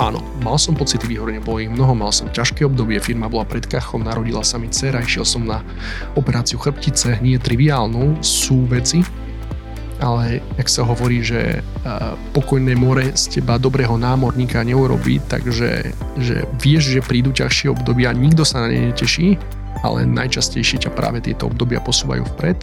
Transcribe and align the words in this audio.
áno, 0.00 0.24
mal 0.40 0.56
som 0.56 0.72
pocity 0.72 1.04
vyhorenia, 1.04 1.44
bolo 1.44 1.60
ich 1.60 1.68
mnoho, 1.68 1.92
mal 1.92 2.08
som 2.08 2.32
ťažké 2.32 2.64
obdobie, 2.64 2.96
firma 3.04 3.28
bola 3.28 3.44
pred 3.44 3.68
kachom, 3.68 4.00
narodila 4.00 4.40
sa 4.40 4.56
mi 4.56 4.72
dcera, 4.72 5.04
išiel 5.04 5.28
som 5.28 5.44
na 5.44 5.60
operáciu 6.16 6.56
chrbtice, 6.56 7.20
nie 7.20 7.36
triviálnu, 7.36 8.24
sú 8.24 8.64
veci, 8.64 9.04
ale 10.00 10.40
jak 10.56 10.68
sa 10.72 10.88
hovorí, 10.88 11.20
že 11.20 11.60
pokojné 12.32 12.72
more 12.72 13.12
z 13.12 13.38
teba 13.38 13.60
dobrého 13.60 14.00
námorníka 14.00 14.64
neurobí, 14.64 15.20
takže 15.28 15.92
že 16.16 16.48
vieš, 16.56 16.96
že 16.96 17.04
prídu 17.04 17.36
ťažšie 17.36 17.68
obdobia, 17.68 18.16
nikto 18.16 18.40
sa 18.48 18.64
na 18.64 18.72
ne 18.72 18.88
neteší, 18.88 19.36
ale 19.84 20.08
najčastejšie 20.08 20.88
ťa 20.88 20.96
práve 20.96 21.20
tieto 21.20 21.52
obdobia 21.52 21.84
posúvajú 21.84 22.24
vpred. 22.36 22.56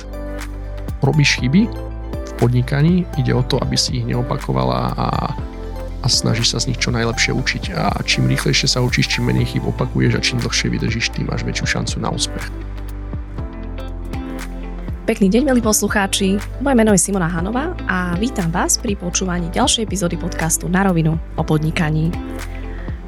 Robíš 1.05 1.37
chyby 1.37 1.69
v 2.09 2.31
podnikaní, 2.41 3.05
ide 3.21 3.37
o 3.37 3.45
to, 3.45 3.61
aby 3.61 3.77
si 3.77 4.01
ich 4.01 4.05
neopakovala 4.09 4.97
a 4.97 5.07
a 6.01 6.07
snažíš 6.09 6.53
sa 6.53 6.59
z 6.61 6.73
nich 6.73 6.79
čo 6.79 6.93
najlepšie 6.93 7.33
učiť. 7.33 7.63
A 7.73 7.93
čím 8.05 8.29
rýchlejšie 8.29 8.69
sa 8.69 8.83
učíš, 8.85 9.17
čím 9.17 9.29
menej 9.29 9.49
chyb 9.49 9.65
opakuješ 9.65 10.13
a 10.17 10.21
čím 10.21 10.37
dlhšie 10.41 10.67
vydržíš, 10.69 11.13
tým 11.13 11.29
máš 11.29 11.41
väčšiu 11.43 11.65
šancu 11.65 11.95
na 11.97 12.09
úspech. 12.13 12.45
Pekný 15.07 15.31
deň, 15.31 15.43
milí 15.47 15.61
poslucháči. 15.63 16.35
Moje 16.59 16.75
meno 16.75 16.91
je 16.91 16.99
Simona 16.99 17.31
Hanová 17.31 17.71
a 17.87 18.19
vítam 18.19 18.51
vás 18.51 18.75
pri 18.75 18.99
počúvaní 18.99 19.47
ďalšej 19.55 19.87
epizódy 19.87 20.19
podcastu 20.19 20.67
Na 20.67 20.83
rovinu 20.83 21.15
o 21.39 21.43
podnikaní. 21.47 22.11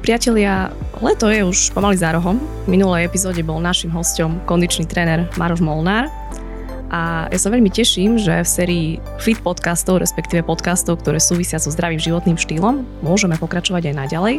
Priatelia, 0.00 0.72
leto 1.04 1.28
je 1.28 1.44
už 1.44 1.76
pomaly 1.76 2.00
za 2.00 2.16
rohom. 2.16 2.40
V 2.64 2.72
minulej 2.72 3.04
epizóde 3.04 3.44
bol 3.44 3.60
našim 3.60 3.92
hostom 3.92 4.40
kondičný 4.48 4.88
tréner 4.88 5.28
Maroš 5.36 5.60
Molnár 5.60 6.08
a 6.90 7.30
ja 7.30 7.38
sa 7.38 7.54
veľmi 7.54 7.70
teším, 7.70 8.18
že 8.18 8.42
v 8.42 8.48
sérii 8.50 8.86
Fit 9.22 9.38
podcastov, 9.38 10.02
respektíve 10.02 10.42
podcastov, 10.42 10.98
ktoré 10.98 11.22
súvisia 11.22 11.62
so 11.62 11.70
zdravým 11.70 12.02
životným 12.02 12.34
štýlom, 12.34 12.82
môžeme 13.06 13.38
pokračovať 13.38 13.94
aj 13.94 13.94
naďalej. 13.94 14.36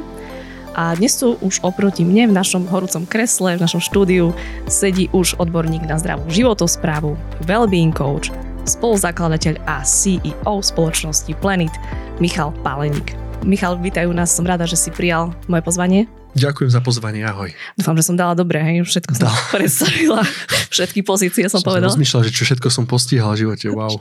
A 0.75 0.95
dnes 0.95 1.15
tu 1.15 1.39
už 1.39 1.63
oproti 1.63 2.03
mne 2.03 2.31
v 2.31 2.37
našom 2.37 2.67
horúcom 2.67 3.03
kresle, 3.07 3.55
v 3.55 3.63
našom 3.63 3.79
štúdiu 3.83 4.35
sedí 4.67 5.07
už 5.15 5.39
odborník 5.39 5.83
na 5.87 5.95
zdravú 5.95 6.27
životosprávu, 6.27 7.15
well-being 7.47 7.95
coach, 7.95 8.31
spoluzakladateľ 8.67 9.59
a 9.67 9.83
CEO 9.87 10.59
spoločnosti 10.59 11.31
Planet, 11.39 11.71
Michal 12.19 12.51
Páleník. 12.63 13.15
Michal, 13.47 13.79
vítajú 13.79 14.11
nás, 14.11 14.31
som 14.31 14.45
rada, 14.45 14.67
že 14.67 14.75
si 14.75 14.91
prijal 14.91 15.31
moje 15.47 15.63
pozvanie. 15.63 16.07
Ďakujem 16.31 16.71
za 16.71 16.79
pozvanie, 16.79 17.27
ahoj. 17.27 17.51
Dúfam, 17.75 17.95
že 17.99 18.07
som 18.07 18.15
dala 18.15 18.31
dobre, 18.31 18.63
hej, 18.63 18.87
všetko 18.87 19.11
som 19.19 19.27
Dal. 19.27 19.35
predstavila, 19.59 20.23
všetky 20.71 21.03
pozície 21.03 21.43
som, 21.51 21.59
som 21.59 21.67
povedala. 21.67 21.91
Som 21.91 22.23
že 22.23 22.31
čo 22.31 22.47
všetko 22.47 22.71
som 22.71 22.87
postihal 22.87 23.35
v 23.35 23.43
živote, 23.43 23.67
wow. 23.67 23.91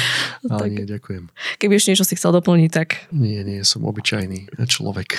Ale 0.54 0.60
tak, 0.62 0.70
nie, 0.70 0.86
ďakujem. 0.86 1.24
Keby 1.58 1.72
ešte 1.74 1.90
niečo 1.90 2.06
si 2.06 2.14
chcel 2.14 2.30
doplniť, 2.30 2.70
tak... 2.70 3.10
Nie, 3.10 3.42
nie, 3.42 3.66
som 3.66 3.82
obyčajný 3.82 4.54
človek. 4.70 5.18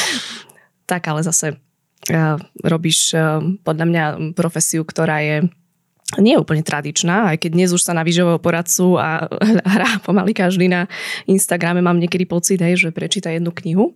tak, 0.90 1.02
ale 1.10 1.26
zase 1.26 1.58
uh, 1.58 2.38
robíš 2.62 3.10
uh, 3.18 3.42
podľa 3.66 3.86
mňa 3.90 4.04
profesiu, 4.38 4.86
ktorá 4.86 5.18
je 5.26 5.50
nie 6.18 6.34
je 6.34 6.42
úplne 6.42 6.66
tradičná, 6.66 7.30
aj 7.30 7.46
keď 7.46 7.50
dnes 7.54 7.70
už 7.70 7.86
sa 7.86 7.94
na 7.94 8.02
výživového 8.02 8.42
poradcu 8.42 8.98
a 8.98 9.30
hrá 9.62 10.02
pomaly 10.02 10.34
každý 10.34 10.66
na 10.66 10.90
Instagrame, 11.30 11.78
mám 11.78 12.02
niekedy 12.02 12.26
pocit, 12.26 12.58
hej, 12.58 12.82
že 12.82 12.88
prečíta 12.90 13.30
jednu 13.30 13.54
knihu. 13.54 13.94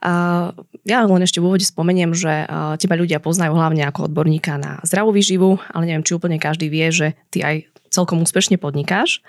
A 0.00 0.52
ja 0.88 1.04
len 1.04 1.24
ešte 1.24 1.44
v 1.44 1.52
úvode 1.52 1.66
spomeniem, 1.68 2.16
že 2.16 2.48
teba 2.80 2.96
ľudia 2.96 3.20
poznajú 3.20 3.52
hlavne 3.52 3.84
ako 3.84 4.08
odborníka 4.08 4.56
na 4.56 4.80
zdravú 4.86 5.12
výživu, 5.12 5.60
ale 5.72 5.92
neviem, 5.92 6.04
či 6.06 6.16
úplne 6.16 6.40
každý 6.40 6.72
vie, 6.72 6.88
že 6.88 7.18
ty 7.28 7.44
aj 7.44 7.68
celkom 7.92 8.24
úspešne 8.24 8.56
podnikáš. 8.56 9.20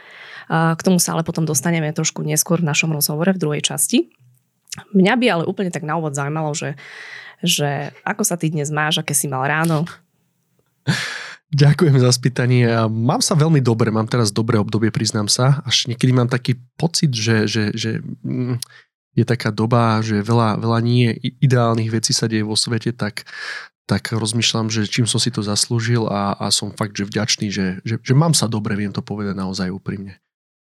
K 0.47 0.81
tomu 0.83 1.03
sa 1.03 1.15
ale 1.15 1.27
potom 1.27 1.43
dostaneme 1.43 1.91
trošku 1.91 2.23
neskôr 2.23 2.63
v 2.63 2.71
našom 2.71 2.95
rozhovore 2.95 3.35
v 3.35 3.41
druhej 3.41 3.63
časti. 3.67 4.07
Mňa 4.95 5.13
by 5.19 5.25
ale 5.27 5.43
úplne 5.49 5.73
tak 5.73 5.83
na 5.83 5.97
úvod 5.99 6.15
zaujímalo, 6.15 6.53
že, 6.53 6.77
že 7.41 7.91
ako 8.07 8.23
sa 8.23 8.39
ty 8.39 8.53
dnes 8.53 8.71
máš, 8.71 9.01
aké 9.01 9.11
si 9.11 9.27
mal 9.27 9.43
ráno? 9.43 9.83
Ďakujem 11.47 11.95
za 12.03 12.11
spýtanie. 12.11 12.67
Mám 12.91 13.23
sa 13.23 13.31
veľmi 13.31 13.63
dobre, 13.63 13.87
mám 13.87 14.11
teraz 14.11 14.35
dobré 14.35 14.59
obdobie, 14.59 14.91
priznám 14.91 15.31
sa. 15.31 15.63
Až 15.63 15.87
niekedy 15.87 16.11
mám 16.11 16.27
taký 16.27 16.59
pocit, 16.75 17.15
že, 17.15 17.47
že, 17.47 17.71
že 17.71 18.03
mm, 18.03 18.59
je 19.15 19.23
taká 19.23 19.55
doba, 19.55 20.03
že 20.03 20.19
veľa, 20.19 20.59
veľa 20.59 20.79
nie 20.83 21.15
ideálnych 21.39 21.87
vecí 21.87 22.11
sa 22.11 22.27
deje 22.27 22.43
vo 22.43 22.59
svete, 22.59 22.91
tak, 22.91 23.23
tak 23.87 24.11
rozmýšľam, 24.11 24.67
že 24.67 24.91
čím 24.91 25.07
som 25.07 25.23
si 25.23 25.31
to 25.31 25.39
zaslúžil 25.39 26.11
a, 26.11 26.35
a 26.35 26.51
som 26.51 26.75
fakt, 26.75 26.99
že 26.99 27.07
vďačný, 27.07 27.47
že, 27.47 27.79
že, 27.87 27.95
že 28.03 28.13
mám 28.13 28.35
sa 28.35 28.51
dobre, 28.51 28.75
viem 28.75 28.91
to 28.91 28.99
povedať 28.99 29.39
naozaj 29.39 29.71
úprimne. 29.71 30.19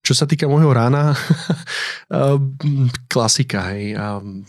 Čo 0.06 0.15
sa 0.15 0.31
týka 0.31 0.47
môjho 0.47 0.71
rána, 0.71 1.19
klasika, 3.12 3.75
hej, 3.75 3.99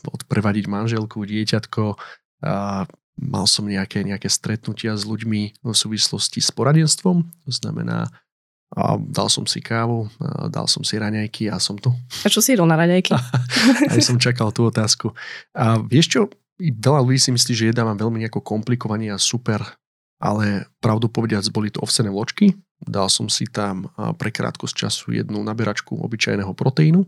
odprevadiť 0.06 0.70
manželku, 0.70 1.26
dieťatko, 1.26 1.98
mal 3.20 3.46
som 3.46 3.68
nejaké, 3.68 4.08
nejaké 4.08 4.32
stretnutia 4.32 4.96
s 4.96 5.04
ľuďmi 5.04 5.60
v 5.60 5.76
súvislosti 5.76 6.40
s 6.40 6.50
poradenstvom, 6.56 7.28
to 7.46 7.52
znamená 7.52 8.08
a 8.70 9.02
dal 9.02 9.34
som 9.34 9.50
si 9.50 9.66
kávu, 9.66 10.06
dal 10.54 10.70
som 10.70 10.86
si 10.86 10.94
raňajky 11.02 11.50
a 11.50 11.58
som 11.58 11.74
tu. 11.74 11.90
A 12.22 12.30
čo 12.30 12.38
si 12.38 12.54
jedol 12.54 12.70
na 12.70 12.78
raňajky? 12.78 13.18
Aj 13.94 14.02
som 14.06 14.22
čakal 14.22 14.54
tú 14.54 14.70
otázku. 14.70 15.10
A 15.58 15.82
vieš 15.82 16.14
čo, 16.14 16.22
veľa 16.62 17.02
ľudí 17.02 17.18
si 17.18 17.34
myslí, 17.34 17.54
že 17.58 17.70
jedá 17.74 17.82
mám 17.82 17.98
veľmi 17.98 18.22
nejako 18.22 18.46
komplikovaný 18.46 19.10
a 19.10 19.18
super, 19.18 19.66
ale 20.22 20.70
pravdu 20.78 21.10
povediac 21.10 21.42
boli 21.50 21.74
to 21.74 21.82
ovsené 21.82 22.14
vločky. 22.14 22.54
Dal 22.86 23.10
som 23.10 23.26
si 23.26 23.50
tam 23.50 23.90
pre 24.22 24.30
krátkosť 24.30 24.86
času 24.86 25.18
jednu 25.18 25.42
naberačku 25.42 25.98
obyčajného 25.98 26.54
proteínu 26.54 27.02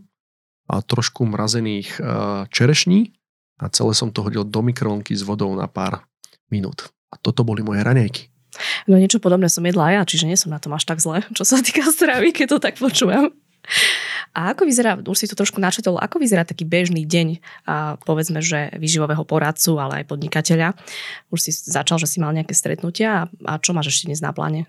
a 0.66 0.82
trošku 0.82 1.22
mrazených 1.30 2.02
čerešní 2.50 3.14
a 3.62 3.70
celé 3.70 3.94
som 3.94 4.10
to 4.10 4.26
hodil 4.26 4.42
do 4.42 4.60
mikrovlnky 4.60 5.14
s 5.14 5.22
vodou 5.22 5.54
na 5.54 5.70
pár 5.70 6.02
minút. 6.50 6.90
A 7.14 7.16
toto 7.16 7.46
boli 7.46 7.62
moje 7.62 7.86
raňajky. 7.86 8.28
No 8.90 9.00
niečo 9.00 9.22
podobné 9.22 9.48
som 9.48 9.64
jedla 9.64 9.88
aj 9.88 9.94
ja, 9.96 10.02
čiže 10.04 10.28
nie 10.28 10.36
som 10.36 10.52
na 10.52 10.60
tom 10.60 10.74
až 10.76 10.84
tak 10.84 11.00
zle, 11.00 11.24
čo 11.32 11.46
sa 11.46 11.62
týka 11.62 11.86
stravy, 11.88 12.34
keď 12.34 12.46
to 12.52 12.58
tak 12.60 12.76
počúvam. 12.76 13.32
A 14.32 14.56
ako 14.56 14.64
vyzerá, 14.64 14.96
už 14.96 15.16
si 15.16 15.28
to 15.28 15.36
trošku 15.36 15.60
načetol, 15.60 16.00
ako 16.00 16.16
vyzerá 16.16 16.42
taký 16.42 16.64
bežný 16.64 17.04
deň, 17.04 17.28
a 17.68 18.00
povedzme, 18.00 18.40
že 18.40 18.72
vyživového 18.80 19.22
poradcu, 19.28 19.76
ale 19.76 20.02
aj 20.02 20.08
podnikateľa? 20.08 20.72
Už 21.28 21.38
si 21.38 21.50
začal, 21.52 22.00
že 22.00 22.08
si 22.08 22.16
mal 22.18 22.32
nejaké 22.32 22.56
stretnutia 22.56 23.08
a, 23.12 23.22
a 23.44 23.52
čo 23.60 23.76
máš 23.76 23.92
ešte 23.92 24.08
dnes 24.08 24.24
na 24.24 24.32
pláne? 24.32 24.66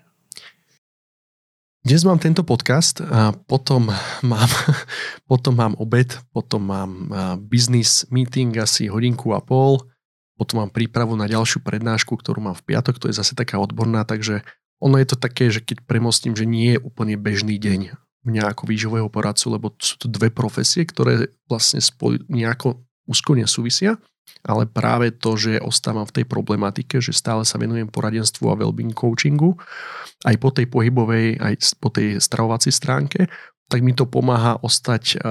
Dnes 1.84 2.00
mám 2.00 2.16
tento 2.16 2.40
podcast 2.40 3.04
a 3.04 3.36
potom 3.44 3.92
mám, 4.24 4.50
potom 5.30 5.52
mám 5.52 5.76
obed, 5.76 6.16
potom 6.32 6.64
mám 6.64 7.12
business 7.44 8.08
meeting 8.08 8.56
asi 8.56 8.88
hodinku 8.88 9.36
a 9.36 9.44
pol, 9.44 9.84
potom 10.40 10.64
mám 10.64 10.72
prípravu 10.72 11.12
na 11.12 11.28
ďalšiu 11.28 11.60
prednášku, 11.60 12.16
ktorú 12.16 12.40
mám 12.40 12.56
v 12.56 12.72
piatok, 12.72 12.96
to 12.96 13.12
je 13.12 13.20
zase 13.20 13.36
taká 13.36 13.60
odborná, 13.60 14.08
takže 14.08 14.40
ono 14.80 14.96
je 14.96 15.12
to 15.12 15.20
také, 15.20 15.52
že 15.52 15.60
keď 15.60 15.84
premostím, 15.84 16.32
že 16.32 16.48
nie 16.48 16.72
je 16.72 16.80
úplne 16.80 17.20
bežný 17.20 17.60
deň 17.60 17.92
mňa 18.24 18.56
ako 18.56 18.64
výživového 18.64 19.12
poradcu, 19.12 19.46
lebo 19.52 19.66
sú 19.76 20.00
to 20.00 20.08
dve 20.08 20.32
profesie, 20.32 20.88
ktoré 20.88 21.28
vlastne 21.52 21.84
spoj, 21.84 22.24
nejako 22.32 22.80
úzko 23.04 23.36
nesúvisia, 23.36 23.96
ale 24.44 24.64
práve 24.68 25.12
to, 25.12 25.36
že 25.36 25.60
ostávam 25.60 26.08
v 26.08 26.20
tej 26.20 26.26
problematike, 26.28 27.00
že 27.00 27.12
stále 27.12 27.44
sa 27.44 27.60
venujem 27.60 27.88
poradenstvu 27.88 28.48
a 28.48 28.58
wellbeing 28.58 28.96
coachingu, 28.96 29.56
aj 30.24 30.36
po 30.40 30.48
tej 30.52 30.66
pohybovej, 30.68 31.40
aj 31.40 31.54
po 31.76 31.92
tej 31.92 32.20
stravovacej 32.20 32.72
stránke, 32.72 33.28
tak 33.64 33.80
mi 33.80 33.96
to 33.96 34.04
pomáha 34.04 34.60
ostať 34.60 35.24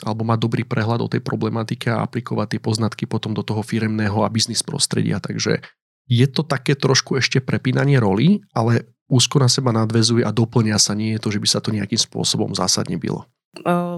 alebo 0.00 0.22
mať 0.24 0.38
dobrý 0.40 0.64
prehľad 0.64 1.04
o 1.04 1.12
tej 1.12 1.20
problematike 1.20 1.92
a 1.92 2.00
aplikovať 2.04 2.56
tie 2.56 2.60
poznatky 2.60 3.04
potom 3.04 3.36
do 3.36 3.44
toho 3.44 3.60
firemného 3.60 4.24
a 4.24 4.32
biznis 4.32 4.64
prostredia. 4.64 5.20
Takže 5.20 5.60
je 6.08 6.26
to 6.30 6.40
také 6.40 6.72
trošku 6.72 7.20
ešte 7.20 7.44
prepínanie 7.44 8.00
roli, 8.00 8.40
ale 8.56 8.88
úzko 9.12 9.36
na 9.44 9.52
seba 9.52 9.76
nadvezuje 9.76 10.24
a 10.24 10.32
doplňa 10.32 10.76
sa. 10.80 10.96
Nie 10.96 11.20
je 11.20 11.22
to, 11.24 11.28
že 11.36 11.40
by 11.42 11.48
sa 11.52 11.60
to 11.60 11.68
nejakým 11.74 12.00
spôsobom 12.00 12.56
zásadne 12.56 12.96
bylo. 12.96 13.28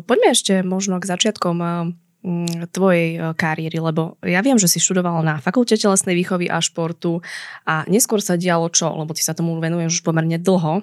Poďme 0.02 0.34
ešte 0.34 0.66
možno 0.66 0.98
k 0.98 1.08
začiatkom 1.10 1.56
tvojej 2.74 3.08
e, 3.14 3.18
kariéry, 3.38 3.78
lebo 3.78 4.18
ja 4.26 4.42
viem, 4.42 4.58
že 4.58 4.66
si 4.66 4.82
študoval 4.82 5.22
na 5.22 5.38
fakulte 5.38 5.78
telesnej 5.78 6.18
výchovy 6.18 6.50
a 6.50 6.58
športu 6.58 7.22
a 7.62 7.86
neskôr 7.86 8.18
sa 8.18 8.34
dialo 8.34 8.66
čo, 8.74 8.90
lebo 8.90 9.14
ty 9.14 9.22
sa 9.22 9.38
tomu 9.38 9.54
venuješ 9.62 10.00
už 10.00 10.02
pomerne 10.02 10.36
dlho. 10.36 10.82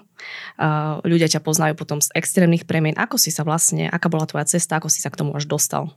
Ľudia 1.04 1.28
ťa 1.28 1.44
poznajú 1.44 1.76
potom 1.76 2.00
z 2.00 2.08
extrémnych 2.16 2.64
premien. 2.64 2.96
Ako 2.96 3.20
si 3.20 3.36
sa 3.36 3.44
vlastne, 3.44 3.92
aká 3.92 4.08
bola 4.08 4.24
tvoja 4.24 4.48
cesta, 4.48 4.80
ako 4.80 4.88
si 4.88 5.04
sa 5.04 5.12
k 5.12 5.20
tomu 5.20 5.36
až 5.36 5.44
dostal? 5.44 5.92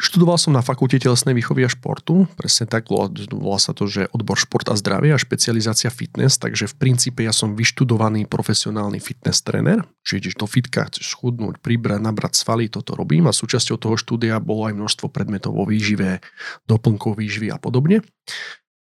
Študoval 0.00 0.40
som 0.40 0.56
na 0.56 0.64
fakulte 0.64 0.96
telesnej 0.96 1.36
výchovy 1.36 1.68
a 1.68 1.68
športu, 1.68 2.24
presne 2.32 2.64
tak, 2.64 2.88
volá 2.88 3.60
sa 3.60 3.76
to, 3.76 3.84
že 3.84 4.08
odbor 4.16 4.40
šport 4.40 4.64
a 4.72 4.74
zdravie 4.74 5.12
a 5.12 5.20
špecializácia 5.20 5.92
fitness, 5.92 6.40
takže 6.40 6.72
v 6.72 6.74
princípe 6.80 7.20
ja 7.20 7.36
som 7.36 7.52
vyštudovaný 7.52 8.24
profesionálny 8.24 8.96
fitness 8.96 9.44
tréner, 9.44 9.84
čiže 10.00 10.16
ideš 10.24 10.36
do 10.40 10.48
fitka, 10.48 10.88
chceš 10.88 11.12
schudnúť, 11.12 11.60
pribrať, 11.60 12.00
nabrať 12.00 12.32
svaly, 12.32 12.72
toto 12.72 12.96
robím. 12.96 13.28
A 13.28 13.36
súčasťou 13.36 13.76
toho 13.76 14.00
štúdia 14.00 14.40
bolo 14.40 14.72
aj 14.72 14.80
množstvo 14.80 15.12
predmetov 15.12 15.52
o 15.52 15.68
výžive, 15.68 16.24
doplnkov 16.64 17.20
výživy 17.20 17.52
a 17.52 17.60
podobne. 17.60 18.00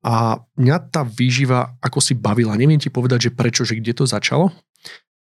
A 0.08 0.40
mňa 0.56 0.96
tá 0.96 1.04
výživa 1.04 1.76
ako 1.84 2.00
si 2.00 2.16
bavila, 2.16 2.56
neviem 2.56 2.80
ti 2.80 2.88
povedať, 2.88 3.28
že 3.28 3.36
prečo, 3.36 3.68
že 3.68 3.76
kde 3.76 4.00
to 4.00 4.08
začalo, 4.08 4.56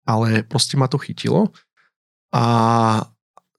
ale 0.03 0.43
proste 0.43 0.75
ma 0.75 0.91
to 0.91 0.99
chytilo. 0.99 1.55
A 2.35 3.07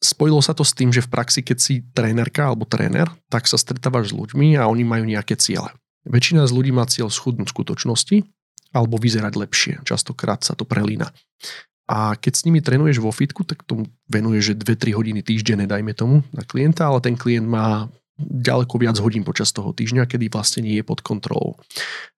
spojilo 0.02 0.42
sa 0.44 0.54
to 0.54 0.62
s 0.62 0.74
tým, 0.78 0.94
že 0.94 1.04
v 1.04 1.12
praxi, 1.12 1.42
keď 1.42 1.58
si 1.58 1.74
trénerka 1.94 2.48
alebo 2.50 2.70
tréner, 2.70 3.10
tak 3.28 3.50
sa 3.50 3.58
stretávaš 3.58 4.14
s 4.14 4.18
ľuďmi 4.18 4.58
a 4.58 4.70
oni 4.70 4.84
majú 4.86 5.04
nejaké 5.06 5.38
ciele. 5.38 5.74
Väčšina 6.08 6.48
z 6.48 6.56
ľudí 6.56 6.72
má 6.72 6.88
cieľ 6.88 7.12
schudnúť 7.12 7.52
skutočnosti 7.52 8.24
alebo 8.72 8.96
vyzerať 9.00 9.34
lepšie. 9.36 9.74
Častokrát 9.84 10.44
sa 10.44 10.56
to 10.56 10.64
prelína. 10.64 11.12
A 11.88 12.20
keď 12.20 12.34
s 12.36 12.44
nimi 12.44 12.60
trénuješ 12.60 13.00
vo 13.00 13.16
fitku, 13.16 13.48
tak 13.48 13.64
tomu 13.64 13.88
venuješ, 14.12 14.52
že 14.52 14.60
2-3 14.60 14.92
hodiny 14.92 15.22
týždenne, 15.24 15.64
dajme 15.64 15.96
tomu, 15.96 16.20
na 16.36 16.44
klienta, 16.44 16.92
ale 16.92 17.00
ten 17.00 17.16
klient 17.16 17.48
má 17.48 17.88
ďaleko 18.20 18.76
viac 18.82 18.98
hodín 19.00 19.24
počas 19.24 19.56
toho 19.56 19.72
týždňa, 19.72 20.10
kedy 20.10 20.28
vlastne 20.28 20.68
nie 20.68 20.76
je 20.82 20.84
pod 20.84 21.00
kontrolou. 21.00 21.56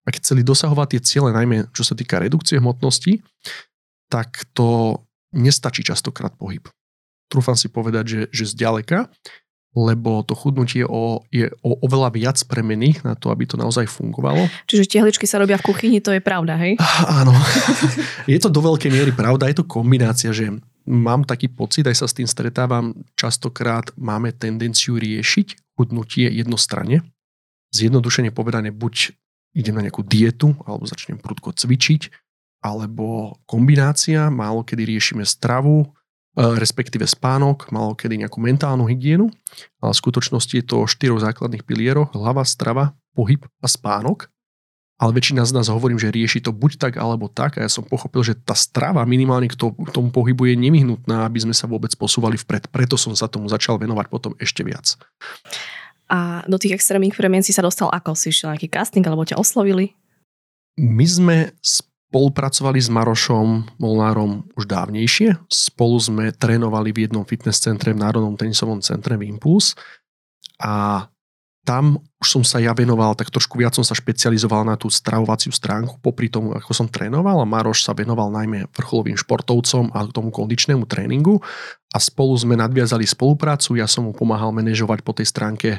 A 0.07 0.15
keď 0.15 0.25
chceli 0.25 0.41
dosahovať 0.41 0.97
tie 0.97 1.01
ciele, 1.05 1.29
najmä 1.35 1.69
čo 1.75 1.85
sa 1.85 1.93
týka 1.93 2.17
redukcie 2.17 2.57
hmotnosti, 2.57 3.21
tak 4.09 4.47
to 4.57 4.97
nestačí 5.37 5.85
častokrát 5.85 6.33
pohyb. 6.33 6.65
Trúfam 7.29 7.55
si 7.55 7.69
povedať, 7.69 8.05
že, 8.09 8.21
že 8.33 8.45
zďaleka, 8.51 9.07
lebo 9.77 10.25
to 10.25 10.33
chudnutie 10.33 10.81
o, 10.81 11.21
je 11.29 11.45
o 11.61 11.77
oveľa 11.85 12.09
viac 12.17 12.37
premených 12.49 13.05
na 13.05 13.13
to, 13.13 13.29
aby 13.29 13.45
to 13.45 13.53
naozaj 13.53 13.85
fungovalo. 13.85 14.49
Čiže 14.65 14.89
tehličky 14.89 15.29
sa 15.29 15.37
robia 15.37 15.61
v 15.61 15.69
kuchyni, 15.69 16.01
to 16.01 16.09
je 16.09 16.21
pravda, 16.21 16.57
hej? 16.57 16.81
Áno. 17.05 17.31
je 18.33 18.39
to 18.41 18.49
do 18.49 18.65
veľkej 18.65 18.89
miery 18.89 19.13
pravda, 19.13 19.45
je 19.45 19.61
to 19.61 19.69
kombinácia, 19.69 20.33
že 20.33 20.49
mám 20.89 21.21
taký 21.21 21.53
pocit, 21.53 21.85
aj 21.85 22.01
sa 22.01 22.09
s 22.09 22.17
tým 22.17 22.25
stretávam, 22.25 22.97
častokrát 23.13 23.93
máme 23.93 24.33
tendenciu 24.33 24.97
riešiť 24.97 25.77
chudnutie 25.77 26.25
jednostranne. 26.33 27.05
Zjednodušene 27.69 28.33
povedané, 28.33 28.73
buď 28.73 29.13
idem 29.53 29.77
na 29.77 29.85
nejakú 29.85 30.01
dietu, 30.01 30.57
alebo 30.65 30.89
začnem 30.89 31.21
prudko 31.21 31.53
cvičiť, 31.53 32.09
alebo 32.65 33.37
kombinácia, 33.45 34.33
málo 34.33 34.65
kedy 34.65 34.97
riešime 34.97 35.23
stravu, 35.23 35.93
respektíve 36.39 37.03
spánok, 37.03 37.67
málo 37.75 37.99
kedy 37.99 38.23
nejakú 38.23 38.39
mentálnu 38.39 38.87
hygienu, 38.87 39.27
ale 39.83 39.91
v 39.91 40.01
skutočnosti 40.01 40.55
je 40.55 40.63
to 40.63 40.75
o 40.79 40.87
štyroch 40.87 41.19
základných 41.19 41.67
pilieroch, 41.67 42.15
hlava, 42.15 42.47
strava, 42.47 42.95
pohyb 43.11 43.43
a 43.59 43.67
spánok. 43.67 44.31
Ale 44.99 45.15
väčšina 45.15 45.47
z 45.47 45.55
nás 45.55 45.71
hovorím, 45.71 45.95
že 45.95 46.11
rieši 46.11 46.43
to 46.43 46.51
buď 46.51 46.71
tak 46.75 46.93
alebo 46.99 47.31
tak 47.31 47.55
a 47.55 47.63
ja 47.63 47.71
som 47.71 47.87
pochopil, 47.87 48.19
že 48.19 48.35
tá 48.35 48.51
strava 48.51 48.99
minimálne 49.07 49.47
k 49.47 49.55
tomu 49.95 50.11
pohybu 50.11 50.51
je 50.51 50.59
nevyhnutná, 50.59 51.23
aby 51.23 51.39
sme 51.39 51.55
sa 51.55 51.71
vôbec 51.71 51.91
posúvali 51.95 52.35
vpred. 52.35 52.67
Preto 52.67 52.99
som 52.99 53.15
sa 53.15 53.31
tomu 53.31 53.47
začal 53.47 53.79
venovať 53.79 54.11
potom 54.11 54.35
ešte 54.43 54.59
viac. 54.59 54.99
A 56.11 56.43
do 56.51 56.59
tých 56.59 56.75
extrémnych 56.75 57.15
premien 57.15 57.39
si 57.39 57.55
sa 57.55 57.63
dostal 57.63 57.87
ako? 57.95 58.11
Si 58.11 58.27
išiel 58.27 58.51
nejaký 58.51 58.67
casting 58.67 59.07
alebo 59.07 59.23
ťa 59.23 59.39
oslovili? 59.39 59.95
My 60.75 61.07
sme 61.07 61.55
spolupracovali 62.09 62.81
s 62.81 62.89
Marošom 62.89 63.77
Molnárom 63.77 64.49
už 64.57 64.65
dávnejšie. 64.65 65.37
Spolu 65.45 65.97
sme 66.01 66.25
trénovali 66.33 66.89
v 66.89 67.05
jednom 67.05 67.21
fitness 67.21 67.61
centre 67.61 67.93
v 67.93 68.01
Národnom 68.01 68.33
tenisovom 68.33 68.81
centre 68.81 69.13
v 69.13 69.29
Impuls. 69.29 69.77
A 70.57 71.05
tam 71.69 72.01
už 72.17 72.27
som 72.27 72.41
sa 72.41 72.57
ja 72.57 72.73
venoval, 72.73 73.13
tak 73.13 73.29
trošku 73.29 73.61
viac 73.61 73.77
som 73.77 73.85
sa 73.85 73.93
špecializoval 73.93 74.65
na 74.65 74.73
tú 74.73 74.89
stravovaciu 74.89 75.53
stránku, 75.53 76.01
popri 76.01 76.25
tomu, 76.25 76.57
ako 76.57 76.73
som 76.73 76.89
trénoval 76.89 77.37
a 77.37 77.45
Maroš 77.45 77.85
sa 77.85 77.93
venoval 77.93 78.33
najmä 78.33 78.73
vrcholovým 78.73 79.13
športovcom 79.13 79.93
a 79.93 80.09
tomu 80.09 80.33
kondičnému 80.33 80.89
tréningu 80.89 81.37
a 81.93 81.97
spolu 82.01 82.33
sme 82.33 82.57
nadviazali 82.57 83.05
spoluprácu, 83.05 83.77
ja 83.77 83.85
som 83.85 84.09
mu 84.09 84.17
pomáhal 84.17 84.49
manažovať 84.49 85.05
po 85.05 85.13
tej 85.13 85.29
stránke 85.29 85.69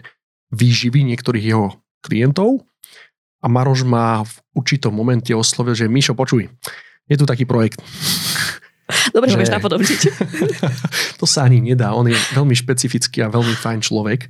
výživy 0.54 1.02
niektorých 1.10 1.46
jeho 1.50 1.74
klientov 2.06 2.69
a 3.40 3.46
Maroš 3.48 3.88
ma 3.88 4.20
v 4.22 4.34
určitom 4.52 4.92
momente 4.92 5.32
oslovil, 5.32 5.72
že 5.72 5.88
Mišo, 5.88 6.12
počuj, 6.12 6.46
je 7.08 7.16
tu 7.16 7.24
taký 7.24 7.48
projekt. 7.48 7.80
Dobre, 9.16 9.30
že 9.30 9.38
vieš 9.38 9.54
napodobniť. 9.54 10.00
to 11.20 11.26
sa 11.26 11.46
ani 11.46 11.62
nedá. 11.62 11.94
On 11.96 12.04
je 12.04 12.16
veľmi 12.36 12.52
špecifický 12.52 13.22
a 13.24 13.32
veľmi 13.32 13.54
fajn 13.54 13.80
človek 13.80 14.26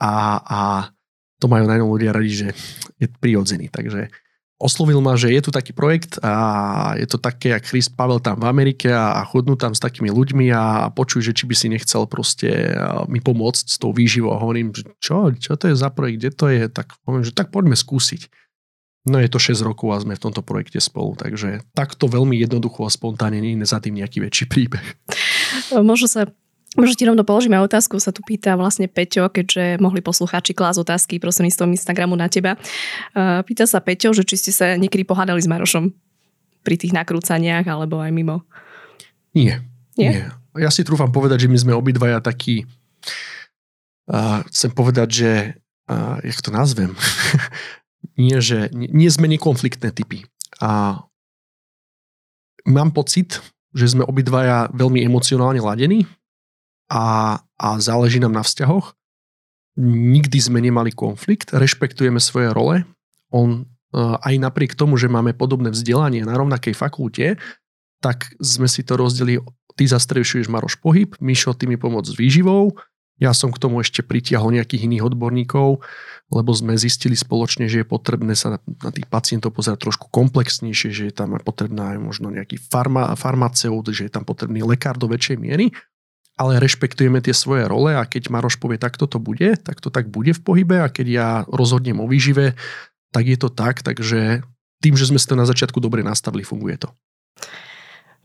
a, 0.00 0.12
a 0.42 0.60
to 1.38 1.46
majú 1.50 1.66
najmä 1.66 1.84
ľudia 1.84 2.14
radi, 2.14 2.32
že 2.32 2.48
je 2.98 3.06
prirodzený. 3.20 3.68
Takže 3.68 4.08
oslovil 4.62 5.02
ma, 5.02 5.18
že 5.18 5.34
je 5.34 5.42
tu 5.42 5.50
taký 5.50 5.74
projekt 5.74 6.22
a 6.22 6.94
je 6.94 7.10
to 7.10 7.18
také, 7.18 7.50
jak 7.50 7.66
Chris 7.66 7.90
Pavel 7.90 8.22
tam 8.22 8.38
v 8.38 8.46
Amerike 8.46 8.86
a 8.94 9.18
chodnú 9.26 9.58
tam 9.58 9.74
s 9.74 9.82
takými 9.82 10.14
ľuďmi 10.14 10.54
a 10.54 10.94
počuj, 10.94 11.26
že 11.26 11.34
či 11.34 11.50
by 11.50 11.54
si 11.58 11.66
nechcel 11.66 12.06
proste 12.06 12.70
mi 13.10 13.18
pomôcť 13.18 13.66
s 13.66 13.76
tou 13.82 13.90
výživou. 13.90 14.30
A 14.30 14.38
hovorím, 14.38 14.70
že 14.70 14.86
čo, 15.02 15.34
čo 15.34 15.58
to 15.58 15.66
je 15.66 15.74
za 15.74 15.90
projekt, 15.90 16.22
kde 16.22 16.30
to 16.30 16.46
je? 16.46 16.62
Tak 16.70 16.94
hovorím, 17.02 17.26
že 17.26 17.34
tak 17.34 17.50
poďme 17.50 17.74
skúsiť. 17.74 18.30
No 19.02 19.18
je 19.18 19.26
to 19.26 19.42
6 19.42 19.66
rokov 19.66 19.90
a 19.90 19.98
sme 19.98 20.14
v 20.14 20.22
tomto 20.30 20.46
projekte 20.46 20.78
spolu, 20.78 21.18
takže 21.18 21.66
takto 21.74 22.06
veľmi 22.06 22.38
jednoducho 22.38 22.86
a 22.86 22.94
spontánne 22.94 23.42
nie 23.42 23.58
je 23.58 23.66
za 23.66 23.82
tým 23.82 23.98
nejaký 23.98 24.22
väčší 24.22 24.46
príbeh. 24.46 24.86
Možno 25.74 26.06
sa 26.06 26.30
Možno 26.72 26.96
ti 26.96 27.04
rovno 27.04 27.20
položíme 27.20 27.60
otázku, 27.60 28.00
sa 28.00 28.16
tu 28.16 28.24
pýta 28.24 28.56
vlastne 28.56 28.88
Peťo, 28.88 29.28
keďže 29.28 29.76
mohli 29.76 30.00
poslucháči 30.00 30.56
klás 30.56 30.80
otázky 30.80 31.20
prostredníctvom 31.20 31.76
Instagramu 31.76 32.16
na 32.16 32.32
teba. 32.32 32.56
Pýta 33.44 33.68
sa 33.68 33.84
Peťo, 33.84 34.16
že 34.16 34.24
či 34.24 34.40
ste 34.40 34.52
sa 34.56 34.66
niekedy 34.80 35.04
pohádali 35.04 35.36
s 35.36 35.50
Marošom 35.52 35.92
pri 36.64 36.74
tých 36.80 36.96
nakrúcaniach 36.96 37.68
alebo 37.68 38.00
aj 38.00 38.08
mimo. 38.14 38.46
Nie. 39.36 39.60
Nie? 40.00 40.10
nie. 40.16 40.24
Ja 40.64 40.72
si 40.72 40.84
trúfam 40.84 41.12
povedať, 41.12 41.44
že 41.44 41.50
my 41.52 41.58
sme 41.60 41.72
obidvaja 41.76 42.24
takí, 42.24 42.64
uh, 44.08 44.40
chcem 44.48 44.72
povedať, 44.72 45.08
že, 45.12 45.32
uh, 45.92 46.16
jak 46.24 46.40
to 46.40 46.52
nazvem, 46.52 46.96
nie, 48.20 48.36
že 48.40 48.72
nie, 48.72 48.88
nie 48.88 49.08
sme 49.12 49.28
nekonfliktné 49.28 49.92
typy. 49.92 50.24
A 50.60 51.04
mám 52.64 52.92
pocit, 52.92 53.40
že 53.72 53.92
sme 53.92 54.04
obidvaja 54.04 54.68
veľmi 54.72 55.00
emocionálne 55.04 55.60
ladení, 55.60 56.04
a, 56.90 57.38
a 57.58 57.68
záleží 57.78 58.18
nám 58.18 58.34
na 58.34 58.42
vzťahoch. 58.42 58.94
Nikdy 59.80 60.38
sme 60.38 60.60
nemali 60.60 60.92
konflikt, 60.92 61.52
rešpektujeme 61.56 62.20
svoje 62.20 62.52
role. 62.52 62.84
On 63.32 63.62
e, 63.62 63.62
aj 63.98 64.34
napriek 64.36 64.76
tomu, 64.76 65.00
že 65.00 65.08
máme 65.08 65.32
podobné 65.32 65.72
vzdelanie 65.72 66.24
na 66.24 66.36
rovnakej 66.36 66.76
fakulte, 66.76 67.40
tak 68.02 68.34
sme 68.42 68.68
si 68.68 68.84
to 68.84 68.98
rozdelili, 68.98 69.40
ty 69.78 69.88
zastrešuješ 69.88 70.52
Maroš 70.52 70.76
pohyb, 70.82 71.16
Mišo, 71.22 71.56
ty 71.56 71.64
mi 71.70 71.80
pomoc 71.80 72.04
s 72.04 72.18
výživou, 72.18 72.76
ja 73.22 73.30
som 73.30 73.54
k 73.54 73.62
tomu 73.62 73.78
ešte 73.78 74.02
pritiahol 74.02 74.50
nejakých 74.50 74.90
iných 74.90 75.06
odborníkov, 75.14 75.78
lebo 76.34 76.50
sme 76.50 76.74
zistili 76.74 77.14
spoločne, 77.14 77.70
že 77.70 77.84
je 77.84 77.86
potrebné 77.86 78.34
sa 78.34 78.56
na, 78.56 78.58
na 78.82 78.90
tých 78.90 79.06
pacientov 79.06 79.54
pozerať 79.54 79.86
trošku 79.86 80.10
komplexnejšie, 80.10 80.90
že 80.90 81.04
je 81.06 81.14
tam 81.14 81.38
potrebná 81.38 81.94
aj 81.94 81.98
možno 82.02 82.34
nejaký 82.34 82.58
farma, 82.58 83.14
farmaceut, 83.14 83.86
že 83.94 84.10
je 84.10 84.12
tam 84.12 84.26
potrebný 84.26 84.66
lekár 84.66 84.98
do 84.98 85.06
väčšej 85.06 85.38
miery 85.38 85.70
ale 86.36 86.58
rešpektujeme 86.58 87.20
tie 87.20 87.36
svoje 87.36 87.68
role 87.68 87.92
a 87.92 88.08
keď 88.08 88.32
Maroš 88.32 88.56
povie, 88.56 88.80
tak 88.80 88.96
to 88.96 89.06
bude, 89.20 89.60
tak 89.60 89.78
to 89.84 89.92
tak 89.92 90.08
bude 90.08 90.32
v 90.32 90.40
pohybe 90.40 90.80
a 90.80 90.88
keď 90.88 91.06
ja 91.06 91.28
rozhodnem 91.48 92.00
o 92.00 92.08
výžive, 92.08 92.56
tak 93.12 93.28
je 93.28 93.36
to 93.36 93.52
tak, 93.52 93.84
takže 93.84 94.40
tým, 94.80 94.94
že 94.96 95.12
sme 95.12 95.20
si 95.20 95.28
to 95.28 95.36
na 95.36 95.44
začiatku 95.44 95.78
dobre 95.78 96.00
nastavili, 96.00 96.42
funguje 96.42 96.80
to. 96.80 96.88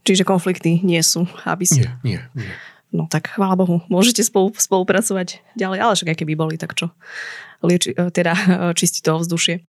Čiže 0.08 0.24
konflikty 0.24 0.80
nie 0.80 1.04
sú, 1.04 1.28
aby 1.44 1.68
si... 1.68 1.84
Nie, 1.84 2.00
nie, 2.00 2.20
nie. 2.32 2.50
No 2.88 3.04
tak 3.04 3.36
chvála 3.36 3.52
Bohu, 3.52 3.84
môžete 3.92 4.24
spolu, 4.24 4.56
spolupracovať 4.56 5.44
ďalej, 5.60 5.78
ale 5.84 5.92
však 5.92 6.08
aj 6.08 6.18
keby 6.24 6.32
boli, 6.32 6.56
tak 6.56 6.72
čo? 6.72 6.88
Lieči, 7.60 7.92
teda 7.92 8.32
čistiť 8.72 9.04
to 9.04 9.20
ovzdušie. 9.20 9.67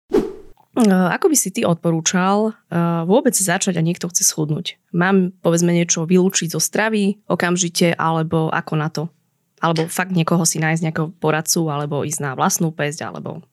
Ako 0.78 1.28
by 1.28 1.36
si 1.36 1.52
ty 1.52 1.68
odporúčal 1.68 2.56
vôbec 3.04 3.36
začať 3.36 3.76
a 3.76 3.84
niekto 3.84 4.08
chce 4.08 4.24
schudnúť? 4.24 4.80
Mám 4.96 5.36
povedzme 5.44 5.76
niečo 5.76 6.08
vylúčiť 6.08 6.56
zo 6.56 6.64
stravy 6.64 7.20
okamžite 7.28 7.92
alebo 7.96 8.48
ako 8.48 8.74
na 8.80 8.88
to? 8.88 9.12
Alebo 9.60 9.86
fakt 9.92 10.16
niekoho 10.16 10.48
si 10.48 10.64
nájsť 10.64 10.82
nejakého 10.88 11.10
poradcu 11.20 11.68
alebo 11.68 12.08
ísť 12.08 12.20
na 12.24 12.32
vlastnú 12.34 12.72
pesť 12.72 13.04
alebo 13.04 13.44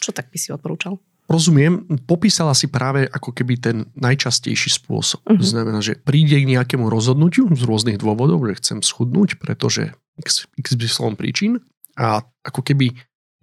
čo 0.00 0.10
tak 0.10 0.32
by 0.32 0.38
si 0.40 0.50
odporúčal? 0.50 0.96
Rozumiem, 1.24 1.88
popísala 2.04 2.52
si 2.52 2.68
práve 2.68 3.08
ako 3.08 3.32
keby 3.32 3.54
ten 3.56 3.76
najčastejší 3.96 4.76
spôsob. 4.76 5.24
Uh-huh. 5.24 5.40
Znamená, 5.40 5.80
že 5.80 5.96
príde 5.96 6.36
k 6.36 6.48
nejakému 6.52 6.92
rozhodnutiu 6.92 7.48
z 7.56 7.64
rôznych 7.64 7.96
dôvodov, 7.96 8.44
že 8.44 8.60
chcem 8.60 8.78
schudnúť, 8.84 9.40
pretože 9.40 9.96
x, 10.20 10.44
x 10.60 10.76
príčin 11.16 11.64
a 11.96 12.20
ako 12.44 12.60
keby 12.60 12.92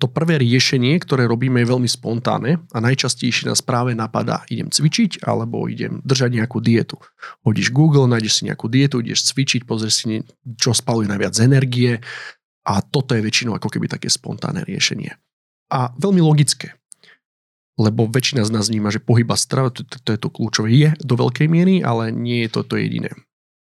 to 0.01 0.09
prvé 0.09 0.41
riešenie, 0.41 0.97
ktoré 0.97 1.29
robíme, 1.29 1.61
je 1.61 1.69
veľmi 1.69 1.85
spontánne 1.85 2.57
a 2.73 2.77
najčastejšie 2.81 3.53
nás 3.53 3.61
práve 3.61 3.93
napadá, 3.93 4.41
idem 4.49 4.73
cvičiť 4.73 5.21
alebo 5.21 5.69
idem 5.69 6.01
držať 6.01 6.41
nejakú 6.41 6.57
dietu. 6.57 6.97
Hodíš 7.45 7.69
Google, 7.69 8.09
nájdeš 8.09 8.41
si 8.41 8.49
nejakú 8.49 8.65
dietu, 8.65 8.97
ideš 8.97 9.29
cvičiť, 9.29 9.69
pozrieš 9.69 9.93
si, 9.93 10.25
čo 10.57 10.73
spaluje 10.73 11.05
najviac 11.05 11.37
energie 11.45 12.01
a 12.65 12.81
toto 12.81 13.13
je 13.13 13.21
väčšinou 13.21 13.53
ako 13.61 13.69
keby 13.69 13.85
také 13.85 14.09
spontánne 14.09 14.65
riešenie. 14.65 15.13
A 15.69 15.93
veľmi 15.93 16.25
logické, 16.25 16.81
lebo 17.77 18.09
väčšina 18.09 18.41
z 18.41 18.51
nás 18.57 18.73
vníma, 18.73 18.89
že 18.89 19.05
pohyba 19.05 19.37
strava, 19.37 19.69
to, 19.69 19.85
to, 19.85 20.01
to 20.01 20.09
je 20.17 20.19
to 20.19 20.29
kľúčové, 20.33 20.69
je 20.73 20.89
do 21.05 21.13
veľkej 21.13 21.45
miery, 21.45 21.85
ale 21.85 22.09
nie 22.09 22.41
je 22.49 22.57
to 22.57 22.61
to 22.65 22.81
jediné. 22.81 23.13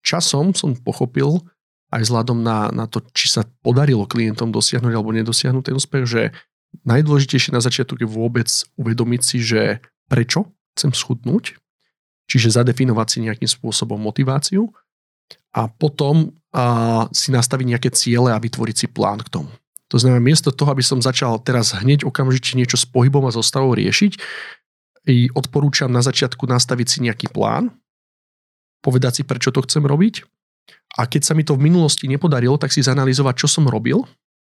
Časom 0.04 0.52
som 0.52 0.76
pochopil, 0.76 1.40
aj 1.88 2.04
vzhľadom 2.04 2.44
na, 2.44 2.68
na 2.68 2.84
to, 2.84 3.00
či 3.16 3.32
sa 3.32 3.48
podarilo 3.64 4.04
klientom 4.04 4.52
dosiahnuť 4.52 4.92
alebo 4.92 5.12
nedosiahnuť 5.16 5.64
ten 5.64 5.76
úspech, 5.76 6.04
že 6.04 6.22
najdôležitejšie 6.84 7.56
na 7.56 7.64
začiatok 7.64 8.04
je 8.04 8.08
vôbec 8.08 8.48
uvedomiť 8.76 9.20
si, 9.24 9.40
že 9.40 9.80
prečo 10.08 10.52
chcem 10.76 10.92
schudnúť, 10.92 11.56
čiže 12.28 12.60
zadefinovať 12.60 13.06
si 13.08 13.18
nejakým 13.24 13.48
spôsobom 13.48 13.96
motiváciu 13.96 14.68
a 15.56 15.66
potom 15.66 16.36
a, 16.52 17.08
si 17.08 17.32
nastaviť 17.32 17.66
nejaké 17.66 17.88
ciele 17.96 18.30
a 18.32 18.38
vytvoriť 18.38 18.76
si 18.76 18.86
plán 18.86 19.24
k 19.24 19.32
tomu. 19.32 19.50
To 19.88 19.96
znamená, 19.96 20.20
miesto 20.20 20.52
toho, 20.52 20.76
aby 20.76 20.84
som 20.84 21.00
začal 21.00 21.40
teraz 21.40 21.72
hneď 21.72 22.04
okamžite 22.04 22.52
niečo 22.52 22.76
s 22.76 22.84
pohybom 22.84 23.24
a 23.24 23.32
zostavou 23.32 23.72
riešiť, 23.72 24.20
odporúčam 25.32 25.88
na 25.88 26.04
začiatku 26.04 26.44
nastaviť 26.44 26.86
si 26.86 26.98
nejaký 27.00 27.32
plán, 27.32 27.72
povedať 28.84 29.20
si, 29.20 29.22
prečo 29.24 29.48
to 29.48 29.64
chcem 29.64 29.80
robiť 29.88 30.28
a 30.98 31.06
keď 31.06 31.22
sa 31.22 31.32
mi 31.38 31.46
to 31.46 31.54
v 31.54 31.70
minulosti 31.70 32.10
nepodarilo, 32.10 32.58
tak 32.58 32.74
si 32.74 32.82
zanalizovať, 32.82 33.46
čo 33.46 33.48
som 33.48 33.70
robil 33.70 34.02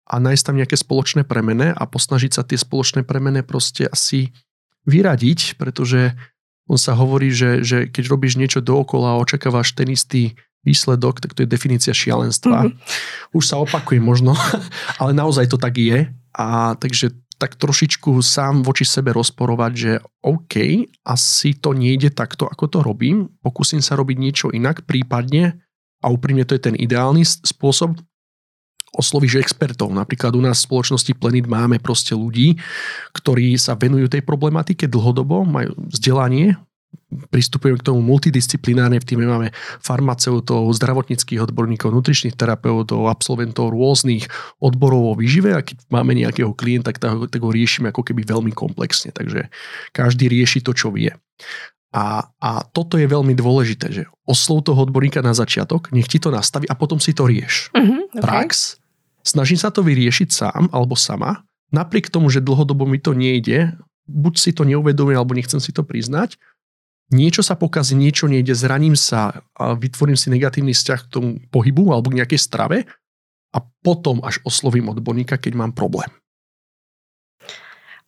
a 0.09 0.17
nájsť 0.17 0.45
tam 0.49 0.57
nejaké 0.57 0.77
spoločné 0.81 1.29
premene 1.29 1.77
a 1.77 1.83
posnažiť 1.85 2.33
sa 2.33 2.43
tie 2.43 2.57
spoločné 2.57 3.05
premene 3.05 3.45
proste 3.45 3.85
asi 3.85 4.33
vyradiť, 4.89 5.61
pretože 5.61 6.17
on 6.65 6.81
sa 6.81 6.97
hovorí, 6.97 7.29
že, 7.29 7.61
že 7.61 7.93
keď 7.93 8.05
robíš 8.09 8.41
niečo 8.41 8.65
dookola 8.65 9.17
a 9.17 9.21
očakávaš 9.21 9.77
ten 9.77 9.93
istý 9.93 10.33
výsledok, 10.65 11.21
tak 11.21 11.37
to 11.37 11.45
je 11.45 11.49
definícia 11.49 11.93
šialenstva. 11.93 12.69
Mm-hmm. 12.69 13.37
Už 13.37 13.45
sa 13.45 13.61
opakuje 13.61 14.01
možno, 14.01 14.33
ale 15.01 15.13
naozaj 15.13 15.53
to 15.53 15.61
tak 15.61 15.77
je. 15.77 16.09
A 16.33 16.77
takže 16.81 17.13
tak 17.39 17.55
trošičku 17.55 18.19
sám 18.19 18.67
voči 18.67 18.83
sebe 18.83 19.15
rozporovať, 19.15 19.73
že 19.73 19.93
OK, 20.27 20.85
asi 21.07 21.55
to 21.55 21.71
nejde 21.71 22.11
takto, 22.11 22.51
ako 22.51 22.65
to 22.67 22.79
robím, 22.83 23.31
pokúsim 23.41 23.79
sa 23.79 23.95
robiť 23.95 24.17
niečo 24.19 24.47
inak, 24.51 24.83
prípadne, 24.85 25.63
a 26.03 26.07
úprimne 26.11 26.47
to 26.47 26.55
je 26.55 26.63
ten 26.63 26.77
ideálny 26.79 27.27
spôsob, 27.27 27.99
oslovíš 28.95 29.45
expertov. 29.45 29.93
Napríklad 29.93 30.33
u 30.33 30.43
nás 30.43 30.65
v 30.65 30.67
spoločnosti 30.73 31.13
Plenit 31.19 31.45
máme 31.45 31.77
proste 31.79 32.17
ľudí, 32.17 32.57
ktorí 33.13 33.59
sa 33.61 33.77
venujú 33.77 34.09
tej 34.09 34.25
problematike 34.25 34.89
dlhodobo, 34.89 35.45
majú 35.45 35.77
vzdelanie, 35.93 36.57
pristupujeme 37.29 37.77
k 37.81 37.89
tomu 37.89 38.01
multidisciplinárne. 38.05 39.01
V 39.01 39.09
týme 39.09 39.25
máme 39.29 39.53
farmaceutov, 39.81 40.73
zdravotníckých 40.73 41.45
odborníkov, 41.45 41.93
nutričných 41.93 42.37
terapeutov, 42.37 43.09
absolventov 43.09 43.73
rôznych 43.73 44.29
odborov 44.61 45.13
o 45.13 45.19
výžive 45.19 45.53
a 45.53 45.65
keď 45.65 45.85
máme 45.93 46.17
nejakého 46.17 46.53
klienta, 46.57 46.93
tak, 46.93 47.41
ho 47.41 47.51
riešime 47.53 47.93
ako 47.93 48.05
keby 48.05 48.25
veľmi 48.25 48.53
komplexne. 48.53 49.13
Takže 49.13 49.53
každý 49.93 50.33
rieši 50.33 50.65
to, 50.65 50.73
čo 50.73 50.93
vie. 50.93 51.13
A, 51.89 52.29
a 52.37 52.51
toto 52.69 53.01
je 53.01 53.09
veľmi 53.09 53.33
dôležité, 53.33 53.87
že 53.89 54.03
oslov 54.29 54.69
toho 54.69 54.85
odborníka 54.85 55.25
na 55.25 55.33
začiatok, 55.33 55.89
nech 55.89 56.05
ti 56.05 56.21
to 56.21 56.29
nastaví 56.29 56.69
a 56.69 56.77
potom 56.77 57.01
si 57.01 57.17
to 57.17 57.25
rieš. 57.25 57.73
Uh-huh, 57.73 58.05
okay. 58.13 58.21
Prax, 58.21 58.77
snažím 59.25 59.57
sa 59.57 59.73
to 59.73 59.81
vyriešiť 59.81 60.29
sám 60.29 60.63
alebo 60.69 60.93
sama, 60.93 61.49
napriek 61.73 62.13
tomu, 62.13 62.29
že 62.29 62.45
dlhodobo 62.45 62.85
mi 62.85 63.01
to 63.01 63.17
nejde, 63.17 63.73
buď 64.05 64.35
si 64.37 64.51
to 64.53 64.69
neuvedomím, 64.69 65.17
alebo 65.17 65.33
nechcem 65.33 65.61
si 65.61 65.73
to 65.73 65.81
priznať, 65.81 66.37
niečo 67.09 67.41
sa 67.41 67.57
pokazí, 67.57 67.97
niečo 67.97 68.29
nejde, 68.29 68.53
zraním 68.53 68.97
sa 68.97 69.45
a 69.57 69.73
vytvorím 69.73 70.17
si 70.17 70.29
negatívny 70.29 70.77
vzťah 70.77 71.01
k 71.09 71.13
tomu 71.13 71.29
pohybu 71.49 71.93
alebo 71.93 72.13
k 72.13 72.21
nejakej 72.21 72.41
strave 72.41 72.85
a 73.53 73.59
potom 73.81 74.21
až 74.21 74.45
oslovím 74.45 74.93
odborníka, 74.93 75.41
keď 75.41 75.57
mám 75.57 75.73
problém. 75.73 76.13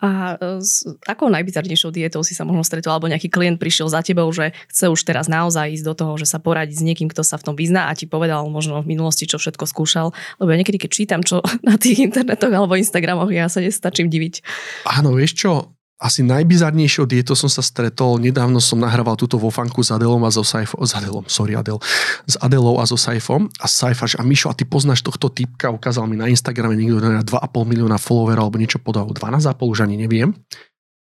A 0.00 0.37
e, 0.37 0.64
s 0.64 0.85
akou 1.04 1.28
najbizarnejšou 1.28 1.92
dietou 1.92 2.25
si 2.25 2.33
sa 2.33 2.49
možno 2.49 2.64
stretol, 2.64 2.97
alebo 2.97 3.09
nejaký 3.09 3.28
klient 3.28 3.61
prišiel 3.61 3.88
za 3.92 4.00
tebou, 4.00 4.28
že 4.33 4.57
chce 4.73 4.88
už 4.88 5.00
teraz 5.04 5.28
naozaj 5.28 5.76
ísť 5.76 5.85
do 5.85 5.95
toho, 5.97 6.12
že 6.16 6.26
sa 6.28 6.40
poradiť 6.40 6.76
s 6.80 6.85
niekým, 6.85 7.09
kto 7.12 7.21
sa 7.21 7.37
v 7.37 7.52
tom 7.52 7.54
vyzná 7.57 7.88
a 7.88 7.97
ti 7.97 8.09
povedal 8.09 8.45
možno 8.49 8.80
v 8.80 8.97
minulosti, 8.97 9.28
čo 9.28 9.37
všetko 9.37 9.64
skúšal. 9.69 10.12
Lebo 10.40 10.49
ja 10.52 10.59
niekedy, 10.61 10.80
keď 10.80 10.90
čítam, 10.90 11.21
čo 11.21 11.45
na 11.69 11.76
tých 11.76 12.00
internetoch 12.04 12.52
alebo 12.52 12.76
Instagramoch, 12.76 13.28
ja 13.33 13.49
sa 13.52 13.61
nestačím 13.61 14.09
diviť. 14.09 14.42
Áno, 14.88 15.16
vieš 15.16 15.37
čo, 15.37 15.79
asi 16.00 16.25
najbizarnejšou 16.25 17.04
dietou 17.04 17.37
som 17.37 17.52
sa 17.52 17.61
stretol, 17.61 18.16
nedávno 18.16 18.57
som 18.57 18.80
nahrával 18.80 19.21
túto 19.21 19.37
vo 19.37 19.52
fanku 19.52 19.85
s 19.85 19.92
Adelom 19.92 20.25
a 20.25 20.33
so 20.33 20.40
Saifom, 20.40 20.80
s 20.80 20.97
Adelom, 20.97 21.28
sorry 21.28 21.52
Adel, 21.52 21.76
s 22.25 22.40
Adelou 22.40 22.80
a 22.80 22.88
so 22.88 22.97
Saifom. 22.97 23.52
A 23.61 23.69
Saif 23.69 24.00
a 24.00 24.23
Mišo, 24.25 24.49
a 24.49 24.57
ty 24.57 24.64
poznáš 24.64 25.04
tohto 25.04 25.28
typka, 25.28 25.69
ukázal 25.69 26.09
mi 26.09 26.16
na 26.16 26.33
Instagrame 26.33 26.73
niekto 26.73 27.04
na 27.04 27.21
2,5 27.21 27.52
milióna 27.69 28.00
followerov 28.00 28.49
alebo 28.49 28.57
niečo 28.57 28.80
podal, 28.80 29.12
12,5 29.12 29.61
už 29.61 29.85
ani 29.85 30.00
neviem. 30.00 30.33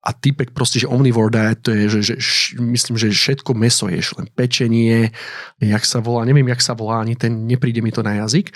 A 0.05 0.13
typek 0.13 0.53
proste, 0.53 0.83
že 0.83 0.91
omnivore 0.91 1.31
diet, 1.33 1.63
to 1.65 1.73
je, 1.73 1.87
že, 1.89 2.19
že 2.19 2.59
myslím, 2.59 2.99
že 2.99 3.15
všetko 3.15 3.55
meso 3.55 3.87
ješ, 3.89 4.19
len 4.19 4.29
pečenie, 4.35 5.15
jak 5.63 5.85
sa 5.87 6.03
volá, 6.05 6.27
neviem, 6.27 6.45
jak 6.53 6.61
sa 6.61 6.75
volá, 6.77 7.01
ani 7.01 7.17
ten, 7.17 7.47
nepríde 7.49 7.81
mi 7.81 7.95
to 7.95 8.05
na 8.05 8.21
jazyk 8.21 8.53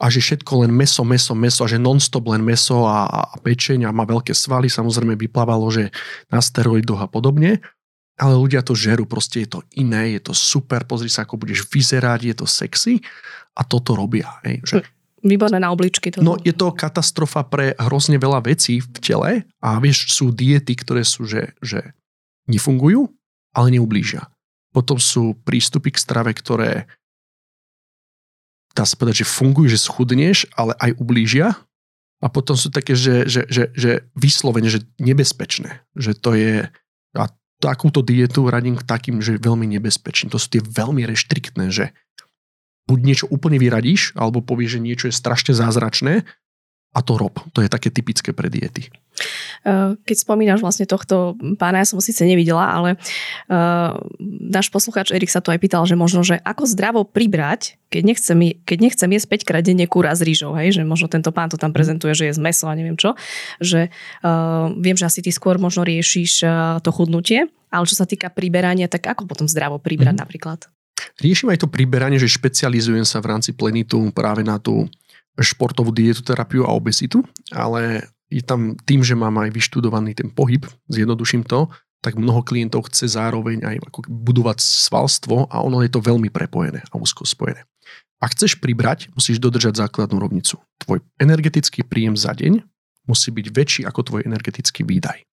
a 0.00 0.10
že 0.10 0.20
všetko 0.22 0.66
len 0.66 0.72
meso, 0.74 1.02
meso, 1.04 1.32
meso 1.36 1.62
a 1.62 1.70
že 1.70 1.78
non-stop 1.78 2.24
len 2.32 2.42
meso 2.42 2.88
a, 2.88 3.06
a 3.06 3.20
pečeň 3.38 3.86
a 3.86 3.94
má 3.94 4.02
veľké 4.08 4.34
svaly, 4.34 4.66
samozrejme 4.66 5.14
vyplávalo, 5.14 5.68
že 5.70 5.92
na 6.32 6.42
steroidoch 6.42 7.04
a 7.04 7.08
podobne, 7.08 7.62
ale 8.18 8.34
ľudia 8.34 8.66
to 8.66 8.74
žerú, 8.74 9.06
proste 9.06 9.46
je 9.46 9.58
to 9.58 9.60
iné, 9.78 10.18
je 10.18 10.30
to 10.30 10.34
super, 10.34 10.82
pozri 10.84 11.10
sa, 11.10 11.22
ako 11.22 11.38
budeš 11.38 11.66
vyzerať, 11.70 12.20
je 12.28 12.34
to 12.34 12.46
sexy 12.46 12.94
a 13.54 13.62
toto 13.62 13.94
robia. 13.94 14.42
Hej, 14.42 14.56
že 14.64 14.78
Výborné 15.22 15.62
na 15.62 15.70
obličky. 15.70 16.10
Toto. 16.10 16.26
No 16.26 16.34
je 16.42 16.50
to 16.50 16.74
katastrofa 16.74 17.46
pre 17.46 17.78
hrozne 17.78 18.18
veľa 18.18 18.42
vecí 18.42 18.82
v 18.82 18.98
tele 18.98 19.30
a 19.62 19.78
vieš, 19.78 20.10
sú 20.10 20.34
diety, 20.34 20.74
ktoré 20.74 21.06
sú, 21.06 21.30
že, 21.30 21.54
že 21.62 21.94
nefungujú, 22.50 23.06
ale 23.54 23.78
neublížia. 23.78 24.26
Potom 24.74 24.98
sú 24.98 25.38
prístupy 25.46 25.94
k 25.94 26.02
strave, 26.02 26.34
ktoré 26.34 26.90
dá 28.72 28.84
sa 28.88 28.96
povedať, 28.96 29.24
že 29.24 29.30
fungujú, 29.32 29.68
že 29.72 29.80
schudneš, 29.80 30.48
ale 30.56 30.72
aj 30.80 30.96
ublížia. 30.96 31.56
A 32.22 32.30
potom 32.30 32.54
sú 32.54 32.70
také, 32.70 32.94
že, 32.94 33.26
že, 33.26 33.44
že, 33.50 33.74
že 33.74 34.06
vyslovene, 34.14 34.70
že 34.70 34.86
nebezpečné. 35.02 35.82
Že 35.98 36.12
to 36.22 36.30
je, 36.38 36.54
a 37.18 37.24
takúto 37.58 38.02
dietu 38.02 38.46
radím 38.46 38.78
k 38.78 38.86
takým, 38.86 39.18
že 39.18 39.36
je 39.36 39.42
veľmi 39.42 39.66
nebezpečný. 39.66 40.30
To 40.30 40.38
sú 40.38 40.54
tie 40.54 40.62
veľmi 40.62 41.02
reštriktné, 41.02 41.74
že 41.74 41.90
buď 42.86 42.98
niečo 43.02 43.26
úplne 43.30 43.58
vyradíš, 43.58 44.14
alebo 44.18 44.42
povieš, 44.42 44.78
že 44.78 44.84
niečo 44.84 45.06
je 45.10 45.14
strašne 45.14 45.54
zázračné 45.54 46.26
a 46.92 47.00
to 47.00 47.16
rob. 47.16 47.40
To 47.56 47.64
je 47.64 47.72
také 47.72 47.88
typické 47.88 48.36
pre 48.36 48.52
diety. 48.52 48.92
Eh, 49.62 49.94
keď 50.02 50.16
spomínaš 50.18 50.60
vlastne 50.64 50.88
tohto 50.88 51.38
pána, 51.60 51.84
ja 51.84 51.86
som 51.86 52.00
ho 52.00 52.04
síce 52.04 52.26
nevidela, 52.26 52.66
ale 52.66 52.98
uh, 53.46 53.94
náš 54.50 54.72
poslucháč 54.74 55.14
Erik 55.14 55.30
sa 55.30 55.38
tu 55.38 55.54
aj 55.54 55.60
pýtal, 55.62 55.86
že 55.86 55.94
možno, 55.94 56.26
že 56.26 56.42
ako 56.42 56.66
zdravo 56.66 57.00
pribrať, 57.06 57.78
keď 57.86 58.02
nechcem, 58.02 58.38
keď 58.66 58.78
nechcem 58.82 59.10
jesť 59.14 59.46
5 59.46 59.48
krát 59.48 59.62
denne 59.62 59.86
kúra 59.86 60.10
s 60.16 60.24
rýžou, 60.24 60.56
hej, 60.58 60.74
že 60.74 60.82
možno 60.82 61.06
tento 61.06 61.30
pán 61.30 61.46
to 61.46 61.60
tam 61.60 61.70
prezentuje, 61.70 62.10
že 62.16 62.32
je 62.32 62.34
z 62.34 62.40
meso 62.42 62.66
a 62.66 62.74
neviem 62.74 62.98
čo, 62.98 63.14
že 63.62 63.94
uh, 64.26 64.72
viem, 64.82 64.98
že 64.98 65.06
asi 65.06 65.22
ty 65.22 65.30
skôr 65.30 65.62
možno 65.62 65.86
riešiš 65.86 66.42
uh, 66.42 66.52
to 66.82 66.90
chudnutie, 66.90 67.46
ale 67.70 67.84
čo 67.86 67.94
sa 67.94 68.08
týka 68.08 68.34
priberania, 68.34 68.90
tak 68.90 69.06
ako 69.06 69.30
potom 69.30 69.46
zdravo 69.46 69.78
pribrať 69.78 70.18
mm. 70.18 70.22
napríklad? 70.26 70.66
Riešim 71.22 71.54
aj 71.54 71.62
to 71.62 71.68
priberanie, 71.70 72.18
že 72.18 72.30
špecializujem 72.30 73.06
sa 73.06 73.22
v 73.22 73.36
rámci 73.36 73.54
plenitu 73.54 73.98
práve 74.10 74.42
na 74.42 74.58
tú 74.58 74.90
športovú 75.40 75.94
dietu, 75.94 76.20
terapiu 76.20 76.68
a 76.68 76.74
obezitu, 76.76 77.24
ale 77.52 78.12
je 78.28 78.44
tam 78.44 78.76
tým, 78.88 79.04
že 79.04 79.16
mám 79.16 79.36
aj 79.40 79.52
vyštudovaný 79.52 80.16
ten 80.16 80.28
pohyb, 80.32 80.64
zjednoduším 80.88 81.44
to, 81.44 81.68
tak 82.02 82.18
mnoho 82.18 82.42
klientov 82.42 82.90
chce 82.90 83.14
zároveň 83.14 83.62
aj 83.62 83.76
ako 83.88 84.10
budovať 84.10 84.58
svalstvo 84.58 85.46
a 85.46 85.62
ono 85.62 85.86
je 85.86 85.90
to 85.92 86.02
veľmi 86.02 86.28
prepojené 86.34 86.82
a 86.90 86.94
úzko 86.98 87.22
spojené. 87.22 87.62
Ak 88.18 88.34
chceš 88.34 88.58
pribrať, 88.58 89.10
musíš 89.14 89.38
dodržať 89.38 89.82
základnú 89.82 90.18
rovnicu. 90.18 90.58
Tvoj 90.82 91.02
energetický 91.18 91.86
príjem 91.86 92.18
za 92.18 92.34
deň 92.34 92.62
musí 93.06 93.34
byť 93.34 93.46
väčší 93.50 93.82
ako 93.86 94.00
tvoj 94.02 94.22
energetický 94.26 94.86
výdaj. 94.86 95.26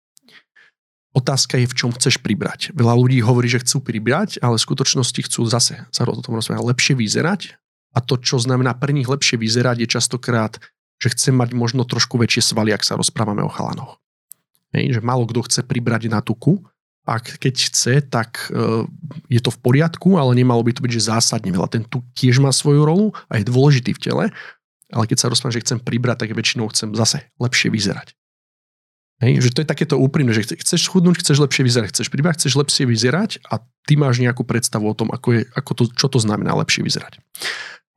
Otázka 1.14 1.58
je, 1.58 1.66
v 1.66 1.78
čom 1.78 1.90
chceš 1.90 2.22
pribrať. 2.22 2.70
Veľa 2.78 2.94
ľudí 2.94 3.18
hovorí, 3.26 3.50
že 3.50 3.66
chcú 3.66 3.82
pribrať, 3.82 4.38
ale 4.46 4.62
v 4.62 4.66
skutočnosti 4.66 5.22
chcú 5.26 5.42
zase 5.50 5.90
sa 5.90 6.02
o 6.06 6.22
tom 6.22 6.38
rozprávať, 6.38 6.70
lepšie 6.70 6.94
vyzerať. 6.94 7.58
A 7.94 8.00
to, 8.02 8.22
čo 8.22 8.38
znamená 8.38 8.78
pre 8.78 8.94
nich 8.94 9.10
lepšie 9.10 9.40
vyzerať, 9.42 9.84
je 9.84 9.88
častokrát 9.90 10.62
že 11.00 11.16
chcem 11.16 11.34
mať 11.34 11.56
možno 11.56 11.88
trošku 11.88 12.20
väčšie 12.20 12.52
svaly, 12.52 12.76
ak 12.76 12.84
sa 12.84 13.00
rozprávame 13.00 13.40
o 13.42 13.50
chalanoch. 13.50 13.98
Hej, 14.76 15.00
že 15.00 15.02
málo 15.02 15.26
kto 15.26 15.48
chce 15.48 15.64
pribrať 15.66 16.12
na 16.12 16.20
tuku, 16.20 16.62
ak 17.08 17.42
keď 17.42 17.56
chce, 17.58 17.94
tak 18.06 18.52
e, 18.54 18.86
je 19.34 19.42
to 19.42 19.50
v 19.50 19.60
poriadku, 19.66 20.20
ale 20.20 20.38
nemalo 20.38 20.62
by 20.62 20.78
to 20.78 20.86
byť, 20.86 20.92
že 20.94 21.10
zásadne 21.10 21.50
veľa. 21.50 21.72
Ten 21.72 21.84
tuk 21.88 22.06
tiež 22.14 22.38
má 22.38 22.54
svoju 22.54 22.86
rolu 22.86 23.16
a 23.32 23.42
je 23.42 23.50
dôležitý 23.50 23.98
v 23.98 24.04
tele, 24.04 24.26
ale 24.94 25.06
keď 25.10 25.18
sa 25.18 25.32
rozprávam, 25.32 25.58
že 25.58 25.64
chcem 25.66 25.80
pribrať, 25.82 26.28
tak 26.28 26.38
väčšinou 26.38 26.70
chcem 26.70 26.94
zase 26.94 27.26
lepšie 27.42 27.74
vyzerať. 27.74 28.14
Hej, 29.26 29.42
že 29.42 29.50
to 29.52 29.66
je 29.66 29.68
takéto 29.68 29.98
úprimné, 29.98 30.32
že 30.32 30.48
chceš 30.54 30.86
schudnúť, 30.86 31.26
chceš 31.26 31.42
lepšie 31.44 31.66
vyzerať, 31.66 31.90
chceš 31.92 32.08
pribrať, 32.14 32.46
chceš 32.46 32.54
lepšie 32.56 32.86
vyzerať 32.88 33.42
a 33.52 33.60
ty 33.90 34.00
máš 34.00 34.22
nejakú 34.22 34.46
predstavu 34.46 34.86
o 34.86 34.96
tom, 34.96 35.10
ako 35.10 35.28
je, 35.34 35.42
ako 35.58 35.72
to, 35.76 35.84
čo 35.92 36.08
to 36.08 36.20
znamená 36.22 36.56
lepšie 36.56 36.86
vyzerať. 36.86 37.20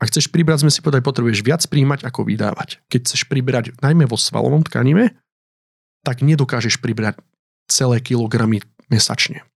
Ak 0.03 0.11
chceš 0.11 0.35
pribrať, 0.35 0.67
sme 0.67 0.75
si 0.75 0.83
povedali, 0.83 1.07
potrebuješ 1.07 1.47
viac 1.47 1.63
príjmať 1.71 2.03
ako 2.03 2.27
vydávať. 2.27 2.83
Keď 2.91 3.01
chceš 3.07 3.23
pribrať 3.31 3.79
najmä 3.79 4.11
vo 4.11 4.19
svalovom 4.19 4.67
tkanime, 4.67 5.15
tak 6.03 6.27
nedokážeš 6.27 6.83
pribrať 6.83 7.23
celé 7.71 8.03
kilogramy 8.03 8.67
mesačne. 8.91 9.47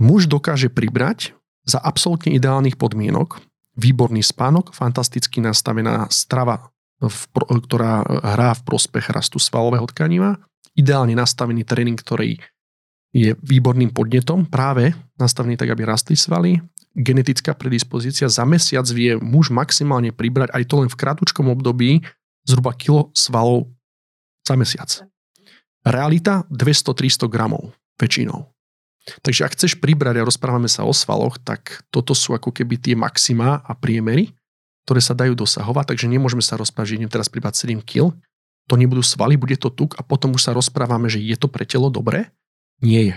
Muž 0.00 0.24
dokáže 0.24 0.72
pribrať 0.72 1.36
za 1.68 1.76
absolútne 1.76 2.32
ideálnych 2.32 2.80
podmienok, 2.80 3.44
výborný 3.76 4.24
spánok, 4.24 4.72
fantasticky 4.72 5.44
nastavená 5.44 6.08
strava, 6.08 6.72
ktorá 7.44 8.02
hrá 8.08 8.56
v 8.56 8.64
prospech 8.64 9.12
rastu 9.12 9.36
svalového 9.36 9.84
tkaniva, 9.92 10.40
ideálne 10.72 11.12
nastavený 11.12 11.68
tréning, 11.68 12.00
ktorý 12.00 12.40
je 13.12 13.36
výborným 13.44 13.92
podnetom, 13.92 14.48
práve 14.48 14.96
nastavený 15.20 15.60
tak, 15.60 15.68
aby 15.76 15.84
rastli 15.84 16.16
svaly. 16.16 16.56
Genetická 16.98 17.54
predispozícia 17.54 18.26
za 18.26 18.42
mesiac 18.42 18.82
vie 18.90 19.14
muž 19.22 19.54
maximálne 19.54 20.10
pribrať 20.10 20.50
aj 20.50 20.64
to 20.66 20.74
len 20.82 20.90
v 20.90 20.98
krátkom 20.98 21.46
období 21.46 22.02
zhruba 22.42 22.74
kilo 22.74 23.14
svalov 23.14 23.70
za 24.42 24.58
mesiac. 24.58 24.90
Realita 25.86 26.42
200-300 26.50 27.30
gramov 27.30 27.70
väčšinou. 28.02 28.50
Takže 29.22 29.46
ak 29.46 29.54
chceš 29.56 29.78
pribrať 29.78 30.20
a 30.20 30.26
rozprávame 30.26 30.66
sa 30.66 30.84
o 30.84 30.92
svaloch, 30.92 31.40
tak 31.40 31.86
toto 31.88 32.12
sú 32.12 32.34
ako 32.34 32.52
keby 32.52 32.76
tie 32.76 32.94
maxima 32.98 33.62
a 33.64 33.72
priemery, 33.72 34.34
ktoré 34.84 35.00
sa 35.00 35.16
dajú 35.16 35.32
dosahovať, 35.38 35.94
takže 35.94 36.10
nemôžeme 36.10 36.44
sa 36.44 36.58
rozprávať, 36.60 36.92
že 36.92 36.96
idem 37.00 37.12
teraz 37.12 37.30
pribrať 37.32 37.54
7 37.62 37.80
kg, 37.80 38.12
to 38.68 38.74
nebudú 38.76 39.00
svaly, 39.00 39.40
bude 39.40 39.56
to 39.56 39.72
tuk 39.72 39.96
a 39.96 40.04
potom 40.04 40.36
už 40.36 40.44
sa 40.44 40.52
rozprávame, 40.52 41.08
že 41.08 41.24
je 41.24 41.36
to 41.40 41.48
pre 41.48 41.64
telo 41.64 41.88
dobré? 41.88 42.28
Nie 42.84 43.00
je. 43.00 43.16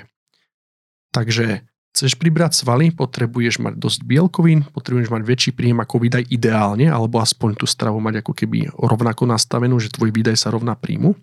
Takže 1.12 1.68
chceš 1.92 2.16
pribrať 2.16 2.64
svaly, 2.64 2.96
potrebuješ 2.96 3.60
mať 3.60 3.76
dosť 3.76 4.00
bielkovín, 4.08 4.64
potrebuješ 4.72 5.12
mať 5.12 5.22
väčší 5.28 5.52
príjem 5.52 5.84
ako 5.84 5.96
výdaj 6.00 6.24
ideálne, 6.32 6.88
alebo 6.88 7.20
aspoň 7.20 7.60
tú 7.60 7.68
stravu 7.68 8.00
mať 8.00 8.24
ako 8.24 8.32
keby 8.32 8.72
rovnako 8.74 9.28
nastavenú, 9.28 9.76
že 9.78 9.92
tvoj 9.92 10.16
výdaj 10.16 10.40
sa 10.40 10.56
rovná 10.56 10.74
príjmu, 10.80 11.14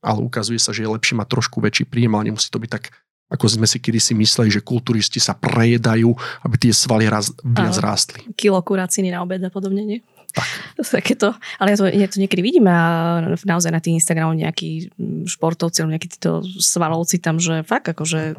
ale 0.00 0.18
ukazuje 0.24 0.56
sa, 0.56 0.72
že 0.72 0.84
je 0.84 0.92
lepšie 0.92 1.14
mať 1.20 1.28
trošku 1.28 1.60
väčší 1.60 1.84
príjem, 1.84 2.16
ale 2.16 2.32
nemusí 2.32 2.48
to 2.48 2.56
byť 2.56 2.70
tak 2.72 2.84
ako 3.32 3.48
sme 3.48 3.66
si 3.66 3.80
kedysi 3.80 4.12
mysleli, 4.14 4.52
že 4.52 4.60
kulturisti 4.60 5.16
sa 5.16 5.32
prejedajú, 5.32 6.12
aby 6.44 6.54
tie 6.60 6.72
svaly 6.76 7.08
raz, 7.08 7.32
viac 7.40 7.74
rástli. 7.80 8.20
Kilo 8.36 8.60
kuraciny 8.60 9.08
na 9.08 9.24
obed 9.24 9.40
a 9.40 9.48
podobne, 9.48 9.82
nie? 9.82 9.98
Tak. 10.34 10.46
Takéto, 11.00 11.30
ale 11.62 11.72
ja 11.72 11.76
to, 11.78 11.84
ja 11.86 12.08
to 12.10 12.18
niekedy 12.18 12.42
vidím 12.42 12.66
a 12.66 13.22
naozaj 13.46 13.70
na 13.70 13.78
tých 13.78 14.02
Instagramoch 14.02 14.34
nejakí 14.34 14.90
športovci 15.30 15.80
alebo 15.80 15.94
nejakí 15.94 16.10
títo 16.10 16.42
svalovci 16.58 17.22
tam, 17.22 17.38
že 17.38 17.62
fakt 17.62 17.86
akože 17.94 18.34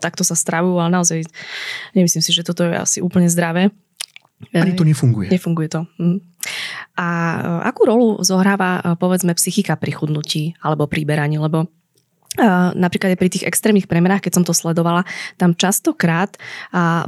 takto 0.00 0.22
sa 0.24 0.36
stravujú, 0.36 0.76
ale 0.80 0.90
naozaj 0.92 1.24
nemyslím 1.96 2.22
si, 2.22 2.30
že 2.32 2.46
toto 2.46 2.64
je 2.66 2.76
asi 2.76 2.98
úplne 3.00 3.28
zdravé. 3.28 3.72
Ani 4.52 4.76
to 4.76 4.84
nefunguje. 4.84 5.32
Nefunguje 5.32 5.68
to. 5.72 5.88
Hm. 5.96 6.20
A 6.96 7.06
akú 7.66 7.88
rolu 7.88 8.20
zohráva 8.22 8.96
povedzme 9.00 9.34
psychika 9.34 9.74
pri 9.74 9.96
chudnutí 9.96 10.54
alebo 10.60 10.86
pri 10.86 11.02
beraní, 11.08 11.40
lebo 11.40 11.68
napríklad 12.76 13.16
aj 13.16 13.20
pri 13.20 13.30
tých 13.32 13.48
extrémnych 13.48 13.88
premerách, 13.88 14.28
keď 14.28 14.32
som 14.40 14.44
to 14.44 14.52
sledovala, 14.52 15.08
tam 15.40 15.56
častokrát 15.56 16.36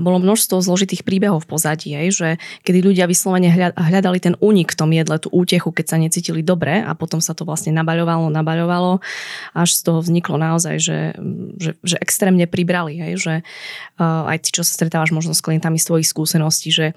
bolo 0.00 0.18
množstvo 0.18 0.58
zložitých 0.64 1.04
príbehov 1.04 1.44
v 1.44 1.50
pozadí, 1.52 1.92
aj, 1.92 2.06
že 2.10 2.28
kedy 2.64 2.80
ľudia 2.80 3.04
vyslovene 3.04 3.52
hľadali 3.76 4.18
ten 4.18 4.34
únik 4.40 4.72
v 4.72 4.78
tom 4.80 4.90
jedle, 4.90 5.20
tú 5.20 5.28
útechu, 5.28 5.68
keď 5.68 5.86
sa 5.86 5.96
necítili 6.00 6.40
dobre 6.40 6.80
a 6.80 6.96
potom 6.96 7.20
sa 7.20 7.36
to 7.36 7.44
vlastne 7.44 7.76
nabaľovalo, 7.76 8.32
nabaľovalo, 8.32 9.04
až 9.52 9.68
z 9.76 9.80
toho 9.84 10.00
vzniklo 10.00 10.40
naozaj, 10.40 10.80
že, 10.80 10.98
že, 11.60 11.76
že 11.84 11.96
extrémne 12.00 12.48
pribrali, 12.48 12.96
aj, 12.98 13.12
že 13.20 13.34
aj 14.00 14.38
ty, 14.42 14.48
čo 14.56 14.64
sa 14.64 14.72
stretávaš 14.72 15.12
možno 15.12 15.36
s 15.36 15.44
klientami 15.44 15.76
z 15.76 15.86
tvojich 15.92 16.08
skúseností, 16.08 16.72
že 16.72 16.96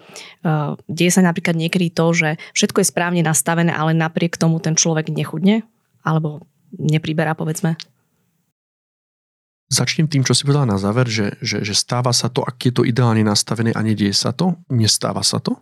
deje 0.87 1.11
sa 1.11 1.19
napríklad 1.19 1.59
niekedy 1.59 1.91
to, 1.91 2.15
že 2.15 2.29
všetko 2.55 2.79
je 2.79 2.87
správne 2.87 3.21
nastavené, 3.25 3.75
ale 3.75 3.91
napriek 3.91 4.39
tomu 4.39 4.63
ten 4.63 4.79
človek 4.79 5.11
nechudne, 5.11 5.67
alebo 6.07 6.47
nepriberá, 6.79 7.35
povedzme. 7.35 7.75
Začnem 9.71 10.11
tým, 10.11 10.27
čo 10.27 10.35
si 10.35 10.43
povedala 10.43 10.75
na 10.75 10.79
záver, 10.79 11.07
že, 11.07 11.39
že, 11.39 11.63
že 11.63 11.71
stáva 11.71 12.11
sa 12.11 12.27
to, 12.27 12.43
ak 12.43 12.59
je 12.59 12.75
to 12.75 12.83
ideálne 12.83 13.23
nastavené 13.23 13.71
a 13.71 13.79
nedieje 13.79 14.11
sa 14.11 14.35
to, 14.35 14.59
nestáva 14.67 15.23
sa 15.23 15.39
to. 15.39 15.55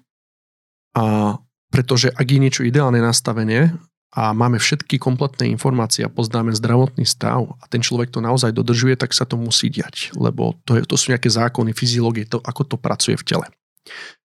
A 0.98 1.38
pretože 1.70 2.10
ak 2.10 2.26
je 2.26 2.42
niečo 2.42 2.66
ideálne 2.66 2.98
nastavené 2.98 3.78
a 4.10 4.34
máme 4.34 4.58
všetky 4.58 4.98
kompletné 4.98 5.54
informácie 5.54 6.02
a 6.02 6.10
poznáme 6.10 6.50
zdravotný 6.58 7.06
stav 7.06 7.54
a 7.62 7.70
ten 7.70 7.86
človek 7.86 8.10
to 8.10 8.18
naozaj 8.18 8.50
dodržuje, 8.50 8.98
tak 8.98 9.14
sa 9.14 9.30
to 9.30 9.38
musí 9.38 9.70
diať, 9.70 10.10
lebo 10.18 10.58
to, 10.66 10.82
je, 10.82 10.90
to 10.90 10.98
sú 10.98 11.14
nejaké 11.14 11.30
zákony 11.30 11.78
fyziológie, 11.78 12.26
to, 12.26 12.42
ako 12.42 12.66
to 12.66 12.82
pracuje 12.82 13.14
v 13.14 13.28
tele. 13.30 13.46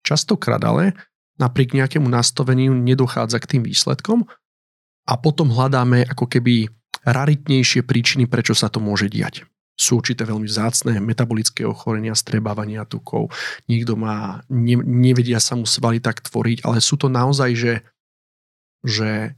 Častokrát 0.07 0.63
ale 0.63 0.95
napriek 1.43 1.75
nejakému 1.75 2.07
nastaveniu 2.07 2.71
nedochádza 2.79 3.43
k 3.43 3.59
tým 3.59 3.63
výsledkom 3.67 4.23
a 5.11 5.13
potom 5.19 5.51
hľadáme 5.51 6.07
ako 6.07 6.31
keby 6.31 6.71
raritnejšie 7.03 7.83
príčiny, 7.83 8.31
prečo 8.31 8.55
sa 8.55 8.71
to 8.71 8.79
môže 8.79 9.11
diať 9.11 9.43
sú 9.75 9.99
určité 9.99 10.23
veľmi 10.23 10.47
vzácne 10.47 11.03
metabolické 11.03 11.67
ochorenia, 11.67 12.15
strebávania 12.15 12.87
tukov. 12.87 13.35
Niekto 13.67 13.99
má, 13.99 14.47
ne, 14.47 14.79
nevedia 14.79 15.43
sa 15.43 15.59
mu 15.59 15.67
svaly 15.67 15.99
tak 15.99 16.23
tvoriť, 16.23 16.63
ale 16.63 16.79
sú 16.79 16.95
to 16.95 17.11
naozaj, 17.11 17.51
že, 17.59 17.75
že, 18.87 19.35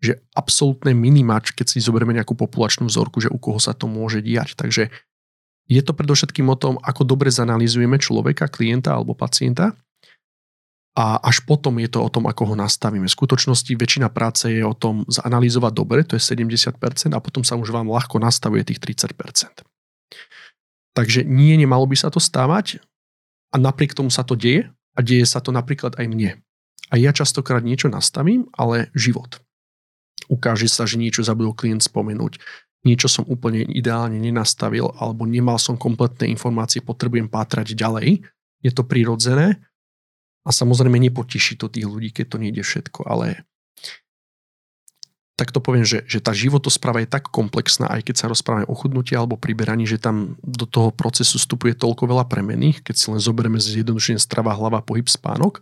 že 0.00 0.24
absolútne 0.32 0.96
minimač, 0.96 1.52
keď 1.52 1.76
si 1.76 1.84
zoberieme 1.84 2.16
nejakú 2.16 2.32
populačnú 2.32 2.88
vzorku, 2.88 3.20
že 3.20 3.28
u 3.28 3.36
koho 3.36 3.60
sa 3.60 3.76
to 3.76 3.84
môže 3.84 4.24
diať. 4.24 4.56
Takže 4.56 4.88
je 5.68 5.80
to 5.84 5.92
predovšetkým 5.92 6.48
o 6.48 6.56
tom, 6.56 6.80
ako 6.80 7.04
dobre 7.04 7.28
zanalýzujeme 7.28 8.00
človeka, 8.00 8.48
klienta 8.48 8.96
alebo 8.96 9.12
pacienta 9.12 9.76
a 10.94 11.18
až 11.26 11.42
potom 11.42 11.74
je 11.82 11.90
to 11.90 11.98
o 12.06 12.08
tom, 12.08 12.30
ako 12.30 12.54
ho 12.54 12.54
nastavíme. 12.54 13.10
V 13.10 13.16
skutočnosti 13.18 13.66
väčšina 13.74 14.14
práce 14.14 14.46
je 14.46 14.62
o 14.62 14.78
tom 14.78 15.02
zanalýzovať 15.10 15.72
dobre, 15.74 16.06
to 16.06 16.14
je 16.14 16.22
70% 16.22 16.78
a 17.10 17.18
potom 17.18 17.42
sa 17.42 17.58
už 17.58 17.74
vám 17.74 17.90
ľahko 17.90 18.22
nastavuje 18.22 18.62
tých 18.62 18.78
30%. 18.78 19.73
Takže 20.94 21.26
nie, 21.26 21.58
nemalo 21.58 21.90
by 21.90 21.96
sa 21.98 22.08
to 22.08 22.22
stávať 22.22 22.78
a 23.50 23.58
napriek 23.58 23.94
tomu 23.98 24.14
sa 24.14 24.22
to 24.22 24.38
deje 24.38 24.70
a 24.94 24.98
deje 25.02 25.26
sa 25.26 25.42
to 25.42 25.50
napríklad 25.50 25.98
aj 25.98 26.06
mne. 26.06 26.38
A 26.90 26.94
ja 26.94 27.10
častokrát 27.10 27.66
niečo 27.66 27.90
nastavím, 27.90 28.46
ale 28.54 28.94
život. 28.94 29.42
Ukáže 30.30 30.70
sa, 30.70 30.86
že 30.86 30.96
niečo 30.96 31.26
zabudol 31.26 31.52
klient 31.52 31.82
spomenúť, 31.82 32.38
niečo 32.86 33.10
som 33.10 33.26
úplne 33.26 33.66
ideálne 33.66 34.20
nenastavil 34.20 34.92
alebo 35.00 35.26
nemal 35.26 35.58
som 35.58 35.74
kompletné 35.74 36.30
informácie, 36.30 36.84
potrebujem 36.84 37.26
pátrať 37.26 37.74
ďalej. 37.74 38.22
Je 38.62 38.70
to 38.70 38.86
prirodzené 38.86 39.58
a 40.44 40.50
samozrejme 40.52 40.96
nepoteší 41.00 41.56
to 41.58 41.72
tých 41.72 41.88
ľudí, 41.88 42.12
keď 42.12 42.26
to 42.30 42.40
nejde 42.40 42.62
všetko, 42.62 43.08
ale 43.08 43.48
tak 45.34 45.50
to 45.50 45.58
poviem, 45.58 45.82
že, 45.82 46.06
že 46.06 46.22
tá 46.22 46.30
životospráva 46.30 47.02
je 47.02 47.10
tak 47.10 47.26
komplexná, 47.26 47.90
aj 47.90 48.06
keď 48.06 48.14
sa 48.14 48.30
rozprávame 48.30 48.70
o 48.70 48.74
chudnutí 48.78 49.18
alebo 49.18 49.34
priberaní, 49.34 49.82
že 49.82 49.98
tam 49.98 50.38
do 50.46 50.62
toho 50.62 50.94
procesu 50.94 51.42
vstupuje 51.42 51.74
toľko 51.74 52.06
veľa 52.06 52.30
premených, 52.30 52.86
keď 52.86 52.94
si 52.94 53.06
len 53.10 53.18
zoberieme 53.18 53.58
zjednodušene 53.58 54.22
strava, 54.22 54.54
hlava, 54.54 54.78
pohyb, 54.86 55.10
spánok, 55.10 55.58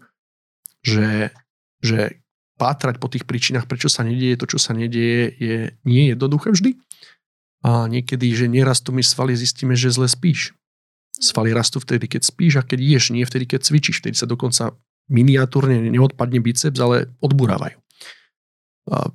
že, 0.85 1.33
že 1.81 2.21
pátrať 2.61 3.01
po 3.01 3.09
tých 3.09 3.25
príčinách, 3.25 3.65
prečo 3.65 3.89
sa 3.89 4.05
nedieje 4.05 4.45
to, 4.45 4.47
čo 4.53 4.59
sa 4.61 4.77
nedieje, 4.77 5.33
je 5.41 5.57
nie 5.89 6.13
jednoduché 6.13 6.53
vždy. 6.53 6.77
A 7.65 7.89
niekedy, 7.89 8.29
že 8.37 8.53
nerastú 8.53 8.93
mi 8.93 9.01
svaly, 9.01 9.33
zistíme, 9.33 9.73
že 9.73 9.89
zle 9.89 10.05
spíš. 10.05 10.53
Svaly 11.17 11.55
rastú 11.55 11.81
vtedy, 11.81 12.11
keď 12.11 12.29
spíš 12.29 12.61
a 12.61 12.67
keď 12.67 12.79
ješ, 12.83 13.05
nie 13.15 13.25
vtedy, 13.25 13.47
keď 13.47 13.63
cvičíš. 13.63 14.03
Vtedy 14.03 14.19
sa 14.19 14.27
dokonca 14.27 14.75
miniatúrne 15.07 15.79
neodpadne 15.91 16.43
biceps, 16.43 16.83
ale 16.83 17.15
odburávajú. 17.23 17.79
A 18.91 19.15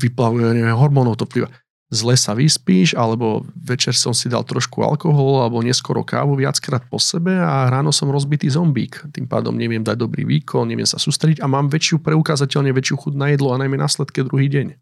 vyplavuje 0.00 0.66
hormónov, 0.74 1.18
to 1.20 1.26
vplyva. 1.28 1.50
Zle 1.94 2.18
sa 2.18 2.34
vyspíš, 2.34 2.98
alebo 2.98 3.46
večer 3.54 3.94
som 3.94 4.10
si 4.10 4.26
dal 4.26 4.42
trošku 4.42 4.82
alkohol, 4.82 5.46
alebo 5.46 5.62
neskoro 5.62 6.02
kávu 6.02 6.34
viackrát 6.34 6.82
po 6.90 6.98
sebe 6.98 7.38
a 7.38 7.70
ráno 7.70 7.94
som 7.94 8.10
rozbitý 8.10 8.50
zombík. 8.50 9.04
Tým 9.14 9.30
pádom 9.30 9.54
neviem 9.54 9.84
dať 9.84 10.02
dobrý 10.02 10.26
výkon, 10.26 10.66
neviem 10.66 10.88
sa 10.88 10.98
sústrediť 10.98 11.38
a 11.38 11.46
mám 11.46 11.70
väčšiu, 11.70 12.02
preukázateľne 12.02 12.74
väčšiu 12.74 12.96
chud 12.98 13.14
na 13.14 13.30
jedlo 13.30 13.54
a 13.54 13.60
najmä 13.60 13.78
následke 13.78 14.26
druhý 14.26 14.50
deň. 14.50 14.74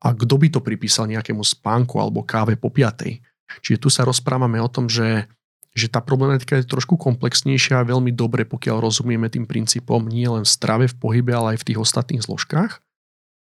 A 0.00 0.16
kto 0.16 0.34
by 0.40 0.48
to 0.48 0.60
pripísal 0.64 1.04
nejakému 1.10 1.44
spánku 1.44 2.00
alebo 2.00 2.24
káve 2.24 2.56
po 2.56 2.72
piatej? 2.72 3.20
Čiže 3.60 3.82
tu 3.82 3.88
sa 3.92 4.08
rozprávame 4.08 4.56
o 4.62 4.70
tom, 4.70 4.88
že 4.88 5.28
že 5.70 5.86
tá 5.86 6.02
problematika 6.02 6.58
je 6.58 6.66
trošku 6.66 6.98
komplexnejšia 6.98 7.78
a 7.78 7.86
veľmi 7.86 8.10
dobre, 8.10 8.42
pokiaľ 8.42 8.90
rozumieme 8.90 9.30
tým 9.30 9.46
princípom 9.46 10.02
nie 10.02 10.26
len 10.26 10.42
v 10.42 10.50
strave, 10.50 10.90
v 10.90 10.98
pohybe, 10.98 11.30
ale 11.30 11.54
aj 11.54 11.62
v 11.62 11.66
tých 11.70 11.78
ostatných 11.78 12.26
zložkách. 12.26 12.82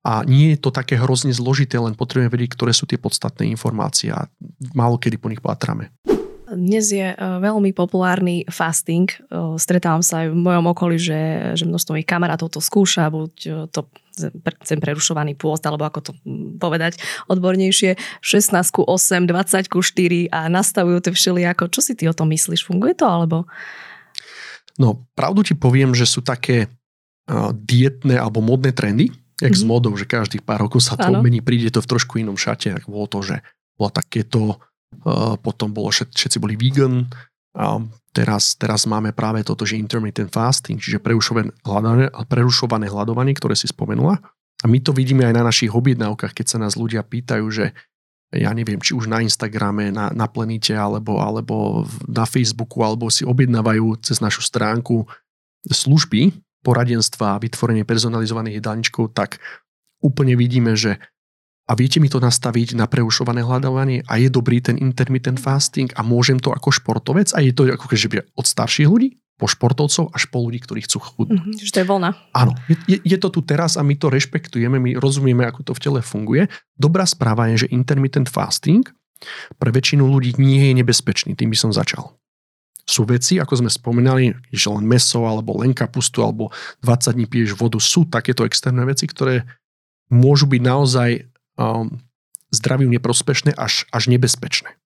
A 0.03 0.27
nie 0.27 0.55
je 0.55 0.59
to 0.59 0.75
také 0.75 0.99
hrozne 0.99 1.31
zložité, 1.31 1.79
len 1.79 1.95
potrebujeme 1.95 2.31
vedieť, 2.31 2.59
ktoré 2.59 2.75
sú 2.75 2.91
tie 2.91 2.99
podstatné 2.99 3.47
informácie 3.47 4.11
a 4.11 4.27
málo 4.75 4.99
kedy 4.99 5.15
po 5.15 5.31
nich 5.31 5.39
pátrame. 5.39 5.95
Dnes 6.53 6.93
je 6.93 7.09
e, 7.13 7.17
veľmi 7.17 7.73
populárny 7.73 8.45
fasting. 8.53 9.09
E, 9.09 9.17
stretávam 9.57 10.05
sa 10.05 10.25
aj 10.25 10.37
v 10.37 10.37
mojom 10.37 10.65
okolí, 10.69 11.01
že, 11.01 11.53
že 11.57 11.65
množstvo 11.65 11.97
mojich 11.97 12.09
kamarátov 12.09 12.53
to 12.53 12.61
skúša, 12.61 13.09
buď 13.09 13.33
e, 13.49 13.51
to 13.73 13.89
chcem 14.61 14.77
prerušovaný 14.77 15.33
pôst, 15.33 15.65
alebo 15.65 15.89
ako 15.89 16.01
to 16.05 16.13
povedať 16.61 17.01
odbornejšie, 17.33 17.97
16 18.21 18.53
ku 18.69 18.85
8, 18.85 19.25
20 19.25 19.73
ku 19.73 19.81
4 19.81 20.29
a 20.29 20.53
nastavujú 20.53 21.01
to 21.01 21.11
všelijako. 21.17 21.73
Čo 21.73 21.81
si 21.81 21.97
ty 21.97 22.05
o 22.05 22.13
tom 22.13 22.29
myslíš? 22.29 22.69
Funguje 22.69 22.93
to, 22.93 23.09
alebo? 23.09 23.49
No, 24.77 25.09
pravdu 25.17 25.41
ti 25.41 25.55
poviem, 25.57 25.97
že 25.97 26.05
sú 26.05 26.21
také 26.21 26.69
dietné 27.65 28.19
alebo 28.19 28.43
modné 28.43 28.75
trendy, 28.75 29.09
jak 29.43 29.51
mm-hmm. 29.51 29.59
s 29.59 29.67
mhm. 29.67 29.71
modou, 29.71 29.93
že 29.99 30.07
každých 30.07 30.47
pár 30.47 30.63
rokov 30.63 30.87
sa 30.87 30.95
to 30.95 31.11
ano. 31.11 31.19
mení, 31.19 31.43
príde 31.43 31.75
to 31.75 31.83
v 31.83 31.91
trošku 31.91 32.23
inom 32.23 32.39
šate, 32.39 32.79
tak 32.79 32.87
bolo 32.87 33.11
to, 33.11 33.27
že 33.27 33.43
bolo 33.75 33.91
takéto, 33.91 34.63
uh, 35.03 35.35
potom 35.43 35.75
bolo, 35.75 35.91
všet, 35.91 36.15
všetci 36.15 36.39
boli 36.39 36.55
vegan, 36.55 37.11
a 37.53 37.85
teraz, 38.17 38.57
teraz 38.57 38.89
máme 38.89 39.13
práve 39.13 39.45
toto, 39.45 39.69
že 39.69 39.77
intermittent 39.77 40.33
fasting, 40.33 40.81
čiže 40.81 41.05
prerušované 41.05 41.53
prerušované 42.25 42.89
hľadovanie, 42.89 43.37
ktoré 43.37 43.53
si 43.53 43.69
spomenula. 43.69 44.25
A 44.63 44.67
my 44.71 44.79
to 44.81 44.97
vidíme 44.97 45.29
aj 45.29 45.35
na 45.37 45.45
našich 45.45 45.69
objednávkach, 45.69 46.33
keď 46.33 46.47
sa 46.49 46.59
nás 46.63 46.81
ľudia 46.81 47.05
pýtajú, 47.05 47.45
že 47.53 47.77
ja 48.33 48.49
neviem, 48.57 48.81
či 48.81 48.97
už 48.97 49.13
na 49.13 49.21
Instagrame, 49.21 49.93
na, 49.93 50.09
na 50.09 50.25
Plenite, 50.25 50.73
alebo, 50.73 51.21
alebo 51.21 51.85
na 52.09 52.25
Facebooku, 52.25 52.81
alebo 52.81 53.13
si 53.13 53.29
objednávajú 53.29 54.01
cez 54.01 54.25
našu 54.25 54.41
stránku 54.41 55.05
služby, 55.69 56.33
poradenstva 56.63 57.37
a 57.37 57.41
vytvorenie 57.43 57.83
personalizovaných 57.83 58.63
jedálničkov, 58.63 59.13
tak 59.13 59.43
úplne 60.03 60.39
vidíme, 60.39 60.75
že 60.79 60.99
a 61.71 61.79
viete 61.79 62.03
mi 62.03 62.11
to 62.11 62.19
nastaviť 62.19 62.75
na 62.75 62.91
preušované 62.91 63.47
hľadávanie 63.47 64.03
a 64.11 64.19
je 64.19 64.27
dobrý 64.27 64.59
ten 64.59 64.75
intermittent 64.83 65.39
fasting 65.39 65.95
a 65.95 66.03
môžem 66.03 66.43
to 66.43 66.51
ako 66.51 66.75
športovec 66.75 67.31
a 67.33 67.39
je 67.39 67.55
to 67.55 67.71
ako 67.71 67.87
keby 67.87 68.27
od 68.35 68.47
starších 68.47 68.91
ľudí 68.91 69.23
po 69.39 69.51
športovcov 69.51 70.15
až 70.15 70.23
po 70.31 70.39
ľudí, 70.43 70.63
ktorí 70.63 70.87
chcú 70.87 71.03
chudnúť. 71.03 71.39
Mm-hmm, 71.39 71.63
že 71.67 71.73
to 71.75 71.81
je 71.83 71.87
voľna. 71.89 72.15
Áno, 72.31 72.55
je, 72.87 72.99
je 73.03 73.19
to 73.19 73.27
tu 73.27 73.43
teraz 73.43 73.75
a 73.75 73.83
my 73.83 73.99
to 73.99 74.07
rešpektujeme, 74.07 74.79
my 74.79 74.95
rozumieme, 74.99 75.43
ako 75.43 75.67
to 75.67 75.73
v 75.75 75.83
tele 75.83 76.01
funguje. 76.03 76.47
Dobrá 76.79 77.03
správa 77.03 77.51
je, 77.51 77.67
že 77.67 77.73
intermittent 77.75 78.31
fasting 78.31 78.87
pre 79.59 79.71
väčšinu 79.75 80.07
ľudí 80.07 80.39
nie 80.39 80.71
je 80.71 80.73
nebezpečný, 80.83 81.35
tým 81.35 81.51
by 81.51 81.59
som 81.59 81.71
začal. 81.75 82.15
Sú 82.83 83.07
veci, 83.07 83.39
ako 83.39 83.63
sme 83.63 83.71
spomínali, 83.71 84.35
že 84.51 84.67
len 84.67 84.83
meso, 84.83 85.23
alebo 85.23 85.55
len 85.63 85.71
kapustu, 85.71 86.27
alebo 86.27 86.51
20 86.83 87.15
dní 87.15 87.27
piješ 87.31 87.55
vodu, 87.55 87.79
sú 87.79 88.07
takéto 88.11 88.43
externé 88.43 88.83
veci, 88.83 89.07
ktoré 89.07 89.47
môžu 90.11 90.51
byť 90.51 90.63
naozaj 90.63 91.11
um, 91.57 91.95
zdraviu 92.51 92.91
neprospešné 92.91 93.55
až, 93.55 93.87
až 93.95 94.11
nebezpečné. 94.11 94.77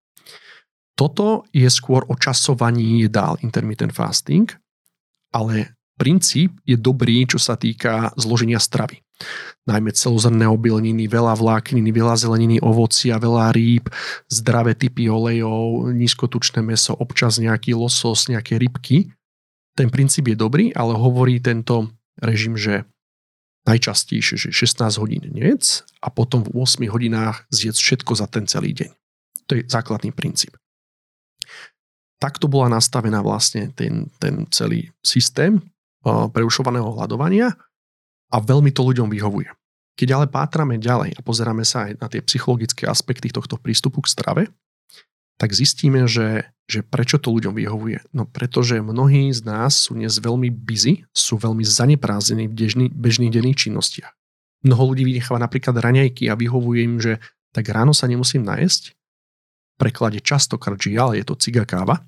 Toto 0.97 1.45
je 1.53 1.69
skôr 1.69 2.09
o 2.09 2.17
časovaní 2.17 3.05
jedál 3.05 3.37
intermittent 3.45 3.93
fasting, 3.93 4.49
ale 5.33 5.77
princíp 6.01 6.57
je 6.65 6.77
dobrý, 6.81 7.29
čo 7.29 7.37
sa 7.37 7.57
týka 7.57 8.17
zloženia 8.17 8.57
stravy. 8.57 9.06
Najmä 9.67 9.91
celozrné 9.97 10.47
obilniny, 10.47 11.11
veľa 11.11 11.35
vlákniny, 11.35 11.91
veľa 11.91 12.15
zeleniny, 12.21 12.63
ovocia, 12.63 13.19
veľa 13.19 13.51
rýb, 13.51 13.91
zdravé 14.31 14.79
typy 14.79 15.11
olejov, 15.11 15.91
nízkotučné 15.91 16.63
meso, 16.63 16.95
občas 16.95 17.41
nejaký 17.43 17.75
losos, 17.75 18.31
nejaké 18.31 18.61
rybky. 18.61 19.11
Ten 19.75 19.89
princíp 19.91 20.31
je 20.31 20.37
dobrý, 20.39 20.71
ale 20.77 20.95
hovorí 20.95 21.43
tento 21.43 21.91
režim, 22.21 22.55
že 22.55 22.87
najčastejšie, 23.67 24.39
že 24.39 24.51
16 24.55 25.03
hodín 25.03 25.27
nec 25.35 25.83
a 25.99 26.09
potom 26.09 26.47
v 26.47 26.63
8 26.63 26.87
hodinách 26.87 27.51
zjedz 27.51 27.77
všetko 27.83 28.13
za 28.15 28.31
ten 28.31 28.47
celý 28.47 28.71
deň. 28.73 28.91
To 29.51 29.53
je 29.59 29.63
základný 29.67 30.15
princíp 30.15 30.55
takto 32.19 32.49
bola 32.49 32.73
nastavená 32.73 33.21
vlastne 33.21 33.71
ten, 33.77 34.09
ten 34.17 34.49
celý 34.49 34.91
systém 35.05 35.61
uh, 36.05 36.29
preušovaného 36.33 36.89
hľadovania 36.97 37.53
a 38.31 38.37
veľmi 38.43 38.71
to 38.75 38.83
ľuďom 38.83 39.11
vyhovuje. 39.11 39.51
Keď 39.97 40.09
ale 40.13 40.27
pátrame 40.29 40.77
ďalej 40.77 41.17
a 41.17 41.21
pozeráme 41.25 41.65
sa 41.65 41.89
aj 41.89 41.93
na 41.97 42.07
tie 42.13 42.21
psychologické 42.21 42.85
aspekty 42.85 43.33
tohto 43.33 43.57
prístupu 43.57 44.05
k 44.05 44.13
strave, 44.13 44.43
tak 45.41 45.53
zistíme, 45.53 46.05
že, 46.09 46.53
že 46.69 46.85
prečo 46.85 47.17
to 47.17 47.33
ľuďom 47.33 47.57
vyhovuje. 47.57 48.05
No 48.13 48.29
pretože 48.29 48.81
mnohí 48.81 49.33
z 49.33 49.45
nás 49.45 49.89
sú 49.89 49.97
dnes 49.97 50.17
veľmi 50.21 50.53
busy, 50.53 51.05
sú 51.13 51.41
veľmi 51.41 51.65
zaneprázdnení 51.65 52.49
v 52.49 52.55
bežný, 52.57 52.87
bežných 52.93 53.33
denných 53.33 53.69
činnostiach. 53.69 54.13
Mnoho 54.65 54.93
ľudí 54.93 55.05
vynecháva 55.05 55.41
napríklad 55.41 55.77
raňajky 55.77 56.29
a 56.29 56.37
vyhovuje 56.37 56.81
im, 56.85 56.97
že 57.01 57.21
tak 57.53 57.69
ráno 57.73 57.97
sa 57.97 58.09
nemusím 58.09 58.45
najesť, 58.45 58.97
preklade 59.77 60.25
častokrát 60.25 60.81
žiaľ, 60.81 61.17
je 61.17 61.25
to 61.25 61.37
ciga 61.37 61.69
káva. 61.69 62.05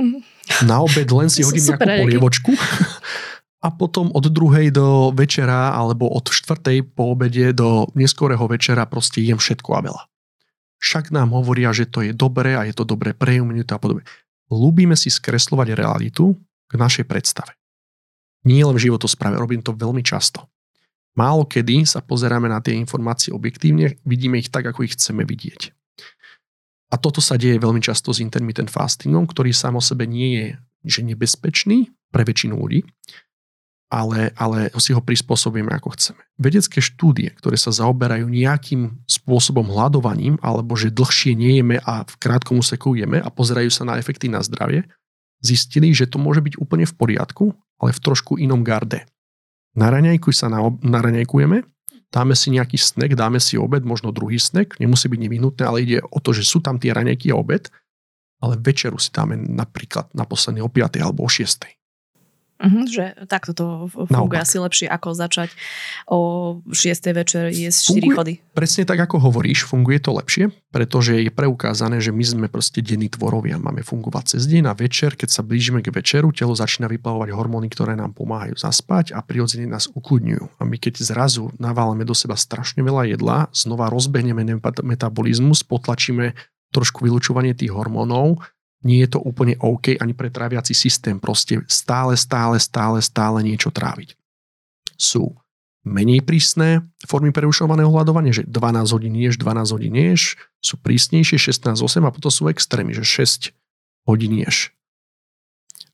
Mm. 0.00 0.24
Na 0.66 0.82
obed 0.82 1.06
len 1.06 1.30
si 1.30 1.46
hodím 1.46 1.62
nejakú 1.62 1.88
polievočku 2.04 2.50
a 3.60 3.68
potom 3.68 4.08
od 4.16 4.24
druhej 4.32 4.72
do 4.72 5.12
večera 5.12 5.76
alebo 5.76 6.08
od 6.08 6.32
štvrtej 6.32 6.96
po 6.96 7.12
obede 7.12 7.52
do 7.52 7.88
neskorého 7.92 8.48
večera 8.48 8.88
proste 8.88 9.20
jem 9.20 9.36
všetko 9.36 9.70
a 9.76 9.80
veľa. 9.84 10.02
Však 10.80 11.12
nám 11.12 11.36
hovoria, 11.36 11.68
že 11.76 11.84
to 11.84 12.00
je 12.00 12.16
dobré 12.16 12.56
a 12.56 12.64
je 12.64 12.72
to 12.72 12.88
dobré 12.88 13.12
pre 13.12 13.36
imunitu 13.36 13.76
a 13.76 13.78
podobne. 13.78 14.08
Lúbime 14.48 14.96
si 14.96 15.12
skreslovať 15.12 15.76
realitu 15.76 16.40
k 16.66 16.72
našej 16.80 17.04
predstave. 17.04 17.52
Nie 18.48 18.64
len 18.64 18.72
v 18.72 18.88
životosprave, 18.88 19.36
robím 19.36 19.60
to 19.60 19.76
veľmi 19.76 20.00
často. 20.00 20.48
Málo 21.12 21.44
kedy 21.44 21.84
sa 21.84 22.00
pozeráme 22.00 22.48
na 22.48 22.64
tie 22.64 22.72
informácie 22.80 23.28
objektívne, 23.28 24.00
vidíme 24.08 24.40
ich 24.40 24.48
tak, 24.48 24.64
ako 24.72 24.88
ich 24.88 24.96
chceme 24.96 25.28
vidieť. 25.28 25.76
A 26.90 26.96
toto 26.96 27.20
sa 27.20 27.36
deje 27.36 27.60
veľmi 27.60 27.84
často 27.84 28.10
s 28.10 28.24
intermittent 28.24 28.72
fastingom, 28.72 29.28
ktorý 29.28 29.52
sám 29.52 29.78
o 29.78 29.82
sebe 29.84 30.08
nie 30.08 30.30
je 30.32 30.48
že 30.80 31.04
nebezpečný 31.04 31.92
pre 32.08 32.24
väčšinu 32.24 32.56
ľudí, 32.56 32.88
ale, 33.90 34.30
ale 34.38 34.70
si 34.78 34.94
ho 34.94 35.02
prispôsobíme 35.02 35.68
ako 35.74 35.98
chceme. 35.98 36.22
Vedecké 36.38 36.78
štúdie, 36.78 37.34
ktoré 37.42 37.58
sa 37.58 37.74
zaoberajú 37.74 38.30
nejakým 38.30 39.02
spôsobom 39.10 39.66
hľadovaním, 39.66 40.38
alebo 40.40 40.78
že 40.78 40.94
dlhšie 40.94 41.34
nejeme 41.34 41.82
a 41.82 42.06
v 42.06 42.14
krátkom 42.22 42.62
úseku 42.62 42.94
jeme 42.94 43.18
a 43.18 43.28
pozerajú 43.28 43.68
sa 43.68 43.82
na 43.82 43.98
efekty 43.98 44.30
na 44.30 44.40
zdravie, 44.40 44.86
zistili, 45.42 45.90
že 45.90 46.06
to 46.06 46.22
môže 46.22 46.40
byť 46.40 46.54
úplne 46.62 46.86
v 46.86 46.94
poriadku, 46.94 47.50
ale 47.82 47.90
v 47.90 48.00
trošku 48.00 48.38
inom 48.38 48.62
garde. 48.62 49.02
Na 49.74 49.90
raňajku 49.90 50.30
sa 50.30 50.46
naraňajkujeme 50.80 51.66
dáme 52.10 52.34
si 52.34 52.50
nejaký 52.50 52.76
snack, 52.76 53.14
dáme 53.14 53.38
si 53.38 53.54
obed, 53.54 53.86
možno 53.86 54.10
druhý 54.10 54.36
snack, 54.36 54.76
nemusí 54.82 55.06
byť 55.06 55.20
nevyhnutné, 55.22 55.62
ale 55.62 55.86
ide 55.86 55.98
o 56.02 56.18
to, 56.18 56.34
že 56.34 56.42
sú 56.42 56.58
tam 56.58 56.76
tie 56.76 56.90
raňajky 56.90 57.30
a 57.30 57.38
obed, 57.38 57.70
ale 58.42 58.58
večeru 58.58 58.98
si 58.98 59.14
dáme 59.14 59.38
napríklad 59.38 60.10
na 60.12 60.26
posledne 60.26 60.60
o 60.66 60.68
5. 60.68 60.98
alebo 60.98 61.24
o 61.24 61.30
6. 61.30 61.79
Uh-huh, 62.60 62.84
že 62.84 63.16
takto 63.24 63.56
to 63.56 63.88
funguje 63.88 64.36
Naopak. 64.36 64.44
asi 64.44 64.60
lepšie, 64.60 64.86
ako 64.92 65.16
začať 65.16 65.48
o 66.04 66.18
6. 66.68 67.16
večer 67.16 67.48
jesť 67.48 67.96
4 67.96 68.12
chody. 68.12 68.34
Presne 68.52 68.84
tak, 68.84 69.00
ako 69.00 69.16
hovoríš, 69.16 69.64
funguje 69.64 69.96
to 69.96 70.12
lepšie, 70.12 70.52
pretože 70.68 71.16
je 71.24 71.32
preukázané, 71.32 72.04
že 72.04 72.12
my 72.12 72.20
sme 72.20 72.46
proste 72.52 72.84
denní 72.84 73.08
tvorovia. 73.08 73.56
Máme 73.56 73.80
fungovať 73.80 74.36
cez 74.36 74.44
deň 74.44 74.68
a 74.68 74.76
večer, 74.76 75.16
keď 75.16 75.32
sa 75.32 75.40
blížime 75.40 75.80
k 75.80 75.88
večeru, 75.88 76.36
telo 76.36 76.52
začína 76.52 76.84
vyplavovať 76.92 77.32
hormóny, 77.32 77.72
ktoré 77.72 77.96
nám 77.96 78.12
pomáhajú 78.12 78.60
zaspať 78.60 79.16
a 79.16 79.24
prirodzene 79.24 79.64
nás 79.64 79.88
ukludňujú. 79.88 80.60
A 80.60 80.62
my 80.68 80.76
keď 80.76 81.00
zrazu 81.00 81.48
naválame 81.56 82.04
do 82.04 82.12
seba 82.12 82.36
strašne 82.36 82.84
veľa 82.84 83.08
jedla, 83.08 83.48
znova 83.56 83.88
rozbehneme 83.88 84.60
metabolizmus, 84.84 85.64
potlačíme 85.64 86.36
trošku 86.76 87.08
vylučovanie 87.08 87.56
tých 87.56 87.72
hormónov, 87.72 88.44
nie 88.80 89.04
je 89.04 89.16
to 89.16 89.18
úplne 89.20 89.60
OK 89.60 90.00
ani 90.00 90.16
pre 90.16 90.32
tráviaci 90.32 90.72
systém. 90.72 91.20
Proste 91.20 91.60
stále, 91.68 92.16
stále, 92.16 92.56
stále, 92.56 93.04
stále 93.04 93.44
niečo 93.44 93.68
tráviť. 93.68 94.16
Sú 94.96 95.36
menej 95.84 96.24
prísne 96.24 96.84
formy 97.08 97.32
prerušovaného 97.32 97.88
hľadovania, 97.88 98.36
že 98.36 98.44
12 98.44 98.96
hodín 98.96 99.16
ješ, 99.16 99.40
12 99.40 99.74
hodín 99.76 99.94
ješ, 99.96 100.36
sú 100.60 100.76
prísnejšie 100.80 101.40
16-8 101.40 102.04
a 102.04 102.12
potom 102.12 102.28
sú 102.32 102.48
extrémy, 102.52 102.92
že 102.92 103.04
6 103.04 103.52
hodín 104.08 104.36
ješ. 104.36 104.72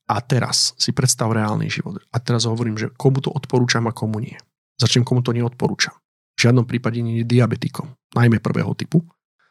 A 0.06 0.22
teraz 0.22 0.74
si 0.78 0.94
predstav 0.94 1.34
reálny 1.34 1.66
život. 1.66 1.98
A 2.14 2.22
teraz 2.22 2.46
hovorím, 2.46 2.78
že 2.78 2.94
komu 2.94 3.18
to 3.18 3.34
odporúčam 3.34 3.90
a 3.90 3.94
komu 3.94 4.22
nie. 4.22 4.38
Začnem, 4.78 5.02
komu 5.02 5.22
to 5.26 5.34
neodporúčam. 5.34 5.94
V 6.38 6.46
žiadnom 6.46 6.62
prípade 6.62 7.02
nie 7.02 7.26
diabetikom, 7.26 7.90
najmä 8.14 8.38
prvého 8.38 8.70
typu. 8.78 9.02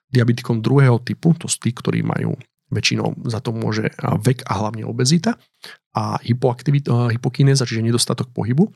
Diabetikom 0.08 0.64
druhého 0.64 1.02
typu, 1.04 1.36
to 1.36 1.52
sú 1.52 1.60
tí, 1.60 1.76
ktorí 1.76 2.06
majú 2.06 2.40
väčšinou 2.76 3.24
za 3.24 3.40
to 3.40 3.56
môže 3.56 3.96
vek 4.04 4.44
a 4.44 4.54
hlavne 4.60 4.84
obezita 4.84 5.40
a 5.96 6.20
hypokinéza, 6.20 7.64
čiže 7.64 7.88
nedostatok 7.88 8.36
pohybu 8.36 8.68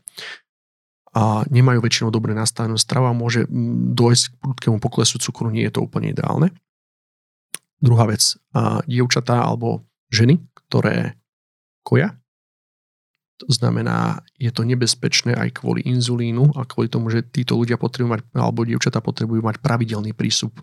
a 1.12 1.44
nemajú 1.52 1.84
väčšinou 1.84 2.10
dobre 2.16 2.32
nastavenú 2.32 2.80
stravu 2.80 3.12
a 3.12 3.18
môže 3.18 3.44
dojsť 3.92 4.24
k 4.30 4.34
prudkému 4.40 4.78
poklesu 4.80 5.20
cukru, 5.20 5.52
nie 5.52 5.68
je 5.68 5.76
to 5.76 5.84
úplne 5.84 6.16
ideálne. 6.16 6.56
Druhá 7.84 8.08
vec, 8.08 8.40
dievčatá 8.88 9.44
alebo 9.44 9.84
ženy, 10.14 10.40
ktoré 10.68 11.20
koja, 11.84 12.16
to 13.40 13.48
znamená, 13.56 14.20
je 14.36 14.52
to 14.52 14.68
nebezpečné 14.68 15.32
aj 15.32 15.64
kvôli 15.64 15.80
inzulínu 15.88 16.60
a 16.60 16.68
kvôli 16.68 16.92
tomu, 16.92 17.08
že 17.08 17.24
títo 17.24 17.56
ľudia 17.56 17.80
potrebujú 17.80 18.20
mať, 18.20 18.22
alebo 18.36 18.68
dievčatá 18.68 19.00
potrebujú 19.00 19.40
mať 19.40 19.64
pravidelný 19.64 20.12
prísup 20.12 20.60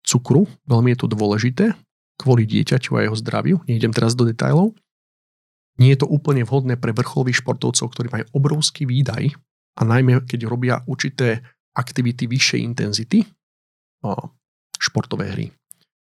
cukru. 0.00 0.48
Veľmi 0.64 0.96
je 0.96 0.98
to 1.04 1.12
dôležité, 1.12 1.76
kvôli 2.16 2.48
dieťaťu 2.48 2.96
a 2.96 3.04
jeho 3.04 3.16
zdraviu. 3.16 3.56
Nejdem 3.68 3.92
teraz 3.92 4.16
do 4.16 4.24
detajlov. 4.24 4.72
Nie 5.76 5.92
je 5.92 6.04
to 6.04 6.08
úplne 6.08 6.40
vhodné 6.42 6.80
pre 6.80 6.96
vrcholových 6.96 7.44
športovcov, 7.44 7.92
ktorí 7.92 8.08
majú 8.08 8.24
obrovský 8.32 8.88
výdaj 8.88 9.36
a 9.76 9.82
najmä 9.84 10.24
keď 10.24 10.48
robia 10.48 10.80
určité 10.88 11.44
aktivity 11.76 12.24
vyššej 12.24 12.60
intenzity, 12.64 13.28
športové 14.80 15.36
hry, 15.36 15.46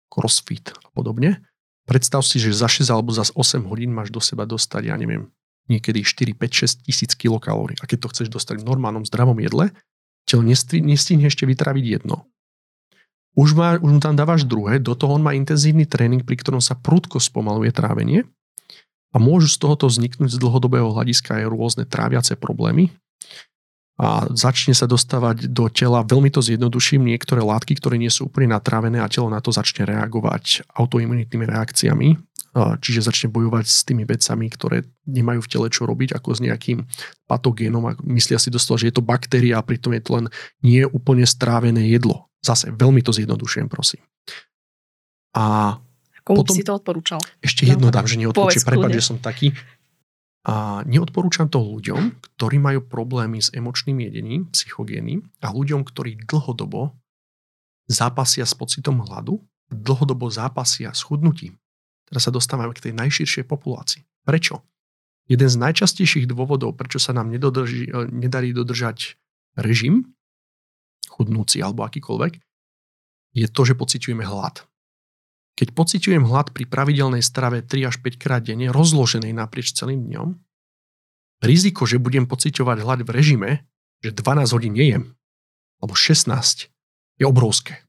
crossfit 0.06 0.70
a 0.70 0.88
podobne. 0.94 1.42
Predstav 1.84 2.22
si, 2.22 2.38
že 2.38 2.54
za 2.54 2.70
6 2.70 2.86
alebo 2.94 3.10
za 3.10 3.26
8 3.26 3.66
hodín 3.66 3.90
máš 3.90 4.14
do 4.14 4.22
seba 4.22 4.46
dostať, 4.46 4.94
ja 4.94 4.96
neviem, 4.96 5.28
niekedy 5.66 6.06
4, 6.06 6.38
5, 6.38 6.86
6 6.86 6.86
tisíc 6.86 7.12
kilokalórií. 7.18 7.74
A 7.82 7.90
keď 7.90 8.06
to 8.06 8.10
chceš 8.14 8.28
dostať 8.30 8.62
v 8.62 8.68
normálnom 8.70 9.02
zdravom 9.02 9.36
jedle, 9.42 9.74
telo 10.22 10.46
nestihne 10.46 11.26
ešte 11.26 11.44
vytraviť 11.44 11.84
jedno 11.98 12.30
už, 13.34 13.58
má, 13.58 13.76
už 13.82 13.90
mu 13.94 14.00
tam 14.00 14.14
dávaš 14.14 14.46
druhé, 14.46 14.78
do 14.78 14.94
toho 14.94 15.18
on 15.18 15.22
má 15.26 15.34
intenzívny 15.34 15.86
tréning, 15.86 16.22
pri 16.22 16.38
ktorom 16.38 16.62
sa 16.62 16.78
prudko 16.78 17.18
spomaluje 17.18 17.74
trávenie 17.74 18.22
a 19.14 19.22
môžu 19.22 19.50
z 19.50 19.58
tohoto 19.62 19.86
vzniknúť 19.86 20.34
z 20.34 20.42
dlhodobého 20.42 20.90
hľadiska 20.90 21.42
aj 21.42 21.50
rôzne 21.50 21.84
tráviace 21.86 22.34
problémy. 22.34 22.90
a 23.94 24.26
začne 24.34 24.74
sa 24.74 24.90
dostávať 24.90 25.46
do 25.46 25.70
tela, 25.70 26.02
veľmi 26.02 26.26
to 26.26 26.42
zjednoduším, 26.42 27.06
niektoré 27.06 27.38
látky, 27.46 27.78
ktoré 27.78 27.94
nie 27.94 28.10
sú 28.10 28.26
úplne 28.26 28.50
natrávené 28.50 28.98
a 28.98 29.06
telo 29.06 29.30
na 29.30 29.38
to 29.38 29.54
začne 29.54 29.86
reagovať 29.86 30.66
autoimunitnými 30.74 31.46
reakciami, 31.46 32.18
čiže 32.54 33.06
začne 33.06 33.30
bojovať 33.30 33.66
s 33.70 33.86
tými 33.86 34.02
vecami, 34.02 34.46
ktoré 34.50 34.82
nemajú 35.06 35.46
v 35.46 35.50
tele 35.50 35.66
čo 35.70 35.86
robiť, 35.86 36.10
ako 36.10 36.28
s 36.34 36.42
nejakým 36.42 36.82
patogénom 37.30 37.86
a 37.86 37.94
myslia 38.02 38.42
si 38.42 38.50
dostal, 38.50 38.78
že 38.82 38.90
je 38.90 38.98
to 38.98 39.06
baktéria 39.06 39.62
a 39.62 39.66
pritom 39.66 39.94
je 39.94 40.02
to 40.02 40.10
len 40.18 40.26
nie 40.58 40.82
úplne 40.82 41.22
strávené 41.22 41.86
jedlo. 41.86 42.26
Zase 42.44 42.68
veľmi 42.68 43.00
to 43.00 43.08
zjednodušujem, 43.16 43.72
prosím. 43.72 44.04
A 45.32 45.76
Komu 46.20 46.44
potom, 46.44 46.52
by 46.52 46.60
si 46.60 46.64
to 46.64 46.76
odporúčal? 46.76 47.20
Ešte 47.40 47.64
jedno 47.64 47.88
dám, 47.88 48.04
že 48.04 48.20
neodporúčam, 48.20 48.64
prepáč, 48.68 49.00
že 49.00 49.08
som 49.08 49.16
taký. 49.16 49.56
A 50.44 50.84
neodporúčam 50.84 51.48
to 51.48 51.56
ľuďom, 51.64 52.20
ktorí 52.20 52.60
majú 52.60 52.84
problémy 52.84 53.40
s 53.40 53.48
emočným 53.56 54.04
jedením, 54.04 54.52
psychogénnym 54.52 55.24
a 55.40 55.48
ľuďom, 55.48 55.88
ktorí 55.88 56.20
dlhodobo 56.28 56.92
zápasia 57.88 58.44
s 58.44 58.52
pocitom 58.52 59.00
hladu, 59.04 59.40
dlhodobo 59.72 60.28
zápasia 60.28 60.92
s 60.92 61.00
chudnutím. 61.00 61.56
Teraz 62.04 62.28
sa 62.28 62.32
dostávame 62.32 62.76
k 62.76 62.88
tej 62.88 62.92
najširšej 62.92 63.44
populácii. 63.48 64.04
Prečo? 64.28 64.60
Jeden 65.24 65.48
z 65.48 65.56
najčastejších 65.56 66.28
dôvodov, 66.28 66.76
prečo 66.76 67.00
sa 67.00 67.16
nám 67.16 67.32
nedodrží, 67.32 67.88
nedarí 68.12 68.52
dodržať 68.52 69.16
režim, 69.56 70.12
chudnúci 71.14 71.62
alebo 71.62 71.86
akýkoľvek, 71.86 72.42
je 73.34 73.46
to, 73.46 73.62
že 73.62 73.78
pociťujeme 73.78 74.26
hlad. 74.26 74.66
Keď 75.54 75.70
pociťujem 75.70 76.26
hlad 76.26 76.50
pri 76.50 76.66
pravidelnej 76.66 77.22
strave 77.22 77.62
3 77.62 77.90
až 77.90 78.02
5 78.02 78.18
krát 78.18 78.42
denne, 78.42 78.74
rozloženej 78.74 79.30
naprieč 79.30 79.70
celým 79.70 80.10
dňom, 80.10 80.34
riziko, 81.46 81.86
že 81.86 82.02
budem 82.02 82.26
pociťovať 82.26 82.78
hlad 82.82 83.00
v 83.06 83.10
režime, 83.14 83.50
že 84.02 84.10
12 84.10 84.50
hodín 84.50 84.74
nejem, 84.74 85.14
alebo 85.78 85.94
16, 85.94 86.74
je 87.22 87.24
obrovské. 87.26 87.86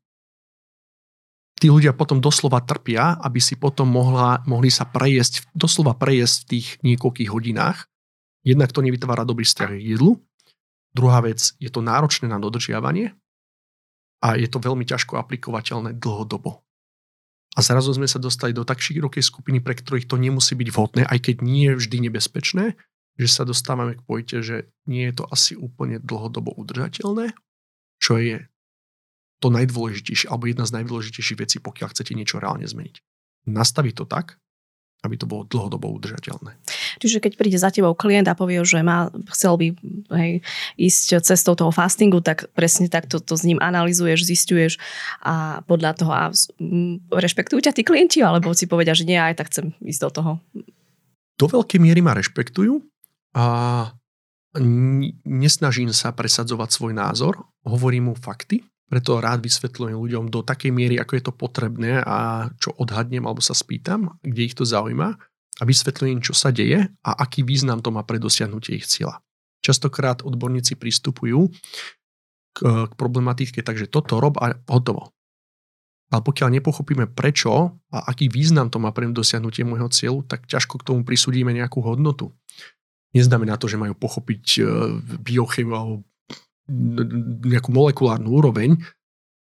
Tí 1.56 1.72
ľudia 1.72 1.96
potom 1.96 2.20
doslova 2.20 2.62
trpia, 2.62 3.16
aby 3.24 3.40
si 3.40 3.56
potom 3.58 3.88
mohla, 3.88 4.44
mohli 4.46 4.70
sa 4.70 4.86
prejesť, 4.86 5.50
doslova 5.56 5.96
prejesť 5.98 6.46
v 6.46 6.50
tých 6.52 6.68
niekoľkých 6.84 7.32
hodinách. 7.32 7.88
Jednak 8.46 8.76
to 8.76 8.84
nevytvára 8.86 9.26
dobrý 9.26 9.48
vzťah 9.48 9.70
k 9.74 9.96
jedlu, 9.98 10.22
druhá 10.96 11.20
vec, 11.20 11.52
je 11.60 11.68
to 11.68 11.84
náročné 11.84 12.32
na 12.32 12.40
dodržiavanie 12.40 13.12
a 14.24 14.40
je 14.40 14.48
to 14.48 14.64
veľmi 14.64 14.88
ťažko 14.88 15.20
aplikovateľné 15.20 16.00
dlhodobo. 16.00 16.64
A 17.56 17.64
zrazu 17.64 17.92
sme 17.96 18.08
sa 18.08 18.20
dostali 18.20 18.52
do 18.52 18.68
tak 18.68 18.80
širokej 18.80 19.24
skupiny, 19.24 19.60
pre 19.60 19.76
ktorých 19.76 20.08
to 20.08 20.16
nemusí 20.16 20.56
byť 20.56 20.70
vhodné, 20.72 21.04
aj 21.08 21.20
keď 21.20 21.36
nie 21.44 21.72
je 21.72 21.80
vždy 21.80 21.98
nebezpečné, 22.10 22.76
že 23.16 23.28
sa 23.32 23.48
dostávame 23.48 23.96
k 23.96 24.04
pojte, 24.04 24.44
že 24.44 24.72
nie 24.88 25.08
je 25.08 25.24
to 25.24 25.26
asi 25.32 25.56
úplne 25.56 26.04
dlhodobo 26.04 26.52
udržateľné, 26.52 27.32
čo 28.00 28.20
je 28.20 28.44
to 29.40 29.48
najdôležitejšie, 29.52 30.28
alebo 30.28 30.52
jedna 30.52 30.68
z 30.68 30.84
najdôležitejších 30.84 31.40
vecí, 31.40 31.58
pokiaľ 31.64 31.96
chcete 31.96 32.12
niečo 32.12 32.44
reálne 32.44 32.68
zmeniť. 32.68 33.00
Nastaviť 33.48 33.94
to 34.04 34.06
tak, 34.08 34.36
aby 35.06 35.16
to 35.22 35.30
bolo 35.30 35.46
dlhodobo 35.46 35.88
udržateľné. 35.96 36.58
Čiže 36.98 37.22
keď 37.22 37.38
príde 37.38 37.62
za 37.62 37.70
tebou 37.70 37.94
klient 37.94 38.26
a 38.26 38.34
povie, 38.34 38.66
že 38.66 38.82
má, 38.82 39.14
chcel 39.32 39.56
by 39.56 39.68
hej, 40.18 40.32
ísť 40.76 41.22
cestou 41.22 41.54
toho 41.54 41.70
fastingu, 41.70 42.20
tak 42.26 42.50
presne 42.58 42.90
takto 42.90 43.22
to 43.22 43.38
s 43.38 43.46
ním 43.46 43.62
analizuješ, 43.62 44.26
zistuješ 44.26 44.82
a 45.22 45.62
podľa 45.70 45.92
toho 45.96 46.12
a 46.12 46.24
rešpektujú 47.14 47.62
ťa 47.62 47.78
tí 47.78 47.86
klienti, 47.86 48.26
alebo 48.26 48.52
si 48.58 48.66
povedia, 48.66 48.98
že 48.98 49.06
nie, 49.06 49.22
aj 49.22 49.38
tak 49.38 49.54
chcem 49.54 49.78
ísť 49.86 50.02
do 50.02 50.10
toho. 50.10 50.32
Do 51.36 51.46
veľkej 51.52 51.80
miery 51.84 52.02
ma 52.02 52.16
rešpektujú 52.16 52.80
a 53.36 53.46
nesnažím 55.28 55.92
sa 55.92 56.16
presadzovať 56.16 56.70
svoj 56.72 56.94
názor, 56.96 57.44
hovorím 57.68 58.12
mu 58.12 58.14
fakty, 58.16 58.64
preto 58.86 59.18
rád 59.18 59.42
vysvetľujem 59.42 59.98
ľuďom 59.98 60.26
do 60.30 60.46
takej 60.46 60.70
miery, 60.70 60.96
ako 61.02 61.14
je 61.18 61.24
to 61.26 61.34
potrebné 61.34 62.06
a 62.06 62.50
čo 62.62 62.70
odhadnem 62.78 63.26
alebo 63.26 63.42
sa 63.42 63.58
spýtam, 63.58 64.22
kde 64.22 64.42
ich 64.46 64.56
to 64.58 64.62
zaujíma 64.62 65.18
a 65.56 65.64
vysvetľujem, 65.64 66.20
čo 66.22 66.38
sa 66.38 66.54
deje 66.54 66.92
a 67.02 67.12
aký 67.16 67.42
význam 67.42 67.82
to 67.82 67.90
má 67.90 68.06
pre 68.06 68.22
dosiahnutie 68.22 68.78
ich 68.78 68.86
cieľa. 68.86 69.24
Častokrát 69.66 70.22
odborníci 70.22 70.78
pristupujú 70.78 71.50
k, 72.54 72.60
k 72.62 72.92
problematike, 72.94 73.66
takže 73.66 73.90
toto 73.90 74.22
rob 74.22 74.38
a 74.38 74.54
hotovo. 74.70 75.16
Ale 76.14 76.22
pokiaľ 76.22 76.62
nepochopíme 76.62 77.10
prečo 77.10 77.74
a 77.90 77.98
aký 78.06 78.30
význam 78.30 78.70
to 78.70 78.78
má 78.78 78.94
pre 78.94 79.10
dosiahnutie 79.10 79.66
môjho 79.66 79.90
cieľu, 79.90 80.22
tak 80.22 80.46
ťažko 80.46 80.78
k 80.78 80.88
tomu 80.94 81.02
prisúdime 81.02 81.50
nejakú 81.50 81.82
hodnotu. 81.82 82.30
Neznamená 83.18 83.58
to, 83.58 83.66
že 83.66 83.82
majú 83.82 83.98
pochopiť 83.98 84.44
e, 84.60 84.62
biochemiu 85.18 85.74
alebo 85.74 85.96
nejakú 87.46 87.70
molekulárnu 87.70 88.30
úroveň, 88.30 88.82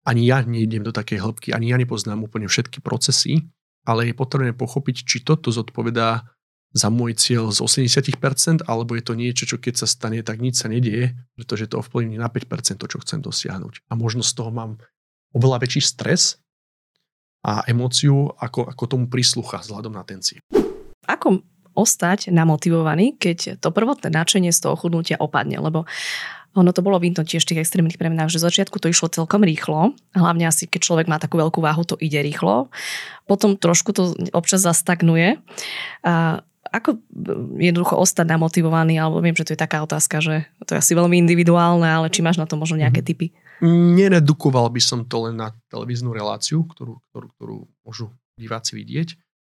ani 0.06 0.22
ja 0.28 0.44
nejdem 0.44 0.86
do 0.86 0.94
takej 0.94 1.18
hĺbky, 1.18 1.48
ani 1.50 1.74
ja 1.74 1.76
nepoznám 1.80 2.22
úplne 2.22 2.46
všetky 2.46 2.78
procesy, 2.78 3.50
ale 3.82 4.10
je 4.10 4.14
potrebné 4.14 4.54
pochopiť, 4.54 4.96
či 5.02 5.16
toto 5.26 5.50
zodpovedá 5.50 6.30
za 6.76 6.92
môj 6.92 7.16
cieľ 7.16 7.48
z 7.50 7.64
80%, 7.64 8.68
alebo 8.68 8.94
je 8.94 9.02
to 9.02 9.16
niečo, 9.16 9.48
čo 9.48 9.56
keď 9.56 9.80
sa 9.80 9.88
stane, 9.88 10.20
tak 10.20 10.44
nič 10.44 10.60
sa 10.60 10.68
nedieje, 10.68 11.16
pretože 11.32 11.72
to 11.72 11.80
ovplyvní 11.80 12.20
na 12.20 12.28
5% 12.28 12.76
to, 12.76 12.86
čo 12.86 13.00
chcem 13.00 13.24
dosiahnuť. 13.24 13.88
A 13.88 13.96
možno 13.96 14.20
z 14.20 14.36
toho 14.36 14.52
mám 14.52 14.76
oveľa 15.32 15.64
väčší 15.64 15.80
stres 15.80 16.36
a 17.46 17.64
emóciu, 17.64 18.28
ako, 18.36 18.68
ako 18.68 18.82
tomu 18.86 19.06
príslucha 19.08 19.64
vzhľadom 19.64 19.94
na 19.94 20.04
ten 20.04 20.20
cieľ. 20.20 20.42
Ako 21.06 21.40
ostať 21.76 22.32
namotivovaný, 22.32 23.20
keď 23.20 23.60
to 23.60 23.68
prvotné 23.72 24.08
nadšenie 24.08 24.50
z 24.52 24.60
toho 24.64 24.74
chudnutia 24.80 25.20
opadne, 25.20 25.60
lebo 25.60 25.84
ono 26.56 26.72
to 26.72 26.80
bolo 26.80 26.96
vidno 26.96 27.20
tiež 27.20 27.44
v 27.44 27.50
tých 27.52 27.62
extrémnych 27.68 28.00
premenách, 28.00 28.32
že 28.32 28.40
v 28.40 28.48
začiatku 28.48 28.80
to 28.80 28.88
išlo 28.88 29.12
celkom 29.12 29.44
rýchlo, 29.44 29.92
hlavne 30.16 30.48
asi 30.48 30.64
keď 30.64 30.80
človek 30.80 31.06
má 31.06 31.20
takú 31.20 31.36
veľkú 31.36 31.60
váhu, 31.60 31.84
to 31.84 32.00
ide 32.00 32.16
rýchlo. 32.24 32.72
Potom 33.28 33.60
trošku 33.60 33.92
to 33.92 34.16
občas 34.32 34.64
zastagnuje. 34.64 35.36
A 36.00 36.40
ako 36.72 36.98
jednoducho 37.60 37.94
ostať 37.94 38.26
namotivovaný, 38.26 38.98
alebo 38.98 39.22
viem, 39.22 39.36
že 39.36 39.46
to 39.46 39.54
je 39.54 39.60
taká 39.60 39.84
otázka, 39.84 40.18
že 40.18 40.50
to 40.66 40.74
je 40.74 40.80
asi 40.82 40.92
veľmi 40.98 41.14
individuálne, 41.22 41.86
ale 41.86 42.10
či 42.10 42.24
máš 42.24 42.40
na 42.40 42.48
to 42.48 42.58
možno 42.58 42.80
nejaké 42.80 43.04
mhm. 43.04 43.06
typy? 43.06 43.26
Neredukoval 43.64 44.68
by 44.68 44.82
som 44.84 45.00
to 45.08 45.28
len 45.28 45.40
na 45.40 45.52
televíznu 45.72 46.12
reláciu, 46.12 46.64
ktorú, 46.68 47.00
ktorú, 47.08 47.26
ktorú 47.38 47.56
môžu 47.84 48.12
diváci 48.36 48.76
vidieť. 48.76 49.16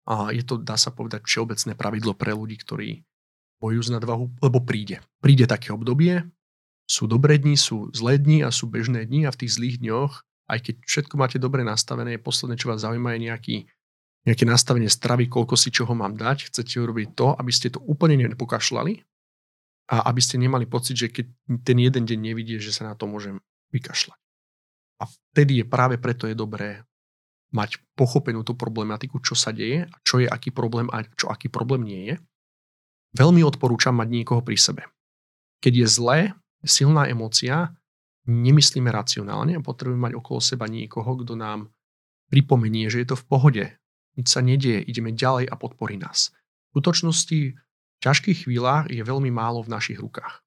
A 0.07 0.31
je 0.31 0.45
to, 0.45 0.61
dá 0.61 0.79
sa 0.79 0.93
povedať, 0.93 1.25
všeobecné 1.27 1.75
pravidlo 1.75 2.13
pre 2.15 2.37
ľudí, 2.37 2.61
ktorí 2.61 3.03
bojujú 3.59 3.83
z 3.89 3.91
nadvahu, 3.97 4.39
lebo 4.45 4.59
príde. 4.63 5.01
Príde 5.25 5.49
také 5.49 5.73
obdobie, 5.73 6.29
sú 6.87 7.11
dobré 7.11 7.37
dni, 7.37 7.59
sú 7.59 7.91
zlé 7.91 8.17
dni 8.17 8.47
a 8.47 8.55
sú 8.55 8.71
bežné 8.71 9.05
dni 9.11 9.27
a 9.27 9.35
v 9.35 9.41
tých 9.43 9.59
zlých 9.59 9.83
dňoch, 9.83 10.13
aj 10.47 10.59
keď 10.63 10.75
všetko 10.87 11.15
máte 11.19 11.39
dobre 11.43 11.67
nastavené, 11.67 12.23
posledné, 12.23 12.55
čo 12.55 12.71
vás 12.71 12.87
zaujíma, 12.87 13.19
je 13.19 13.21
nejaký, 13.27 13.57
nejaké 14.31 14.45
nastavenie 14.47 14.87
stravy, 14.87 15.27
koľko 15.27 15.59
si 15.59 15.75
čoho 15.75 15.91
mám 15.99 16.15
dať. 16.15 16.55
Chcete 16.55 16.79
urobiť 16.79 17.19
to, 17.19 17.35
aby 17.35 17.51
ste 17.51 17.75
to 17.75 17.83
úplne 17.83 18.15
nepokašľali 18.31 19.03
a 19.91 20.07
aby 20.11 20.21
ste 20.23 20.39
nemali 20.39 20.67
pocit, 20.71 20.95
že 20.99 21.11
keď 21.11 21.27
ten 21.67 21.79
jeden 21.83 22.07
deň 22.07 22.19
nevidie, 22.19 22.63
že 22.63 22.71
sa 22.71 22.87
na 22.87 22.95
to 22.95 23.11
môžem 23.11 23.43
vykašľať. 23.75 24.19
A 25.03 25.11
vtedy 25.11 25.61
je 25.61 25.67
práve 25.67 25.99
preto 25.99 26.31
je 26.31 26.39
dobré 26.39 26.87
mať 27.55 27.79
pochopenú 27.95 28.43
tú 28.43 28.59
problematiku, 28.59 29.23
čo 29.23 29.39
sa 29.39 29.55
deje, 29.55 29.87
čo 30.03 30.23
je 30.23 30.27
aký 30.27 30.51
problém 30.51 30.91
a 30.91 31.07
čo 31.15 31.31
aký 31.31 31.47
problém 31.51 31.87
nie 31.87 32.03
je. 32.11 32.17
Veľmi 33.17 33.43
odporúčam 33.47 33.95
mať 33.97 34.09
niekoho 34.11 34.43
pri 34.43 34.59
sebe. 34.59 34.83
Keď 35.63 35.73
je 35.73 35.87
zlé, 35.87 36.19
silná 36.67 37.09
emócia, 37.09 37.73
nemyslíme 38.27 38.91
racionálne 38.91 39.57
a 39.57 39.65
potrebujeme 39.65 40.11
mať 40.11 40.15
okolo 40.19 40.39
seba 40.43 40.67
niekoho, 40.67 41.23
kto 41.23 41.39
nám 41.39 41.71
pripomenie, 42.29 42.91
že 42.91 43.07
je 43.07 43.09
to 43.15 43.17
v 43.17 43.27
pohode, 43.31 43.65
nič 44.19 44.27
sa 44.27 44.43
nedieje, 44.43 44.83
ideme 44.83 45.15
ďalej 45.15 45.47
a 45.47 45.55
podporí 45.55 45.97
nás. 45.97 46.35
V 46.71 46.83
skutočnosti 46.83 47.41
v 47.57 47.99
ťažkých 48.03 48.45
chvíľach 48.45 48.91
je 48.93 49.01
veľmi 49.01 49.31
málo 49.33 49.65
v 49.65 49.73
našich 49.73 49.97
rukách. 49.97 50.45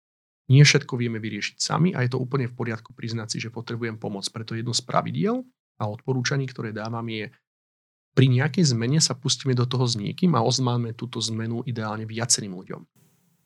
Nie 0.50 0.66
všetko 0.66 0.98
vieme 0.98 1.22
vyriešiť 1.22 1.58
sami 1.62 1.94
a 1.94 2.02
je 2.02 2.10
to 2.10 2.18
úplne 2.18 2.50
v 2.50 2.58
poriadku 2.58 2.94
priznať 2.94 3.28
si, 3.30 3.38
že 3.38 3.54
potrebujem 3.54 4.02
pomoc. 4.02 4.26
Preto 4.34 4.58
jedno 4.58 4.74
z 4.74 4.82
pravidiel 4.82 5.46
a 5.78 5.84
odporúčaní, 5.86 6.50
ktoré 6.50 6.74
dávam, 6.74 7.06
je 7.06 7.30
pri 8.18 8.26
nejakej 8.26 8.74
zmene 8.74 8.98
sa 8.98 9.14
pustíme 9.14 9.54
do 9.54 9.70
toho 9.70 9.86
s 9.86 9.94
niekým 9.94 10.34
a 10.34 10.42
oznáme 10.42 10.98
túto 10.98 11.22
zmenu 11.22 11.62
ideálne 11.70 12.10
viacerým 12.10 12.58
ľuďom. 12.58 12.82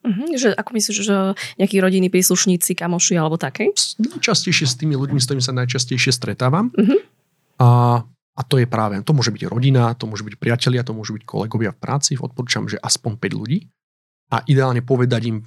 Uh-huh, 0.04 0.36
že 0.36 0.52
ako 0.52 0.72
myslíš, 0.76 0.98
že 1.00 1.16
nejakí 1.56 1.80
rodiny, 1.80 2.12
príslušníci, 2.12 2.76
kamoši 2.76 3.16
alebo 3.16 3.39
také? 3.39 3.72
Najčastejšie 3.72 4.68
s 4.68 4.76
tými 4.76 5.00
ľuďmi, 5.00 5.16
s 5.16 5.32
ktorými 5.32 5.44
sa 5.44 5.56
najčastejšie 5.56 6.12
stretávam. 6.12 6.76
Uh-huh. 6.76 7.00
A, 7.63 7.68
a 8.36 8.42
to 8.44 8.60
je 8.60 8.68
práve, 8.68 9.00
to 9.00 9.16
môže 9.16 9.32
byť 9.32 9.48
rodina, 9.48 9.96
to 9.96 10.04
môže 10.04 10.28
byť 10.28 10.36
priatelia, 10.36 10.84
to 10.84 10.92
môže 10.92 11.16
byť 11.16 11.24
kolegovia 11.24 11.72
v 11.72 11.80
práci. 11.80 12.20
Odporúčam, 12.20 12.68
že 12.68 12.76
aspoň 12.84 13.16
5 13.16 13.39
ľudí. 13.39 13.72
A 14.36 14.44
ideálne 14.44 14.84
povedať 14.84 15.32
im, 15.32 15.38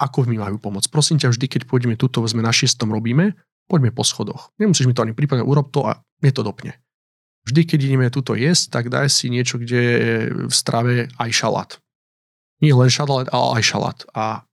ako 0.00 0.24
mi 0.24 0.40
majú 0.40 0.56
pomôcť. 0.56 0.88
Prosím 0.88 1.20
ťa, 1.20 1.36
vždy, 1.36 1.46
keď 1.52 1.62
pôjdeme 1.68 2.00
tuto, 2.00 2.24
sme 2.24 2.40
na 2.40 2.56
šiestom 2.56 2.88
robíme, 2.88 3.36
poďme 3.68 3.92
po 3.92 4.00
schodoch. 4.00 4.48
Nemusíš 4.56 4.88
mi 4.88 4.96
to 4.96 5.04
ani 5.04 5.12
prípadne, 5.12 5.44
urob 5.44 5.68
to 5.68 5.84
a 5.84 6.00
mne 6.24 6.32
to 6.32 6.40
dopne. 6.40 6.72
Vždy, 7.44 7.62
keď 7.68 7.78
ideme 7.84 8.06
tuto 8.08 8.32
jesť, 8.32 8.80
tak 8.80 8.84
daj 8.88 9.12
si 9.12 9.28
niečo, 9.28 9.60
kde 9.60 9.80
je 9.80 10.14
v 10.48 10.54
strave 10.54 11.12
aj 11.20 11.30
šalát 11.36 11.70
nie 12.64 12.72
len 12.72 12.88
šalát, 12.88 13.28
ale 13.32 13.60
aj 13.60 13.62
šalát. 13.62 13.98
A 14.16 14.46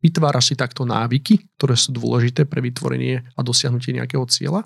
Vytváraš 0.00 0.52
si 0.52 0.54
takto 0.56 0.88
návyky, 0.88 1.44
ktoré 1.60 1.76
sú 1.76 1.92
dôležité 1.92 2.48
pre 2.48 2.64
vytvorenie 2.64 3.20
a 3.36 3.40
dosiahnutie 3.44 3.92
nejakého 3.92 4.24
cieľa 4.32 4.64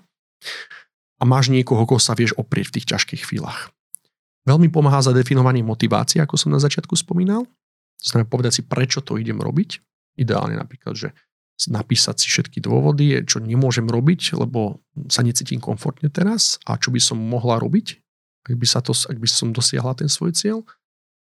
a 1.19 1.23
máš 1.27 1.51
niekoho, 1.51 1.83
koho 1.91 1.99
sa 1.99 2.15
vieš 2.15 2.39
oprieť 2.39 2.71
v 2.71 2.75
tých 2.79 2.89
ťažkých 2.95 3.23
chvíľach. 3.27 3.75
Veľmi 4.47 4.71
pomáha 4.71 5.03
za 5.03 5.11
definovanie 5.11 5.67
motivácie, 5.67 6.23
ako 6.23 6.39
som 6.39 6.55
na 6.55 6.63
začiatku 6.63 6.95
spomínal. 6.95 7.51
To 7.51 8.07
znamená 8.07 8.31
povedať 8.31 8.61
si, 8.61 8.63
prečo 8.63 9.03
to 9.03 9.19
idem 9.19 9.43
robiť. 9.43 9.83
Ideálne 10.21 10.55
napríklad, 10.55 10.95
že 10.95 11.11
napísať 11.67 12.23
si 12.23 12.27
všetky 12.31 12.63
dôvody, 12.63 13.25
čo 13.27 13.43
nemôžem 13.43 13.91
robiť, 13.91 14.39
lebo 14.39 14.85
sa 15.11 15.27
necítim 15.27 15.59
komfortne 15.59 16.13
teraz 16.15 16.63
a 16.67 16.79
čo 16.79 16.95
by 16.95 17.01
som 17.03 17.19
mohla 17.19 17.59
robiť, 17.59 17.99
ak 18.45 18.55
by, 18.55 18.67
sa 18.69 18.85
to, 18.85 18.93
ak 18.93 19.19
by 19.19 19.27
som 19.27 19.51
dosiahla 19.51 19.99
ten 19.99 20.11
svoj 20.11 20.37
cieľ. 20.37 20.63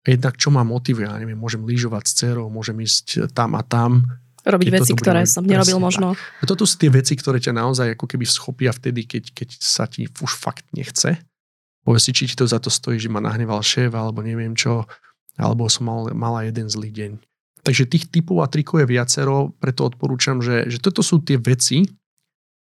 Jednak 0.07 0.39
čo 0.39 0.55
ma 0.55 0.63
motivuje, 0.63 1.05
ja 1.05 1.19
neviem, 1.19 1.37
môžem 1.37 1.67
lyžovať 1.67 2.05
s 2.07 2.13
dcerou, 2.15 2.47
môžem 2.47 2.79
ísť 2.79 3.35
tam 3.35 3.59
a 3.59 3.63
tam. 3.67 4.07
Robiť 4.47 4.71
veci, 4.71 4.95
ktoré 4.95 5.27
som 5.27 5.43
nerobil 5.43 5.83
možno. 5.83 6.15
A 6.15 6.45
toto 6.47 6.63
sú 6.63 6.79
tie 6.79 6.87
veci, 6.87 7.19
ktoré 7.19 7.43
ťa 7.43 7.51
naozaj 7.51 7.99
ako 7.99 8.07
keby 8.07 8.23
schopia 8.23 8.71
vtedy, 8.71 9.03
keď, 9.03 9.35
keď 9.35 9.49
sa 9.59 9.91
ti 9.91 10.07
už 10.07 10.33
fakt 10.39 10.63
nechce. 10.71 11.19
Povedz 11.83 12.07
si, 12.07 12.15
či 12.15 12.31
ti 12.31 12.39
to 12.39 12.47
za 12.47 12.63
to 12.63 12.71
stojí, 12.71 13.03
že 13.03 13.11
ma 13.11 13.19
nahneval 13.19 13.59
šéf, 13.59 13.91
alebo 13.91 14.23
neviem 14.23 14.55
čo, 14.55 14.87
alebo 15.35 15.67
som 15.67 15.91
mal, 15.91 16.07
mala 16.15 16.47
jeden 16.47 16.71
zlý 16.71 16.95
deň 16.95 17.13
Takže 17.67 17.91
tých 17.91 18.07
typov 18.07 18.47
a 18.47 18.47
trikov 18.47 18.87
je 18.87 18.95
viacero, 18.95 19.51
preto 19.59 19.91
odporúčam, 19.91 20.39
že, 20.39 20.71
že 20.71 20.79
toto 20.79 21.03
sú 21.03 21.19
tie 21.19 21.35
veci, 21.35 21.83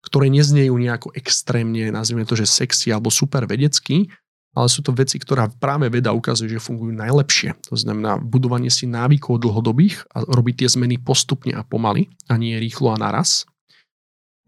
ktoré 0.04 0.28
neznejú 0.28 0.76
nejako 0.76 1.16
extrémne, 1.16 1.88
nazvime 1.88 2.28
to, 2.28 2.36
že 2.36 2.44
sexy 2.44 2.92
alebo 2.92 3.08
super 3.08 3.48
vedecky, 3.48 4.12
ale 4.58 4.68
sú 4.68 4.82
to 4.82 4.90
veci, 4.98 5.22
ktorá 5.22 5.46
práve 5.62 5.88
veda 5.94 6.10
ukazuje, 6.10 6.58
že 6.58 6.62
fungujú 6.62 6.90
najlepšie. 6.98 7.54
To 7.70 7.78
znamená 7.78 8.18
budovanie 8.18 8.74
si 8.74 8.90
návykov 8.90 9.46
dlhodobých 9.46 10.10
a 10.10 10.26
robiť 10.26 10.66
tie 10.66 10.70
zmeny 10.74 10.98
postupne 10.98 11.54
a 11.54 11.62
pomaly 11.62 12.10
a 12.26 12.34
nie 12.36 12.58
rýchlo 12.58 12.90
a 12.92 12.98
naraz. 12.98 13.46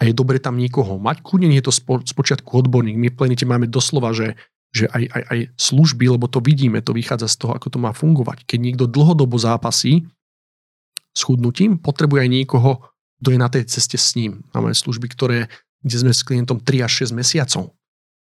A 0.02 0.10
je 0.10 0.18
dobre 0.18 0.42
tam 0.42 0.58
niekoho 0.58 0.98
mať. 0.98 1.22
Kľudne 1.22 1.54
nie 1.54 1.62
je 1.62 1.70
to 1.70 1.74
spo, 1.78 2.02
spočiatku 2.02 2.50
odborník. 2.50 2.98
My 2.98 3.14
v 3.14 3.46
máme 3.46 3.70
doslova, 3.70 4.18
že, 4.18 4.34
že 4.74 4.90
aj, 4.90 5.04
aj, 5.14 5.24
aj 5.30 5.40
služby, 5.62 6.10
lebo 6.10 6.26
to 6.26 6.42
vidíme, 6.42 6.82
to 6.82 6.98
vychádza 6.98 7.30
z 7.30 7.46
toho, 7.46 7.54
ako 7.54 7.70
to 7.70 7.78
má 7.78 7.94
fungovať. 7.94 8.50
Keď 8.50 8.58
niekto 8.58 8.90
dlhodobo 8.90 9.38
zápasí, 9.38 10.10
schudnutím, 11.14 11.78
potrebuje 11.78 12.26
aj 12.26 12.32
niekoho, 12.34 12.72
kto 13.22 13.30
je 13.30 13.38
na 13.38 13.50
tej 13.54 13.70
ceste 13.70 14.02
s 14.02 14.18
ním. 14.18 14.42
Máme 14.58 14.74
služby, 14.74 15.06
ktoré, 15.14 15.54
kde 15.86 15.96
sme 16.02 16.14
s 16.18 16.26
klientom 16.26 16.58
3 16.58 16.90
až 16.90 17.06
6 17.06 17.22
mesiacov. 17.22 17.78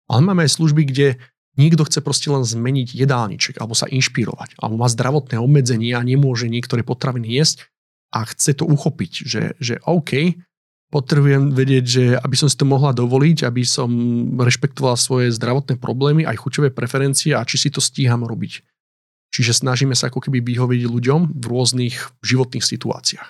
Ale 0.08 0.24
máme 0.24 0.48
aj 0.48 0.56
služby, 0.56 0.88
kde 0.88 1.20
niekto 1.56 1.84
chce 1.88 2.04
proste 2.04 2.28
len 2.28 2.44
zmeniť 2.44 2.92
jedálniček 2.92 3.60
alebo 3.60 3.72
sa 3.72 3.88
inšpirovať, 3.88 4.60
alebo 4.60 4.76
má 4.80 4.88
zdravotné 4.88 5.36
obmedzenie 5.40 5.96
a 5.96 6.04
nemôže 6.04 6.46
niektoré 6.48 6.84
potraviny 6.84 7.36
jesť 7.36 7.68
a 8.12 8.24
chce 8.28 8.62
to 8.62 8.64
uchopiť, 8.68 9.12
že, 9.26 9.42
že 9.58 9.80
OK, 9.84 10.36
potrebujem 10.92 11.50
vedieť, 11.50 11.84
že 11.84 12.04
aby 12.16 12.36
som 12.38 12.46
si 12.46 12.56
to 12.56 12.68
mohla 12.68 12.94
dovoliť, 12.94 13.42
aby 13.42 13.66
som 13.66 13.90
rešpektovala 14.38 14.96
svoje 14.96 15.34
zdravotné 15.34 15.76
problémy, 15.82 16.22
aj 16.22 16.38
chuťové 16.38 16.70
preferencie 16.70 17.34
a 17.34 17.42
či 17.42 17.66
si 17.66 17.68
to 17.72 17.82
stíham 17.82 18.22
robiť. 18.22 18.75
Čiže 19.36 19.60
snažíme 19.60 19.92
sa 19.92 20.08
ako 20.08 20.24
keby 20.24 20.40
vyhovieť 20.40 20.88
ľuďom 20.88 21.36
v 21.36 21.44
rôznych 21.44 21.92
životných 22.24 22.64
situáciách. 22.64 23.28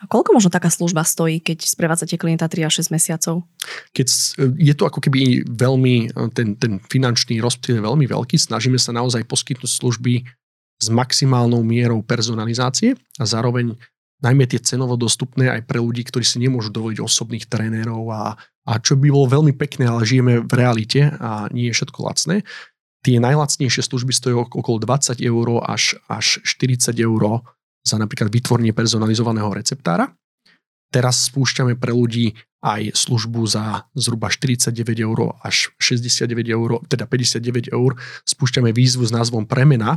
A 0.00 0.04
koľko 0.04 0.36
možno 0.36 0.52
taká 0.52 0.68
služba 0.68 1.00
stojí, 1.00 1.40
keď 1.40 1.64
sprevádzate 1.64 2.20
klienta 2.20 2.44
3 2.44 2.68
až 2.68 2.84
6 2.84 2.92
mesiacov? 2.92 3.48
Keď 3.96 4.36
je 4.60 4.74
to 4.76 4.84
ako 4.84 5.00
keby 5.00 5.48
veľmi, 5.48 6.12
ten, 6.36 6.60
ten 6.60 6.76
finančný 6.92 7.40
rozptyl 7.40 7.80
je 7.80 7.86
veľmi 7.88 8.04
veľký, 8.04 8.36
snažíme 8.36 8.76
sa 8.76 8.92
naozaj 8.92 9.24
poskytnúť 9.24 9.80
služby 9.80 10.28
s 10.76 10.86
maximálnou 10.92 11.64
mierou 11.64 12.04
personalizácie 12.04 13.00
a 13.16 13.24
zároveň 13.24 13.80
najmä 14.20 14.44
tie 14.44 14.60
cenovo 14.60 15.00
dostupné 15.00 15.48
aj 15.48 15.64
pre 15.64 15.80
ľudí, 15.80 16.04
ktorí 16.04 16.20
si 16.20 16.36
nemôžu 16.36 16.68
dovoliť 16.68 17.00
osobných 17.00 17.48
trénerov 17.48 18.12
a, 18.12 18.36
a 18.68 18.72
čo 18.76 19.00
by 19.00 19.08
bolo 19.08 19.40
veľmi 19.40 19.56
pekné, 19.56 19.88
ale 19.88 20.04
žijeme 20.04 20.44
v 20.44 20.52
realite 20.52 21.08
a 21.16 21.48
nie 21.48 21.72
je 21.72 21.76
všetko 21.80 21.98
lacné, 22.04 22.44
Tie 23.00 23.16
najlacnejšie 23.16 23.80
služby 23.80 24.12
stojí 24.12 24.34
okolo 24.36 24.76
20 24.76 25.24
eur 25.24 25.64
až, 25.64 25.96
až 26.04 26.44
40 26.44 26.92
eur 27.00 27.40
za 27.80 27.96
napríklad 27.96 28.28
vytvorenie 28.28 28.76
personalizovaného 28.76 29.48
receptára. 29.56 30.12
Teraz 30.90 31.30
spúšťame 31.32 31.78
pre 31.80 31.96
ľudí 31.96 32.36
aj 32.60 32.92
službu 32.92 33.40
za 33.48 33.88
zhruba 33.96 34.28
49 34.28 34.76
eur 35.00 35.32
až 35.40 35.72
69 35.80 36.28
eur, 36.50 36.84
teda 36.92 37.08
59 37.08 37.72
eur. 37.72 37.96
Spúšťame 38.28 38.74
výzvu 38.76 39.08
s 39.08 39.14
názvom 39.14 39.48
Premena, 39.48 39.96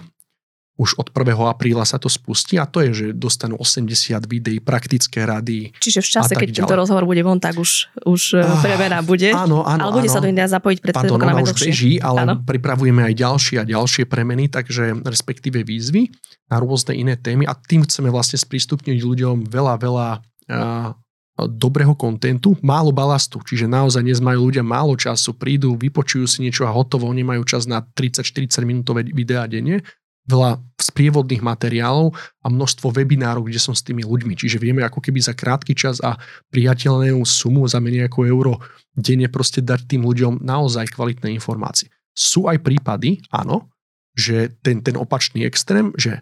už 0.73 0.97
od 0.97 1.13
1. 1.13 1.37
apríla 1.37 1.85
sa 1.85 2.01
to 2.01 2.09
spustí 2.09 2.57
a 2.57 2.65
to 2.65 2.81
je, 2.81 2.89
že 2.93 3.05
dostanú 3.13 3.61
80 3.61 3.93
videí, 4.25 4.57
praktické 4.57 5.21
rady. 5.21 5.69
Čiže 5.77 6.01
v 6.01 6.09
čase, 6.09 6.33
keď 6.33 6.49
ďalej. 6.49 6.59
tento 6.65 6.75
rozhovor 6.75 7.05
bude 7.05 7.21
von, 7.21 7.37
tak 7.37 7.61
už, 7.61 7.93
už 8.09 8.41
uh, 8.41 8.57
premena 8.65 9.05
bude. 9.05 9.29
Áno, 9.29 9.61
áno. 9.61 9.81
Ale 9.85 10.01
bude 10.01 10.09
áno. 10.09 10.15
sa 10.17 10.23
to 10.25 10.27
iná 10.33 10.49
zapojiť 10.49 10.79
pred 10.81 10.93
Pardon, 10.97 11.21
ona 11.21 11.45
už 11.45 11.53
beží, 11.53 12.01
ale 12.01 12.25
áno. 12.25 12.41
pripravujeme 12.41 13.05
aj 13.05 13.13
ďalšie 13.13 13.55
a 13.61 13.65
ďalšie 13.69 14.09
premeny, 14.09 14.49
takže 14.49 15.05
respektíve 15.05 15.61
výzvy 15.61 16.09
na 16.49 16.57
rôzne 16.57 16.97
iné 16.97 17.21
témy 17.21 17.45
a 17.45 17.53
tým 17.53 17.85
chceme 17.85 18.09
vlastne 18.09 18.41
sprístupniť 18.41 18.97
ľuďom 18.97 19.45
veľa, 19.45 19.73
veľa 19.77 20.07
uh, 20.17 20.89
dobrého 21.37 21.97
kontentu, 21.97 22.53
málo 22.61 22.93
balastu, 22.93 23.41
čiže 23.41 23.65
naozaj 23.65 24.05
dnes 24.05 24.21
majú 24.21 24.49
ľudia 24.49 24.61
málo 24.61 24.93
času, 24.93 25.33
prídu, 25.33 25.73
vypočujú 25.73 26.29
si 26.29 26.45
niečo 26.45 26.69
a 26.69 26.73
hotovo, 26.73 27.09
nemajú 27.09 27.41
čas 27.41 27.65
na 27.65 27.81
30-40 27.81 28.69
minútové 28.69 29.01
videá 29.09 29.49
denne, 29.49 29.81
veľa 30.23 30.59
sprievodných 30.79 31.43
materiálov 31.43 32.15
a 32.15 32.47
množstvo 32.47 32.95
webinárov, 32.95 33.47
kde 33.47 33.59
som 33.59 33.75
s 33.75 33.83
tými 33.83 34.07
ľuďmi. 34.07 34.39
Čiže 34.39 34.59
vieme 34.59 34.83
ako 34.83 35.03
keby 35.03 35.19
za 35.19 35.35
krátky 35.35 35.75
čas 35.75 35.99
a 35.99 36.15
priateľnú 36.51 37.23
sumu 37.27 37.67
za 37.67 37.83
menej 37.83 38.07
ako 38.07 38.19
euro 38.27 38.53
denne 38.95 39.27
proste 39.27 39.59
dať 39.59 39.89
tým 39.89 40.07
ľuďom 40.07 40.43
naozaj 40.43 40.95
kvalitné 40.95 41.33
informácie. 41.35 41.91
Sú 42.13 42.47
aj 42.47 42.61
prípady, 42.61 43.25
áno, 43.33 43.73
že 44.13 44.53
ten, 44.61 44.79
ten 44.85 44.95
opačný 44.95 45.43
extrém, 45.43 45.91
že 45.97 46.21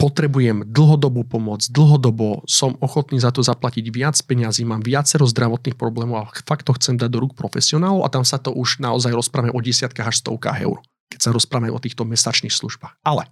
potrebujem 0.00 0.64
dlhodobú 0.64 1.28
pomoc, 1.28 1.64
dlhodobo 1.68 2.44
som 2.48 2.76
ochotný 2.80 3.20
za 3.20 3.32
to 3.32 3.44
zaplatiť 3.44 3.84
viac 3.92 4.16
peňazí, 4.16 4.64
mám 4.64 4.80
viacero 4.80 5.28
zdravotných 5.28 5.76
problémov 5.76 6.24
a 6.24 6.30
fakt 6.48 6.64
to 6.68 6.72
chcem 6.76 6.96
dať 6.96 7.08
do 7.12 7.20
rúk 7.20 7.36
profesionálov 7.36 8.08
a 8.08 8.12
tam 8.12 8.24
sa 8.24 8.40
to 8.40 8.48
už 8.52 8.80
naozaj 8.80 9.12
rozprávame 9.12 9.52
o 9.52 9.60
desiatkách 9.60 10.08
až 10.08 10.16
stovkách 10.24 10.64
eur 10.64 10.80
keď 11.10 11.18
sa 11.18 11.34
rozprávame 11.34 11.74
o 11.74 11.82
týchto 11.82 12.06
mesačných 12.06 12.54
službách. 12.54 13.02
Ale 13.02 13.26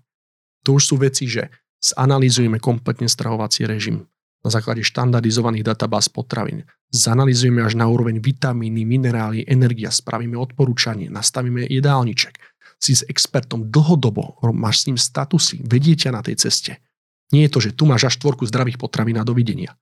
to 0.67 0.75
už 0.75 0.83
sú 0.83 0.95
veci, 0.99 1.31
že 1.31 1.49
zanalizujeme 1.79 2.59
kompletne 2.59 3.07
stravovací 3.07 3.65
režim 3.65 4.05
na 4.43 4.51
základe 4.51 4.87
štandardizovaných 4.87 5.67
databáz 5.67 6.07
potravín. 6.11 6.67
Zanalizujeme 6.95 7.63
až 7.63 7.75
na 7.75 7.91
úroveň 7.91 8.23
vitamíny, 8.23 8.87
minerály, 8.87 9.43
energia, 9.47 9.91
spravíme 9.91 10.39
odporúčanie, 10.39 11.11
nastavíme 11.11 11.67
jedálniček. 11.67 12.39
Si 12.79 12.95
s 12.95 13.03
expertom 13.11 13.67
dlhodobo, 13.67 14.39
máš 14.55 14.87
s 14.87 14.87
ním 14.87 14.99
statusy, 14.99 15.67
vedie 15.67 15.99
na 16.15 16.23
tej 16.23 16.39
ceste. 16.39 16.79
Nie 17.35 17.51
je 17.51 17.53
to, 17.53 17.59
že 17.61 17.75
tu 17.75 17.85
máš 17.85 18.09
až 18.09 18.23
štvorku 18.23 18.47
zdravých 18.47 18.79
potravín 18.79 19.19
a 19.19 19.27
dovidenia. 19.27 19.75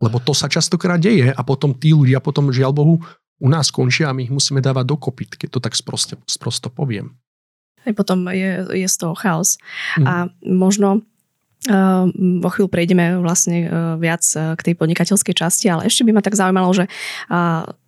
Lebo 0.00 0.16
to 0.16 0.32
sa 0.32 0.48
častokrát 0.48 0.96
deje 0.96 1.28
a 1.28 1.40
potom 1.44 1.76
tí 1.76 1.92
ľudia 1.92 2.24
potom 2.24 2.48
žiaľ 2.48 2.72
Bohu 2.72 2.96
u 3.40 3.48
nás 3.48 3.68
končia 3.68 4.08
a 4.08 4.16
my 4.16 4.24
ich 4.26 4.32
musíme 4.32 4.64
dávať 4.64 4.84
dokopy, 4.88 5.24
keď 5.44 5.48
to 5.52 5.60
tak 5.60 5.76
sprosto, 5.76 6.16
sprosto 6.24 6.72
poviem. 6.72 7.20
Aj 7.86 7.92
potom 7.96 8.28
je, 8.32 8.66
je 8.76 8.88
z 8.88 8.96
toho 8.96 9.14
chaos. 9.16 9.56
Mm. 9.96 10.06
A 10.06 10.14
možno 10.44 11.00
Ehm, 11.68 12.40
vo 12.40 12.48
chvíľu 12.48 12.72
prejdeme 12.72 13.20
vlastne 13.20 13.68
e, 13.68 13.70
viac 14.00 14.24
e, 14.32 14.56
k 14.56 14.60
tej 14.64 14.74
podnikateľskej 14.80 15.34
časti, 15.36 15.68
ale 15.68 15.92
ešte 15.92 16.08
by 16.08 16.16
ma 16.16 16.24
tak 16.24 16.32
zaujímalo, 16.32 16.72
že 16.72 16.88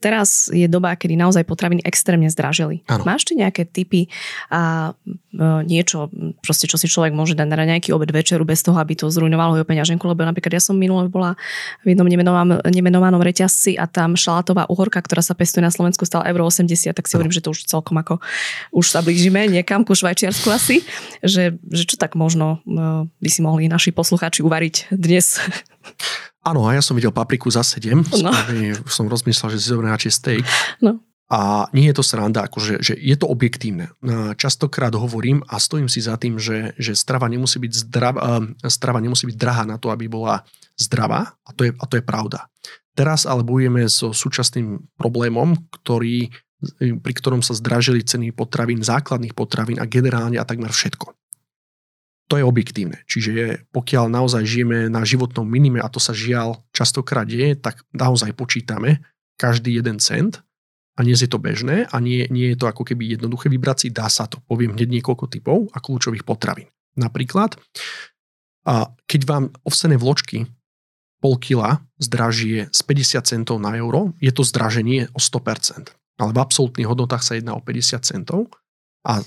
teraz 0.03 0.51
je 0.51 0.67
doba, 0.67 0.99
kedy 0.99 1.15
naozaj 1.15 1.47
potraviny 1.47 1.87
extrémne 1.87 2.27
zdražili. 2.27 2.83
Ano. 2.91 3.07
Máš 3.07 3.31
ty 3.31 3.39
nejaké 3.39 3.63
typy 3.63 4.11
a 4.51 4.93
e, 4.99 5.63
niečo, 5.63 6.11
proste 6.43 6.67
čo 6.67 6.75
si 6.75 6.91
človek 6.91 7.15
môže 7.15 7.39
dať 7.39 7.47
na 7.47 7.63
nejaký 7.63 7.95
obed 7.95 8.11
večeru 8.11 8.43
bez 8.43 8.67
toho, 8.67 8.75
aby 8.83 8.99
to 8.99 9.07
zrujnovalo 9.07 9.63
jeho 9.63 9.67
peňaženku, 9.67 10.03
lebo 10.11 10.27
napríklad 10.27 10.59
ja 10.59 10.63
som 10.63 10.75
minule 10.75 11.07
bola 11.07 11.39
v 11.87 11.95
jednom 11.95 12.11
nemenovanom, 12.11 12.59
nemenovanom 12.67 13.23
reťazci 13.23 13.79
a 13.79 13.87
tam 13.87 14.19
šalátová 14.19 14.67
uhorka, 14.67 14.99
ktorá 14.99 15.23
sa 15.23 15.39
pestuje 15.39 15.63
na 15.63 15.71
Slovensku 15.71 16.03
stala 16.03 16.27
euro 16.27 16.51
80, 16.51 16.91
tak 16.91 17.07
si 17.07 17.15
hovorím, 17.15 17.31
že 17.31 17.45
to 17.45 17.55
už 17.55 17.71
celkom 17.71 17.95
ako 18.03 18.19
už 18.75 18.87
sa 18.91 19.05
blížime 19.05 19.47
niekam 19.47 19.85
ku 19.87 19.95
Švajčiarsku 19.95 20.49
asi, 20.51 20.83
že, 21.21 21.55
že 21.71 21.85
čo 21.87 22.01
tak 22.01 22.19
možno 22.19 22.65
by 23.21 23.29
si 23.31 23.45
mohli 23.45 23.69
naši 23.71 23.95
poslucháči 23.95 24.41
uvariť 24.43 24.91
dnes? 24.91 25.39
Áno, 26.43 26.67
a 26.67 26.75
ja 26.75 26.83
som 26.83 26.99
videl 26.99 27.15
papriku 27.15 27.47
za 27.47 27.63
7. 27.63 28.03
No. 28.19 28.31
Som 28.91 29.07
rozmyslel, 29.07 29.55
že 29.55 29.59
si 29.63 29.71
zoberiem 29.71 29.95
radšej 29.95 30.13
steak. 30.13 30.45
No. 30.83 30.99
A 31.33 31.71
nie 31.73 31.89
je 31.89 31.97
to 31.97 32.05
sranda, 32.05 32.45
akože, 32.45 32.85
že 32.85 32.93
je 32.93 33.17
to 33.17 33.25
objektívne. 33.25 33.89
Častokrát 34.37 34.93
hovorím 34.93 35.41
a 35.49 35.57
stojím 35.57 35.89
si 35.89 36.05
za 36.05 36.21
tým, 36.21 36.37
že, 36.37 36.77
že 36.77 36.93
strava, 36.93 37.25
nemusí 37.25 37.57
byť 37.57 37.73
zdrav, 37.73 38.15
strava 38.69 39.01
nemusí 39.01 39.25
byť 39.25 39.37
drahá 39.41 39.65
na 39.65 39.81
to, 39.81 39.89
aby 39.89 40.13
bola 40.13 40.45
zdravá 40.77 41.33
a 41.41 41.51
to 41.57 41.65
je, 41.65 41.73
a 41.73 41.85
to 41.89 41.97
je 41.97 42.05
pravda. 42.05 42.53
Teraz 42.93 43.25
ale 43.25 43.49
bojujeme 43.49 43.89
so 43.89 44.13
súčasným 44.13 44.93
problémom, 45.01 45.57
ktorý, 45.81 46.29
pri 47.01 47.13
ktorom 47.17 47.41
sa 47.41 47.57
zdražili 47.57 48.05
ceny 48.05 48.37
potravín, 48.37 48.85
základných 48.85 49.33
potravín 49.33 49.81
a 49.81 49.89
generálne 49.89 50.37
a 50.37 50.45
takmer 50.45 50.69
všetko. 50.69 51.17
To 52.31 52.39
je 52.39 52.45
objektívne. 52.45 53.03
Čiže 53.11 53.67
pokiaľ 53.75 54.09
naozaj 54.09 54.47
žijeme 54.47 54.89
na 54.89 55.03
životnom 55.03 55.45
minime, 55.45 55.83
a 55.83 55.89
to 55.91 55.99
sa 55.99 56.15
žiaľ 56.15 56.63
častokrát 56.71 57.27
deje, 57.29 57.59
tak 57.59 57.83
naozaj 57.93 58.33
počítame 58.33 59.03
každý 59.37 59.83
jeden 59.83 59.99
cent 59.99 60.41
a 60.97 61.01
dnes 61.03 61.21
je 61.25 61.29
to 61.29 61.41
bežné 61.41 61.89
a 61.89 61.97
nie, 61.99 62.29
nie 62.29 62.53
je 62.53 62.59
to 62.61 62.69
ako 62.69 62.85
keby 62.85 63.17
jednoduché 63.17 63.49
vybrať 63.49 63.77
si, 63.85 63.89
dá 63.91 64.07
sa 64.13 64.29
to. 64.29 64.41
Poviem 64.45 64.77
hneď 64.77 65.01
niekoľko 65.01 65.25
typov 65.29 65.59
a 65.73 65.81
kľúčových 65.81 66.25
potravín. 66.25 66.69
Napríklad, 66.97 67.57
a 68.69 68.93
keď 69.09 69.21
vám 69.27 69.45
ovsené 69.67 69.99
vločky 69.99 70.47
pol 71.23 71.39
kila 71.39 71.83
zdražie 72.03 72.67
z 72.71 72.81
50 72.83 73.31
centov 73.31 73.57
na 73.63 73.79
euro, 73.79 74.13
je 74.19 74.31
to 74.35 74.43
zdraženie 74.43 75.07
o 75.15 75.21
100%. 75.23 75.95
Ale 76.21 76.31
v 76.35 76.43
absolútnych 76.43 76.87
hodnotách 76.87 77.25
sa 77.25 77.39
jedná 77.39 77.55
o 77.57 77.63
50 77.63 78.03
centov 78.03 78.51
a 79.07 79.23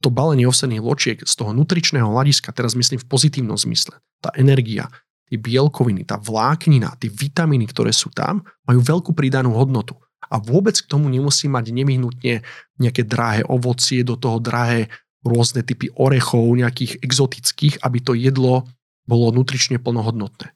to 0.00 0.08
balenie 0.08 0.48
ovsených 0.48 0.80
vločiek 0.80 1.18
z 1.22 1.32
toho 1.36 1.52
nutričného 1.52 2.08
hľadiska, 2.08 2.56
teraz 2.56 2.72
myslím 2.72 3.00
v 3.00 3.08
pozitívnom 3.08 3.56
zmysle, 3.56 4.00
tá 4.24 4.32
energia, 4.36 4.88
tie 5.28 5.36
bielkoviny, 5.36 6.08
tá 6.08 6.16
vláknina, 6.16 6.96
tie 6.96 7.12
vitamíny, 7.12 7.68
ktoré 7.68 7.92
sú 7.92 8.08
tam, 8.10 8.42
majú 8.64 8.80
veľkú 8.80 9.12
pridanú 9.12 9.52
hodnotu. 9.54 9.94
A 10.30 10.40
vôbec 10.40 10.74
k 10.78 10.88
tomu 10.88 11.10
nemusí 11.12 11.50
mať 11.50 11.74
nevyhnutne 11.74 12.42
nejaké 12.80 13.02
drahé 13.04 13.44
ovocie, 13.44 14.02
do 14.02 14.16
toho 14.16 14.40
drahé 14.40 14.88
rôzne 15.20 15.60
typy 15.60 15.92
orechov, 16.00 16.48
nejakých 16.56 17.02
exotických, 17.04 17.84
aby 17.84 17.98
to 18.00 18.16
jedlo 18.16 18.64
bolo 19.04 19.34
nutrične 19.34 19.76
plnohodnotné. 19.82 20.54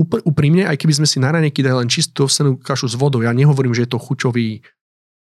Úprimne, 0.00 0.64
aj 0.64 0.80
keby 0.80 0.96
sme 0.96 1.06
si 1.08 1.20
na 1.20 1.28
ranejky 1.28 1.60
dali 1.60 1.84
len 1.84 1.90
čistú 1.92 2.24
ovsenú 2.24 2.56
kašu 2.56 2.88
s 2.88 2.96
vodou, 2.96 3.20
ja 3.20 3.36
nehovorím, 3.36 3.76
že 3.76 3.84
je 3.84 3.92
to 3.92 4.00
chuťový 4.00 4.64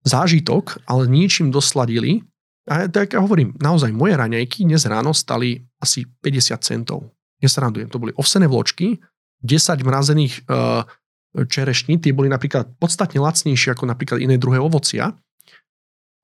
zážitok, 0.06 0.86
ale 0.86 1.10
niečím 1.10 1.50
dosladili. 1.50 2.22
A 2.70 2.86
tak 2.86 3.18
ja 3.18 3.20
hovorím, 3.26 3.58
naozaj 3.58 3.90
moje 3.90 4.14
raňajky 4.14 4.70
dnes 4.70 4.86
ráno 4.86 5.18
stali 5.18 5.66
asi 5.82 6.06
50 6.22 6.62
centov. 6.62 7.10
Nesrandujem, 7.42 7.90
to 7.90 7.98
boli 7.98 8.14
ovsené 8.14 8.46
vločky, 8.46 9.02
10 9.42 9.82
mrazených 9.82 10.46
uh, 10.46 10.86
čerešní, 11.34 11.98
tie 11.98 12.14
boli 12.14 12.30
napríklad 12.30 12.78
podstatne 12.78 13.18
lacnejšie 13.18 13.74
ako 13.74 13.90
napríklad 13.90 14.22
iné 14.22 14.38
druhé 14.38 14.62
ovocia. 14.62 15.18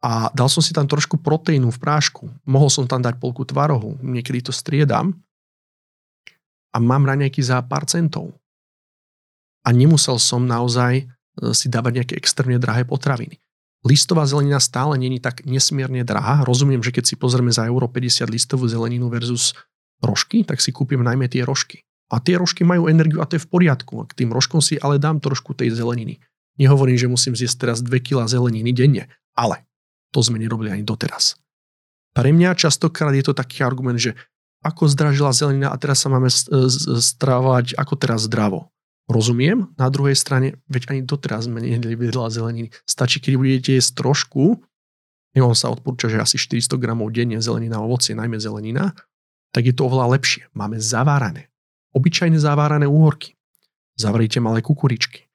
A 0.05 0.29
dal 0.37 0.45
som 0.45 0.61
si 0.61 0.77
tam 0.77 0.85
trošku 0.85 1.17
proteínu 1.25 1.73
v 1.73 1.81
prášku. 1.81 2.29
Mohol 2.45 2.69
som 2.69 2.85
tam 2.85 3.01
dať 3.01 3.17
polku 3.17 3.41
tvarohu, 3.41 3.97
niekedy 4.05 4.45
to 4.45 4.53
striedam. 4.53 5.17
A 6.69 6.77
mám 6.77 7.09
raňajky 7.09 7.41
za 7.41 7.57
pár 7.65 7.89
centov. 7.89 8.37
A 9.65 9.73
nemusel 9.73 10.21
som 10.21 10.45
naozaj 10.45 11.01
e, 11.01 11.05
si 11.57 11.65
dávať 11.65 11.91
nejaké 11.97 12.13
extrémne 12.13 12.61
drahé 12.61 12.85
potraviny. 12.85 13.41
Listová 13.85 14.25
zelenina 14.25 14.57
stále 14.57 14.97
není 14.97 15.21
tak 15.21 15.45
nesmierne 15.45 16.01
drahá. 16.01 16.41
Rozumiem, 16.47 16.81
že 16.81 16.89
keď 16.89 17.13
si 17.13 17.15
pozrieme 17.19 17.53
za 17.53 17.69
euro 17.69 17.85
50 17.85 18.25
listovú 18.29 18.65
zeleninu 18.65 19.09
versus 19.09 19.53
rožky, 20.01 20.41
tak 20.41 20.61
si 20.61 20.73
kúpim 20.73 21.01
najmä 21.01 21.29
tie 21.29 21.45
rožky. 21.45 21.85
A 22.07 22.23
tie 22.23 22.39
rožky 22.39 22.63
majú 22.63 22.87
energiu 22.87 23.19
a 23.19 23.27
to 23.27 23.35
je 23.35 23.43
v 23.43 23.51
poriadku. 23.51 24.07
K 24.07 24.23
tým 24.23 24.31
rožkom 24.31 24.63
si 24.63 24.79
ale 24.79 24.97
dám 24.97 25.19
trošku 25.19 25.53
tej 25.53 25.75
zeleniny. 25.75 26.23
Nehovorím, 26.57 26.97
že 26.97 27.11
musím 27.11 27.37
zjesť 27.37 27.69
teraz 27.69 27.77
2 27.85 27.91
kg 28.01 28.25
zeleniny 28.25 28.73
denne, 28.73 29.11
ale 29.37 29.67
to 30.09 30.23
sme 30.23 30.41
nerobili 30.41 30.73
ani 30.73 30.81
doteraz. 30.81 31.37
Pre 32.17 32.29
mňa 32.33 32.57
častokrát 32.57 33.13
je 33.13 33.21
to 33.21 33.37
taký 33.37 33.61
argument, 33.61 34.01
že 34.01 34.17
ako 34.65 34.89
zdražila 34.89 35.29
zelenina 35.37 35.69
a 35.69 35.77
teraz 35.77 36.01
sa 36.01 36.09
máme 36.09 36.33
strávať 36.97 37.77
ako 37.77 37.93
teraz 37.93 38.25
zdravo. 38.25 38.73
Rozumiem, 39.07 39.71
na 39.79 39.87
druhej 39.87 40.19
strane, 40.19 40.59
veď 40.67 40.91
ani 40.91 41.01
doteraz 41.07 41.47
sme 41.47 41.63
nejedli 41.63 41.95
veľa 41.95 42.27
zeleniny. 42.27 42.75
Stačí, 42.83 43.23
keď 43.23 43.33
budete 43.39 43.71
jesť 43.79 44.03
trošku, 44.03 44.59
on 45.37 45.55
sa 45.55 45.71
odporúča, 45.71 46.11
že 46.11 46.19
asi 46.19 46.35
400 46.35 46.75
gramov 46.81 47.13
denne 47.13 47.39
zelenina, 47.39 47.79
ovocie, 47.79 48.17
najmä 48.17 48.41
zelenina, 48.41 48.91
tak 49.55 49.69
je 49.69 49.73
to 49.73 49.85
oveľa 49.87 50.17
lepšie. 50.17 50.49
Máme 50.51 50.81
zavárané 50.81 51.47
obyčajné 51.97 52.37
zavárané 52.37 52.85
úhorky. 52.85 53.33
Zavrite 53.97 54.37
malé 54.37 54.61
kukuričky. 54.61 55.25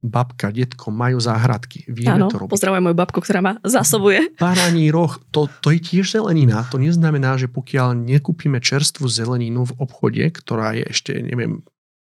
Babka, 0.00 0.48
detko 0.48 0.88
majú 0.88 1.20
záhradky. 1.20 1.84
Vieme 1.88 2.24
Áno, 2.24 2.32
to 2.32 2.40
robiť. 2.40 2.52
pozdravujem 2.56 2.84
moju 2.88 2.96
babku, 2.96 3.20
ktorá 3.20 3.40
ma 3.44 3.52
zasobuje. 3.60 4.32
Baraní 4.40 4.88
roh, 4.88 5.12
to, 5.28 5.44
to 5.60 5.76
je 5.76 5.80
tiež 5.80 6.08
zelenina. 6.08 6.64
To 6.72 6.80
neznamená, 6.80 7.36
že 7.36 7.52
pokiaľ 7.52 8.00
nekúpime 8.00 8.64
čerstvú 8.64 9.08
zeleninu 9.12 9.68
v 9.68 9.76
obchode, 9.76 10.24
ktorá 10.32 10.72
je 10.72 10.84
ešte, 10.88 11.12
neviem, 11.20 11.60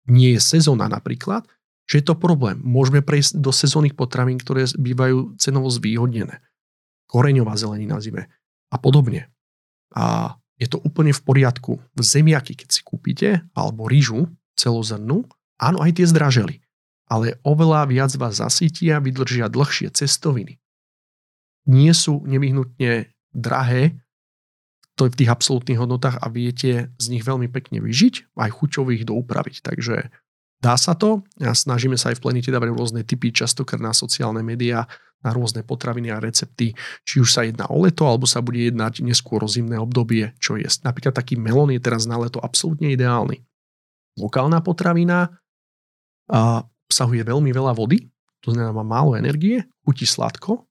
nie 0.08 0.34
je 0.36 0.40
sezóna 0.42 0.90
napríklad, 0.90 1.46
že 1.86 2.02
je 2.02 2.04
to 2.06 2.18
problém. 2.18 2.58
Môžeme 2.62 3.02
prejsť 3.02 3.38
do 3.38 3.50
sezónnych 3.50 3.98
potravín, 3.98 4.38
ktoré 4.38 4.66
bývajú 4.66 5.36
cenovo 5.38 5.68
zvýhodnené. 5.68 6.40
Koreňová 7.10 7.58
zelenina 7.58 8.00
zime 8.00 8.32
a 8.72 8.76
podobne. 8.80 9.28
A 9.92 10.36
je 10.56 10.70
to 10.70 10.80
úplne 10.80 11.12
v 11.12 11.20
poriadku. 11.20 11.82
Zemiaky, 11.98 12.56
keď 12.56 12.68
si 12.70 12.80
kúpite, 12.80 13.44
alebo 13.52 13.90
rýžu 13.90 14.30
celozrnú, 14.56 15.26
áno, 15.60 15.78
aj 15.82 16.00
tie 16.00 16.06
zdraželi. 16.08 16.62
Ale 17.10 17.36
oveľa 17.44 17.90
viac 17.90 18.12
vás 18.16 18.40
zasytia, 18.40 19.02
vydržia 19.02 19.52
dlhšie 19.52 19.92
cestoviny. 19.92 20.56
Nie 21.68 21.92
sú 21.92 22.24
nevyhnutne 22.24 23.12
drahé, 23.36 24.01
to 24.96 25.08
je 25.08 25.12
v 25.12 25.18
tých 25.24 25.32
absolútnych 25.32 25.80
hodnotách 25.80 26.20
a 26.20 26.26
viete 26.28 26.92
z 27.00 27.06
nich 27.08 27.24
veľmi 27.24 27.48
pekne 27.48 27.80
vyžiť, 27.80 28.36
aj 28.36 28.50
chuťovo 28.52 28.92
ich 28.92 29.08
doupraviť. 29.08 29.64
Takže 29.64 30.12
dá 30.60 30.74
sa 30.76 30.92
to 30.92 31.24
a 31.40 31.56
snažíme 31.56 31.96
sa 31.96 32.12
aj 32.12 32.20
v 32.20 32.22
Plenite 32.28 32.52
dávať 32.52 32.76
rôzne 32.76 33.02
typy, 33.02 33.32
častokrát 33.32 33.80
na 33.80 33.96
sociálne 33.96 34.44
médiá, 34.44 34.84
na 35.22 35.30
rôzne 35.30 35.62
potraviny 35.62 36.10
a 36.10 36.18
recepty, 36.18 36.74
či 37.06 37.22
už 37.22 37.30
sa 37.30 37.46
jedná 37.46 37.70
o 37.70 37.78
leto, 37.86 38.04
alebo 38.04 38.26
sa 38.26 38.42
bude 38.42 38.58
jednať 38.58 39.06
neskôr 39.06 39.40
o 39.40 39.48
zimné 39.48 39.78
obdobie, 39.78 40.34
čo 40.42 40.58
je. 40.58 40.66
Napríklad 40.82 41.14
taký 41.14 41.38
melón 41.38 41.70
je 41.70 41.80
teraz 41.80 42.04
na 42.10 42.18
leto 42.18 42.42
absolútne 42.42 42.90
ideálny. 42.90 43.40
Lokálna 44.18 44.60
potravina 44.60 45.30
a 46.28 46.66
obsahuje 46.90 47.22
veľmi 47.24 47.48
veľa 47.54 47.72
vody, 47.72 48.12
to 48.42 48.52
znamená 48.52 48.74
má 48.74 48.84
málo 48.84 49.14
energie, 49.14 49.62
chutí 49.86 50.04
sladko 50.04 50.66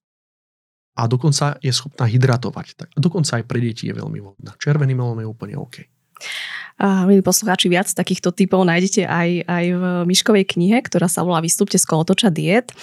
a 0.96 1.02
dokonca 1.08 1.58
je 1.64 1.72
schopná 1.72 2.06
hydratovať. 2.08 2.68
Tak, 2.76 2.90
dokonca 3.00 3.40
aj 3.40 3.44
pre 3.48 3.60
deti 3.64 3.88
je 3.88 3.96
veľmi 3.96 4.20
vodná. 4.20 4.56
Červený 4.60 4.94
melón 4.96 5.24
je 5.24 5.28
úplne 5.28 5.56
OK. 5.56 5.88
A 6.82 7.06
milí 7.06 7.22
poslucháči, 7.22 7.70
viac 7.70 7.94
takýchto 7.94 8.34
typov 8.34 8.66
nájdete 8.66 9.06
aj, 9.06 9.30
aj 9.46 9.66
v 9.70 9.84
Miškovej 10.10 10.46
knihe, 10.50 10.82
ktorá 10.82 11.06
sa 11.06 11.22
volá 11.22 11.38
Vystúpte 11.38 11.78
z 11.78 11.86
kolotoča 11.86 12.34
diet, 12.34 12.74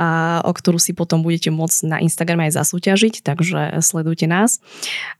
a, 0.00 0.40
o 0.40 0.52
ktorú 0.56 0.80
si 0.80 0.96
potom 0.96 1.20
budete 1.20 1.52
môcť 1.52 1.78
na 1.84 2.00
Instagrame 2.00 2.48
aj 2.48 2.56
zasúťažiť, 2.64 3.20
takže 3.20 3.84
sledujte 3.84 4.24
nás. 4.24 4.56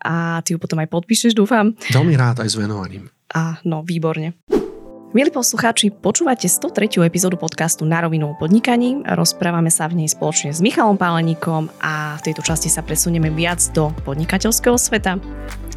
A 0.01 0.41
ty 0.49 0.57
ju 0.57 0.59
potom 0.61 0.81
aj 0.81 0.89
podpíšeš, 0.89 1.37
dúfam. 1.37 1.77
Veľmi 1.93 2.17
rád 2.17 2.41
aj 2.41 2.49
s 2.49 2.57
venovaním. 2.57 3.13
A 3.37 3.61
no, 3.69 3.85
výborne. 3.85 4.33
Milí 5.13 5.29
poslucháči, 5.29 5.93
počúvate 5.93 6.49
103. 6.49 7.05
epizódu 7.05 7.37
podcastu 7.37 7.85
Na 7.85 8.01
rovinu 8.01 8.33
o 8.33 8.35
podnikaní. 8.41 9.05
Rozprávame 9.05 9.69
sa 9.69 9.85
v 9.85 10.01
nej 10.01 10.09
spoločne 10.09 10.57
s 10.57 10.65
Michalom 10.65 10.97
Páleníkom 10.97 11.69
a 11.85 12.17
v 12.17 12.33
tejto 12.33 12.41
časti 12.41 12.73
sa 12.73 12.81
presunieme 12.81 13.29
viac 13.29 13.61
do 13.77 13.93
podnikateľského 14.09 14.81
sveta 14.81 15.21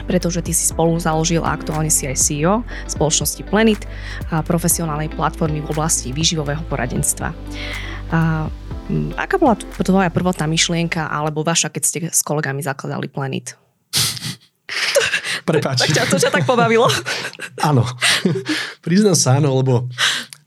pretože 0.08 0.40
ty 0.40 0.56
si 0.56 0.64
spolu 0.64 0.96
založil 1.02 1.44
a 1.44 1.52
aktuálne 1.52 1.92
si 1.92 2.08
aj 2.08 2.16
CEO 2.16 2.64
spoločnosti 2.88 3.44
Planet 3.44 3.84
a 4.32 4.40
profesionálnej 4.40 5.12
platformy 5.12 5.60
v 5.60 5.68
oblasti 5.68 6.16
výživového 6.16 6.64
poradenstva. 6.72 7.36
A, 8.16 8.48
aká 9.20 9.36
bola 9.36 9.60
tvoja 9.60 10.08
prvotná 10.16 10.48
myšlienka 10.48 11.12
alebo 11.12 11.44
vaša, 11.44 11.74
keď 11.76 11.84
ste 11.84 12.00
s 12.08 12.24
kolegami 12.24 12.64
zakladali 12.64 13.12
Planet? 13.12 13.65
Prepáč. 15.46 15.86
tak 15.86 15.94
ťa, 15.94 16.04
to 16.10 16.18
ťa 16.18 16.32
tak 16.34 16.44
pobavilo? 16.50 16.90
áno. 17.70 17.86
Priznám 18.82 19.14
sa 19.14 19.38
áno, 19.38 19.54
lebo 19.62 19.86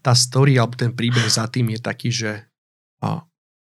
tá 0.03 0.11
story 0.13 0.59
alebo 0.59 0.75
ten 0.75 0.91
príbeh 0.91 1.27
za 1.31 1.47
tým 1.47 1.71
je 1.75 1.81
taký, 1.81 2.09
že 2.11 2.31
a, 2.99 3.23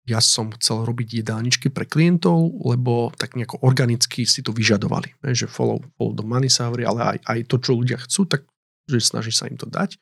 ja 0.06 0.22
som 0.22 0.54
chcel 0.54 0.86
robiť 0.86 1.26
jedálničky 1.26 1.74
pre 1.74 1.82
klientov, 1.82 2.62
lebo 2.62 3.10
tak 3.18 3.34
nejako 3.34 3.58
organicky 3.66 4.22
si 4.22 4.46
to 4.46 4.54
vyžadovali. 4.54 5.18
Že 5.26 5.50
follow, 5.50 5.82
follow 5.98 6.14
the 6.14 6.22
money 6.22 6.46
sa 6.46 6.70
hovorí, 6.70 6.86
ale 6.86 7.18
aj, 7.18 7.18
aj 7.26 7.38
to, 7.50 7.56
čo 7.58 7.74
ľudia 7.74 7.98
chcú, 7.98 8.22
tak 8.30 8.46
že 8.86 9.02
snaží 9.02 9.34
sa 9.34 9.50
im 9.50 9.58
to 9.58 9.66
dať. 9.66 9.98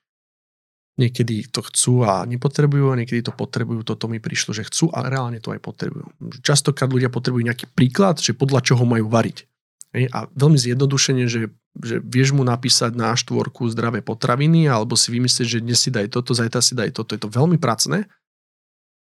Niekedy 0.94 1.50
to 1.50 1.58
chcú 1.64 2.06
a 2.06 2.22
nepotrebujú, 2.22 2.94
a 2.94 2.98
niekedy 3.00 3.24
to 3.24 3.34
potrebujú, 3.34 3.82
toto 3.82 4.06
mi 4.06 4.22
prišlo, 4.22 4.54
že 4.54 4.62
chcú 4.62 4.94
a 4.94 5.10
reálne 5.10 5.42
to 5.42 5.50
aj 5.50 5.58
potrebujú. 5.58 6.06
Častokrát 6.38 6.86
ľudia 6.86 7.10
potrebujú 7.10 7.42
nejaký 7.42 7.66
príklad, 7.74 8.22
že 8.22 8.36
podľa 8.36 8.62
čoho 8.62 8.86
majú 8.86 9.10
variť. 9.10 9.42
A 9.94 10.26
veľmi 10.34 10.58
zjednodušene, 10.58 11.30
že, 11.30 11.54
že 11.78 12.02
vieš 12.02 12.34
mu 12.34 12.42
napísať 12.42 12.98
na 12.98 13.14
štvorku 13.14 13.70
zdravé 13.70 14.02
potraviny 14.02 14.66
alebo 14.66 14.98
si 14.98 15.14
vymyslieť, 15.14 15.46
že 15.46 15.62
dnes 15.62 15.78
si 15.78 15.94
daj 15.94 16.10
toto, 16.10 16.34
zajtra 16.34 16.58
si 16.58 16.74
daj 16.74 16.90
toto. 16.90 17.14
Je 17.14 17.22
to 17.22 17.30
veľmi 17.30 17.62
pracné, 17.62 18.10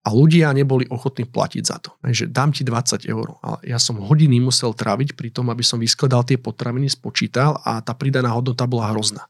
a 0.02 0.10
ľudia 0.10 0.50
neboli 0.50 0.90
ochotní 0.90 1.30
platiť 1.30 1.64
za 1.64 1.78
to. 1.78 1.94
Takže 2.02 2.34
dám 2.34 2.50
ti 2.50 2.66
20 2.66 3.06
eur. 3.06 3.38
Ale 3.46 3.58
ja 3.70 3.78
som 3.78 4.02
hodiny 4.02 4.42
musel 4.42 4.74
tráviť 4.74 5.14
pri 5.14 5.30
tom, 5.30 5.54
aby 5.54 5.62
som 5.62 5.78
vyskladal 5.78 6.26
tie 6.26 6.42
potraviny, 6.42 6.90
spočítal 6.90 7.62
a 7.62 7.86
tá 7.86 7.94
pridaná 7.94 8.34
hodnota 8.34 8.66
bola 8.66 8.90
hrozná. 8.90 9.30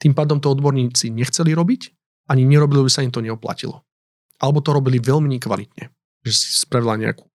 Tým 0.00 0.16
pádom 0.16 0.40
to 0.40 0.48
odborníci 0.48 1.12
nechceli 1.12 1.52
robiť, 1.52 1.92
ani 2.32 2.48
nerobili, 2.48 2.88
by 2.88 2.92
sa 2.92 3.04
im 3.04 3.12
to 3.12 3.20
neoplatilo. 3.20 3.84
Alebo 4.40 4.64
to 4.64 4.72
robili 4.72 4.96
veľmi 4.96 5.28
nekvalitne. 5.36 5.92
Že 6.24 6.32
si 6.32 6.46
spravila 6.64 6.96
nejakú 6.96 7.28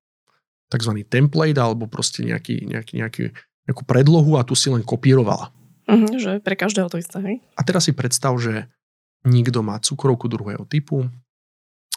tzv. 0.73 0.91
template 1.05 1.59
alebo 1.61 1.85
proste 1.85 2.25
nejaký, 2.25 2.65
nejaký, 2.65 2.93
nejaký, 2.97 3.23
nejakú 3.69 3.83
predlohu 3.87 4.35
a 4.39 4.45
tu 4.45 4.53
si 4.53 4.67
len 4.67 4.83
kopírovala. 4.83 5.51
Uh-huh, 5.83 6.15
že 6.15 6.39
pre 6.39 6.55
každého 6.55 6.87
to 6.87 6.99
isté, 6.99 7.17
hej? 7.19 7.35
A 7.59 7.61
teraz 7.63 7.87
si 7.87 7.93
predstav, 7.95 8.35
že 8.39 8.71
niekto 9.27 9.63
má 9.63 9.79
cukrovku 9.79 10.31
druhého 10.31 10.63
typu, 10.67 11.07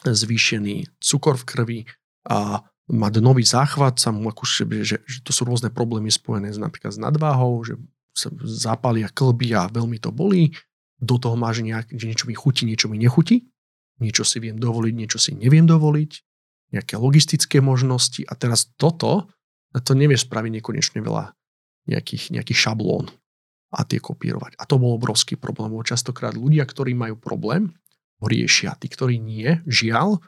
zvýšený 0.02 0.98
cukor 1.02 1.38
v 1.38 1.44
krvi 1.46 1.78
a 2.26 2.62
má 2.86 3.10
nový 3.18 3.42
záchvat, 3.42 3.98
sa 3.98 4.14
mu 4.14 4.30
akože, 4.30 4.62
že, 4.86 4.96
že 5.02 5.18
to 5.26 5.34
sú 5.34 5.42
rôzne 5.42 5.74
problémy 5.74 6.06
spojené 6.06 6.54
s, 6.54 6.58
napríklad 6.58 6.94
s 6.94 7.02
nadváhou, 7.02 7.66
že 7.66 7.74
sa 8.14 8.30
zapália 8.46 9.10
klby 9.10 9.58
a 9.58 9.66
veľmi 9.66 9.98
to 9.98 10.14
bolí. 10.14 10.54
Do 10.96 11.18
toho 11.18 11.34
máš 11.34 11.60
nejak, 11.60 11.92
že 11.92 12.08
niečo 12.08 12.30
mi 12.30 12.38
chutí, 12.38 12.64
niečo 12.64 12.88
mi 12.88 12.96
nechutí. 12.96 13.44
Niečo 14.00 14.24
si 14.24 14.40
viem 14.40 14.56
dovoliť, 14.56 14.94
niečo 14.96 15.18
si 15.20 15.36
neviem 15.36 15.68
dovoliť. 15.68 16.10
Nejaké 16.72 16.94
logistické 16.96 17.60
možnosti. 17.60 18.24
A 18.24 18.32
teraz 18.38 18.72
toto, 18.80 19.28
to 19.76 19.92
nevieš 19.92 20.24
spraviť 20.24 20.62
nekonečne 20.62 21.04
veľa 21.04 21.35
nejakých, 21.86 22.34
nejakých 22.34 22.58
šablón 22.58 23.10
a 23.74 23.82
tie 23.82 23.98
kopírovať. 23.98 24.58
A 24.58 24.64
to 24.64 24.78
bol 24.78 24.94
obrovský 24.94 25.34
problém. 25.34 25.74
Častokrát 25.82 26.34
ľudia, 26.38 26.62
ktorí 26.66 26.94
majú 26.94 27.18
problém, 27.18 27.74
ho 28.22 28.26
riešia. 28.26 28.78
Tí, 28.78 28.86
ktorí 28.88 29.20
nie, 29.20 29.60
žiaľ, 29.66 30.22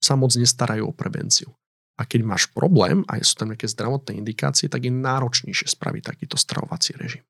sa 0.00 0.14
moc 0.14 0.32
nestarajú 0.36 0.88
o 0.88 0.96
prevenciu. 0.96 1.52
A 1.96 2.04
keď 2.04 2.28
máš 2.28 2.44
problém 2.52 3.02
a 3.08 3.16
sú 3.24 3.40
tam 3.40 3.52
nejaké 3.52 3.66
zdravotné 3.72 4.20
indikácie, 4.20 4.68
tak 4.68 4.84
je 4.84 4.92
náročnejšie 4.92 5.72
spraviť 5.72 6.02
takýto 6.04 6.36
stravovací 6.36 6.92
režim. 7.00 7.24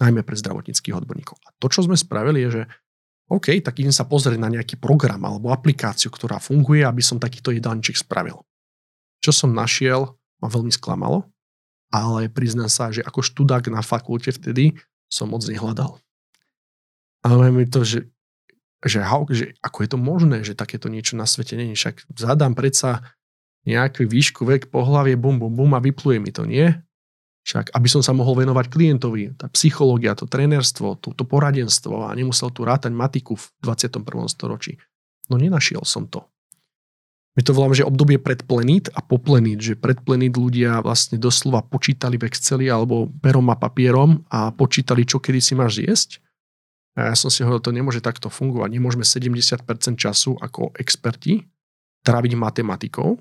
Najmä 0.00 0.24
pre 0.24 0.34
zdravotníckých 0.34 0.96
odborníkov. 0.96 1.36
A 1.44 1.52
to, 1.60 1.68
čo 1.68 1.84
sme 1.84 1.94
spravili, 2.00 2.40
je, 2.48 2.50
že 2.60 2.62
OK, 3.28 3.60
tak 3.60 3.80
idem 3.80 3.92
sa 3.92 4.08
pozrieť 4.08 4.40
na 4.40 4.48
nejaký 4.52 4.80
program 4.80 5.20
alebo 5.24 5.52
aplikáciu, 5.52 6.08
ktorá 6.08 6.40
funguje, 6.40 6.84
aby 6.84 7.04
som 7.04 7.20
takýto 7.20 7.52
jedálniček 7.52 8.00
spravil. 8.00 8.40
Čo 9.24 9.32
som 9.32 9.56
našiel, 9.56 10.08
ma 10.40 10.48
veľmi 10.52 10.72
sklamalo, 10.72 11.31
ale 11.92 12.32
priznám 12.32 12.72
sa, 12.72 12.88
že 12.88 13.04
ako 13.04 13.20
študák 13.20 13.68
na 13.68 13.84
fakulte 13.84 14.32
vtedy 14.32 14.80
som 15.12 15.28
moc 15.28 15.44
nehľadal. 15.44 16.00
Ale 17.22 17.52
mi 17.52 17.68
to, 17.68 17.84
že 17.84 18.08
že, 18.82 18.98
že 19.30 19.54
ako 19.62 19.78
je 19.86 19.88
to 19.94 19.98
možné, 19.98 20.42
že 20.42 20.58
takéto 20.58 20.90
niečo 20.90 21.14
na 21.14 21.22
svete 21.22 21.54
není. 21.54 21.78
Však 21.78 22.02
zadám 22.18 22.58
predsa 22.58 23.14
nejaký 23.62 24.10
výšku, 24.10 24.42
vek, 24.42 24.74
pohlavie, 24.74 25.14
bum, 25.14 25.38
bum, 25.38 25.54
bum 25.54 25.70
a 25.78 25.80
vypluje 25.82 26.18
mi 26.18 26.34
to, 26.34 26.42
nie? 26.42 26.74
Však, 27.46 27.74
aby 27.74 27.88
som 27.90 28.02
sa 28.02 28.14
mohol 28.14 28.42
venovať 28.42 28.70
klientovi, 28.70 29.38
tá 29.38 29.46
psychológia, 29.54 30.18
to 30.18 30.26
trénerstvo, 30.26 30.98
to, 30.98 31.14
to 31.14 31.22
poradenstvo 31.26 32.06
a 32.06 32.14
nemusel 32.14 32.50
tu 32.50 32.66
rátať 32.66 32.90
matiku 32.94 33.38
v 33.38 33.44
21. 33.62 34.02
storočí. 34.30 34.78
No 35.30 35.38
nenašiel 35.38 35.82
som 35.86 36.10
to. 36.10 36.26
My 37.32 37.40
to 37.40 37.56
voláme, 37.56 37.72
že 37.72 37.88
obdobie 37.88 38.20
predplenit 38.20 38.92
a 38.92 39.00
poplenit, 39.00 39.56
že 39.56 39.72
predplenit 39.72 40.36
ľudia 40.36 40.84
vlastne 40.84 41.16
doslova 41.16 41.64
počítali 41.64 42.20
v 42.20 42.28
Exceli 42.28 42.68
alebo 42.68 43.08
perom 43.08 43.48
a 43.48 43.56
papierom 43.56 44.28
a 44.28 44.52
počítali, 44.52 45.08
čo 45.08 45.16
kedy 45.16 45.40
si 45.40 45.56
máš 45.56 45.80
zjesť 45.80 46.20
a 46.92 47.08
ja 47.08 47.16
som 47.16 47.32
si 47.32 47.40
hovoril, 47.40 47.64
to 47.64 47.72
nemôže 47.72 48.04
takto 48.04 48.28
fungovať. 48.28 48.68
Nemôžeme 48.68 49.04
70% 49.04 49.64
času 49.96 50.36
ako 50.36 50.76
experti 50.76 51.40
tráviť 52.04 52.32
matematikou 52.36 53.16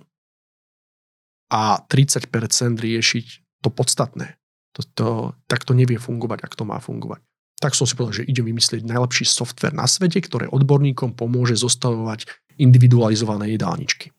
a 1.55 1.79
30% 1.79 2.27
riešiť 2.75 3.25
to 3.63 3.69
podstatné. 3.71 4.35
To, 4.75 4.81
to, 4.95 5.07
tak 5.47 5.63
to 5.63 5.71
nevie 5.71 5.99
fungovať, 5.99 6.43
ak 6.43 6.53
to 6.55 6.67
má 6.67 6.79
fungovať. 6.83 7.23
Tak 7.61 7.77
som 7.77 7.85
si 7.85 7.93
povedal, 7.93 8.25
že 8.25 8.27
idem 8.27 8.49
vymyslieť 8.49 8.81
najlepší 8.81 9.29
software 9.29 9.77
na 9.77 9.85
svete, 9.85 10.17
ktoré 10.17 10.49
odborníkom 10.49 11.13
pomôže 11.13 11.53
zostavovať 11.61 12.25
individualizované 12.57 13.53
jedálničky. 13.53 14.09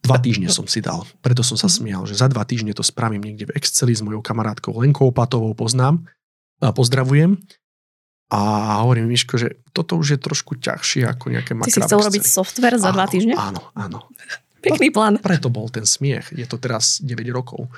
Dva 0.00 0.16
týždne 0.22 0.48
som 0.48 0.64
si 0.64 0.80
dal, 0.80 1.04
preto 1.20 1.44
som 1.44 1.58
sa 1.58 1.68
smial, 1.68 2.08
že 2.08 2.16
za 2.16 2.30
dva 2.30 2.46
týždne 2.48 2.72
to 2.72 2.80
spravím 2.80 3.20
niekde 3.26 3.50
v 3.50 3.58
Exceli 3.58 3.92
s 3.92 4.00
mojou 4.00 4.22
kamarátkou 4.22 4.72
Lenkou 4.78 5.10
Opatovou, 5.10 5.52
poznám, 5.52 6.06
a 6.62 6.72
pozdravujem 6.72 7.36
a 8.32 8.40
hovorím 8.82 9.12
Miško, 9.12 9.38
že 9.38 9.60
toto 9.70 9.94
už 10.00 10.16
je 10.16 10.18
trošku 10.18 10.58
ťažšie 10.58 11.06
ako 11.06 11.30
nejaké 11.30 11.52
makrabexcely. 11.54 11.78
Ty 11.78 11.86
si 11.86 11.88
chcel 11.90 12.00
robiť 12.02 12.24
software 12.26 12.76
za 12.80 12.90
áno, 12.90 12.96
dva 12.96 13.06
týždne? 13.06 13.34
Áno, 13.38 13.62
áno. 13.76 13.98
Pekný 14.64 14.90
plán. 14.90 15.22
Preto 15.22 15.46
bol 15.46 15.70
ten 15.70 15.86
smiech. 15.86 16.34
Je 16.34 16.42
to 16.48 16.58
teraz 16.58 16.98
9 17.04 17.22
rokov. 17.30 17.70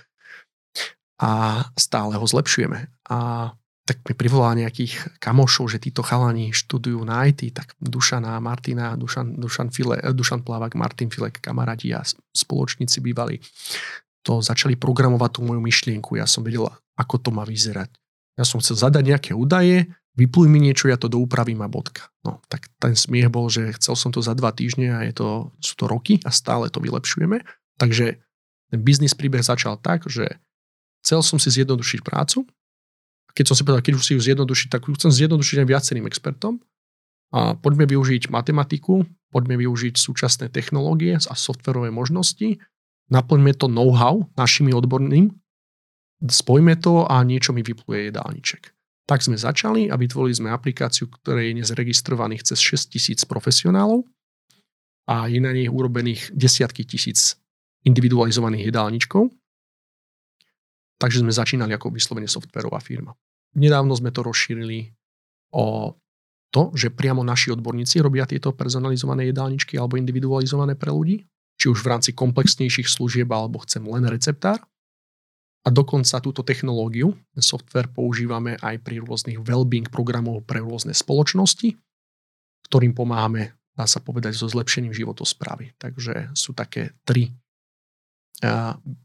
A 1.20 1.60
stále 1.76 2.16
ho 2.16 2.24
zlepšujeme. 2.24 2.88
A 3.12 3.50
tak 3.88 4.04
mi 4.04 4.12
privolá 4.12 4.52
nejakých 4.52 5.16
kamošov, 5.16 5.72
že 5.72 5.80
títo 5.80 6.04
chalani 6.04 6.52
študujú 6.52 7.00
na 7.08 7.24
IT, 7.24 7.56
tak 7.56 7.72
Dušana, 7.80 8.36
Martina, 8.36 8.92
Dušan, 9.00 9.40
Dušan, 9.40 9.72
File, 9.72 9.96
Dušan 10.12 10.44
Plavak, 10.44 10.76
Martin 10.76 11.08
Filek, 11.08 11.40
kamaráti 11.40 11.96
a 11.96 12.04
spoločníci 12.36 13.00
bývali, 13.00 13.40
to 14.20 14.44
začali 14.44 14.76
programovať 14.76 15.40
tú 15.40 15.40
moju 15.48 15.64
myšlienku. 15.64 16.20
Ja 16.20 16.28
som 16.28 16.44
vedel, 16.44 16.68
ako 17.00 17.16
to 17.16 17.32
má 17.32 17.48
vyzerať. 17.48 17.88
Ja 18.36 18.44
som 18.44 18.60
chcel 18.60 18.76
zadať 18.76 19.08
nejaké 19.08 19.32
údaje, 19.32 19.88
vypluj 20.20 20.52
mi 20.52 20.60
niečo, 20.60 20.92
ja 20.92 21.00
to 21.00 21.08
doupravím 21.08 21.64
a 21.64 21.72
bodka. 21.72 22.12
No, 22.28 22.44
tak 22.52 22.68
ten 22.76 22.92
smiech 22.92 23.32
bol, 23.32 23.48
že 23.48 23.72
chcel 23.80 23.96
som 23.96 24.12
to 24.12 24.20
za 24.20 24.36
dva 24.36 24.52
týždne 24.52 24.92
a 24.92 25.00
je 25.08 25.16
to, 25.16 25.56
sú 25.64 25.80
to 25.80 25.88
roky 25.88 26.20
a 26.28 26.30
stále 26.34 26.68
to 26.68 26.84
vylepšujeme. 26.84 27.40
Takže 27.80 28.20
ten 28.68 28.80
biznis 28.84 29.16
príbeh 29.16 29.40
začal 29.40 29.80
tak, 29.80 30.04
že 30.12 30.36
chcel 31.00 31.24
som 31.24 31.40
si 31.40 31.48
zjednodušiť 31.48 32.04
prácu. 32.04 32.44
Keď 33.38 33.44
som 33.46 33.54
si 33.54 33.62
povedal, 33.62 33.86
keď 33.86 33.94
už 33.94 34.02
si 34.02 34.12
ju 34.18 34.20
zjednodušiť, 34.20 34.66
tak 34.66 34.90
ju 34.90 34.98
chcem 34.98 35.14
zjednodušiť 35.14 35.62
aj 35.62 35.68
viacerým 35.70 36.10
expertom. 36.10 36.58
A 37.30 37.54
poďme 37.54 37.86
využiť 37.86 38.34
matematiku, 38.34 39.06
poďme 39.30 39.62
využiť 39.62 39.94
súčasné 39.94 40.50
technológie 40.50 41.14
a 41.14 41.34
softverové 41.38 41.94
možnosti, 41.94 42.58
naplňme 43.14 43.54
to 43.54 43.70
know-how 43.70 44.26
našimi 44.34 44.74
odborným, 44.74 45.30
spojme 46.18 46.74
to 46.82 47.06
a 47.06 47.22
niečo 47.22 47.54
mi 47.54 47.62
vypluje 47.62 48.10
jedálniček. 48.10 48.74
Tak 49.06 49.22
sme 49.22 49.38
začali 49.38 49.86
a 49.86 49.94
vytvorili 49.94 50.34
sme 50.34 50.50
aplikáciu, 50.50 51.06
ktoré 51.06 51.48
je 51.48 51.62
dnes 51.62 51.68
registrovaných 51.70 52.42
cez 52.42 52.58
6 52.58 52.92
tisíc 52.98 53.20
profesionálov 53.22 54.02
a 55.06 55.30
je 55.30 55.38
na 55.38 55.54
nej 55.54 55.70
urobených 55.70 56.34
desiatky 56.34 56.84
tisíc 56.84 57.38
individualizovaných 57.86 58.68
jedálničkov. 58.68 59.30
Takže 60.98 61.22
sme 61.22 61.30
začínali 61.30 61.72
ako 61.72 61.94
vyslovene 61.94 62.26
softverová 62.26 62.82
firma. 62.82 63.14
Nedávno 63.56 63.96
sme 63.96 64.12
to 64.12 64.20
rozšírili 64.26 64.92
o 65.54 65.96
to, 66.48 66.72
že 66.72 66.92
priamo 66.92 67.20
naši 67.20 67.52
odborníci 67.52 68.00
robia 68.00 68.24
tieto 68.24 68.52
personalizované 68.56 69.28
jedálničky 69.28 69.76
alebo 69.76 70.00
individualizované 70.00 70.76
pre 70.76 70.92
ľudí, 70.92 71.24
či 71.60 71.66
už 71.68 71.84
v 71.84 71.90
rámci 71.92 72.10
komplexnejších 72.16 72.88
služieb 72.88 73.28
alebo 73.28 73.60
chcem 73.64 73.84
len 73.84 74.08
receptár. 74.08 74.60
A 75.66 75.68
dokonca 75.68 76.22
túto 76.24 76.40
technológiu, 76.40 77.12
software 77.36 77.92
používame 77.92 78.56
aj 78.64 78.80
pri 78.80 79.04
rôznych 79.04 79.42
well-being 79.44 79.90
programov 79.92 80.40
pre 80.48 80.64
rôzne 80.64 80.96
spoločnosti, 80.96 81.76
ktorým 82.70 82.96
pomáhame, 82.96 83.52
dá 83.76 83.84
sa 83.84 84.00
povedať, 84.00 84.32
so 84.32 84.48
zlepšením 84.48 84.96
životosprávy. 84.96 85.76
Takže 85.76 86.32
sú 86.32 86.56
také 86.56 86.96
tri, 87.04 87.36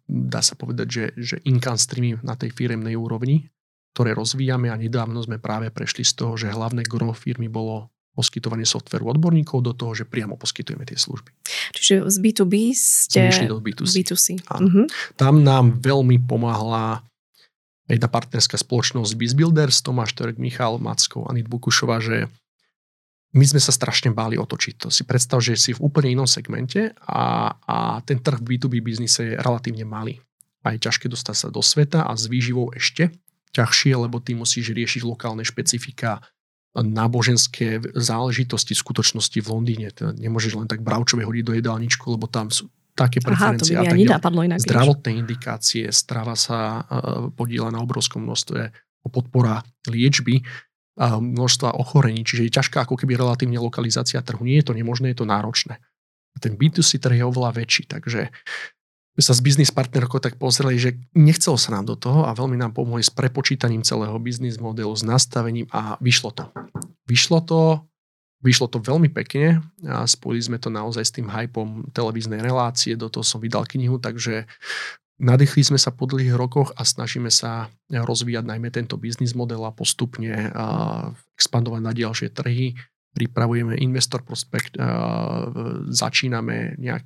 dá 0.07 0.39
sa 0.39 0.55
povedať, 0.55 0.87
že, 0.87 1.05
že 1.17 1.35
income 1.43 1.75
streamy 1.75 2.21
na 2.23 2.37
tej 2.37 2.53
firemnej 2.53 2.95
úrovni, 2.95 3.49
ktoré 3.93 4.17
rozvíjame 4.17 4.73
a 4.73 4.75
nedávno 4.75 5.21
sme 5.21 5.37
práve 5.37 5.69
prešli 5.69 6.01
z 6.01 6.17
toho, 6.17 6.33
že 6.33 6.49
hlavné 6.49 6.81
gro 6.81 7.13
firmy 7.13 7.45
bolo 7.45 7.93
poskytovanie 8.13 8.65
softveru 8.65 9.09
odborníkov 9.09 9.61
do 9.65 9.73
toho, 9.73 9.93
že 9.97 10.05
priamo 10.05 10.37
poskytujeme 10.37 10.85
tie 10.85 10.97
služby. 10.97 11.29
Čiže 11.73 12.09
z 12.09 12.17
B2B 12.21 12.53
ste... 12.73 13.29
Išli 13.29 13.49
do 13.49 13.57
B2C. 13.57 13.89
B2C. 13.89 14.25
Áno. 14.53 14.65
Uh-huh. 14.69 14.85
Tam 15.17 15.41
nám 15.41 15.81
veľmi 15.81 16.21
pomáhala 16.25 17.01
jedna 17.89 18.09
partnerská 18.09 18.57
spoločnosť 18.57 19.17
BizBuilders, 19.17 19.81
Tomáš 19.81 20.13
Terek, 20.13 20.37
Michal 20.37 20.77
Macko, 20.77 21.25
Anit 21.25 21.49
Bukušová, 21.49 22.01
že 22.01 22.29
my 23.33 23.45
sme 23.49 23.57
sa 23.57 23.73
strašne 23.73 24.13
báli 24.13 24.37
otočiť 24.37 24.73
to. 24.77 24.87
Si 24.93 25.01
predstav, 25.09 25.41
že 25.41 25.57
si 25.57 25.73
v 25.73 25.81
úplne 25.81 26.13
inom 26.13 26.29
segmente 26.29 26.93
a, 27.01 27.57
a 27.65 27.97
ten 28.05 28.21
trh 28.21 28.37
v 28.37 28.57
B2B 28.57 28.85
biznise 28.85 29.33
je 29.33 29.39
relatívne 29.41 29.89
malý. 29.89 30.21
A 30.61 30.77
je 30.77 30.85
ťažké 30.85 31.09
dostať 31.09 31.35
sa 31.35 31.47
do 31.49 31.59
sveta 31.65 32.05
a 32.05 32.13
s 32.13 32.29
výživou 32.29 32.71
ešte 32.77 33.09
ťažšie, 33.53 33.93
lebo 33.95 34.17
ty 34.17 34.33
musíš 34.33 34.73
riešiť 34.73 35.05
lokálne 35.05 35.45
špecifika, 35.45 36.25
náboženské 36.73 37.93
záležitosti 37.93 38.73
v 38.73 38.81
skutočnosti 38.81 39.37
v 39.37 39.47
Londýne. 39.47 39.87
Teda 39.93 40.09
nemôžeš 40.17 40.57
len 40.57 40.65
tak 40.65 40.81
bravčové 40.81 41.21
hodiť 41.21 41.45
do 41.45 41.53
jedálničku, 41.53 42.17
lebo 42.17 42.25
tam 42.25 42.49
sú 42.49 42.65
také 42.97 43.21
preferencie. 43.21 43.77
Aha, 43.77 43.85
to 43.85 43.93
by 43.93 43.97
mi 43.97 44.09
napadlo 44.09 44.41
inak. 44.41 44.61
Zdravotné 44.61 45.11
indikácie, 45.13 45.85
strava 45.93 46.33
sa 46.33 46.81
uh, 46.81 47.29
podiela 47.33 47.69
na 47.69 47.81
obrovskom 47.81 48.25
množstve 48.25 48.73
o 49.05 49.07
podpora 49.09 49.61
liečby 49.85 50.41
a 50.97 51.17
množstva 51.17 51.77
ochorení, 51.77 52.21
čiže 52.21 52.49
je 52.49 52.55
ťažká 52.57 52.85
ako 52.85 52.97
keby 52.97 53.17
relatívne 53.17 53.57
lokalizácia 53.57 54.21
trhu. 54.21 54.45
Nie 54.45 54.61
je 54.61 54.69
to 54.69 54.77
nemožné, 54.77 55.13
je 55.13 55.25
to 55.25 55.29
náročné. 55.29 55.81
A 56.33 56.37
ten 56.41 56.57
B2C 56.57 57.01
trh 57.01 57.21
je 57.21 57.25
oveľa 57.25 57.53
väčší, 57.57 57.89
takže 57.89 58.29
sa 59.21 59.37
s 59.37 59.45
biznis 59.45 59.69
partnerkou 59.69 60.17
tak 60.17 60.41
pozreli, 60.41 60.81
že 60.81 60.97
nechcelo 61.13 61.53
sa 61.59 61.75
nám 61.77 61.85
do 61.85 61.93
toho 61.93 62.25
a 62.25 62.33
veľmi 62.33 62.57
nám 62.57 62.73
pomohli 62.73 63.05
s 63.05 63.13
prepočítaním 63.13 63.85
celého 63.85 64.17
biznis 64.17 64.57
modelu, 64.57 64.89
s 64.89 65.05
nastavením 65.05 65.69
a 65.69 66.01
vyšlo 66.01 66.33
to. 66.33 66.49
Vyšlo 67.05 67.45
to, 67.45 67.61
vyšlo 68.41 68.65
to 68.73 68.81
veľmi 68.81 69.13
pekne 69.13 69.61
a 69.85 70.09
spojili 70.09 70.41
sme 70.41 70.57
to 70.57 70.73
naozaj 70.73 71.05
s 71.05 71.13
tým 71.13 71.29
hypom 71.29 71.85
televíznej 71.93 72.41
relácie, 72.41 72.97
do 72.97 73.05
toho 73.05 73.21
som 73.21 73.37
vydal 73.37 73.69
knihu, 73.69 74.01
takže 74.01 74.49
Nadýchli 75.21 75.61
sme 75.61 75.79
sa 75.79 75.93
po 75.93 76.09
dlhých 76.09 76.33
rokoch 76.33 76.73
a 76.73 76.81
snažíme 76.81 77.29
sa 77.29 77.69
rozvíjať 77.93 78.49
najmä 78.49 78.73
tento 78.73 78.97
biznis 78.97 79.37
model 79.37 79.61
a 79.61 79.71
postupne 79.71 80.49
expandovať 81.37 81.81
na 81.85 81.93
ďalšie 81.93 82.33
trhy. 82.33 82.73
Pripravujeme 83.13 83.77
investor 83.77 84.25
prospekt, 84.25 84.73
začíname 85.93 86.81
nejak, 86.81 87.05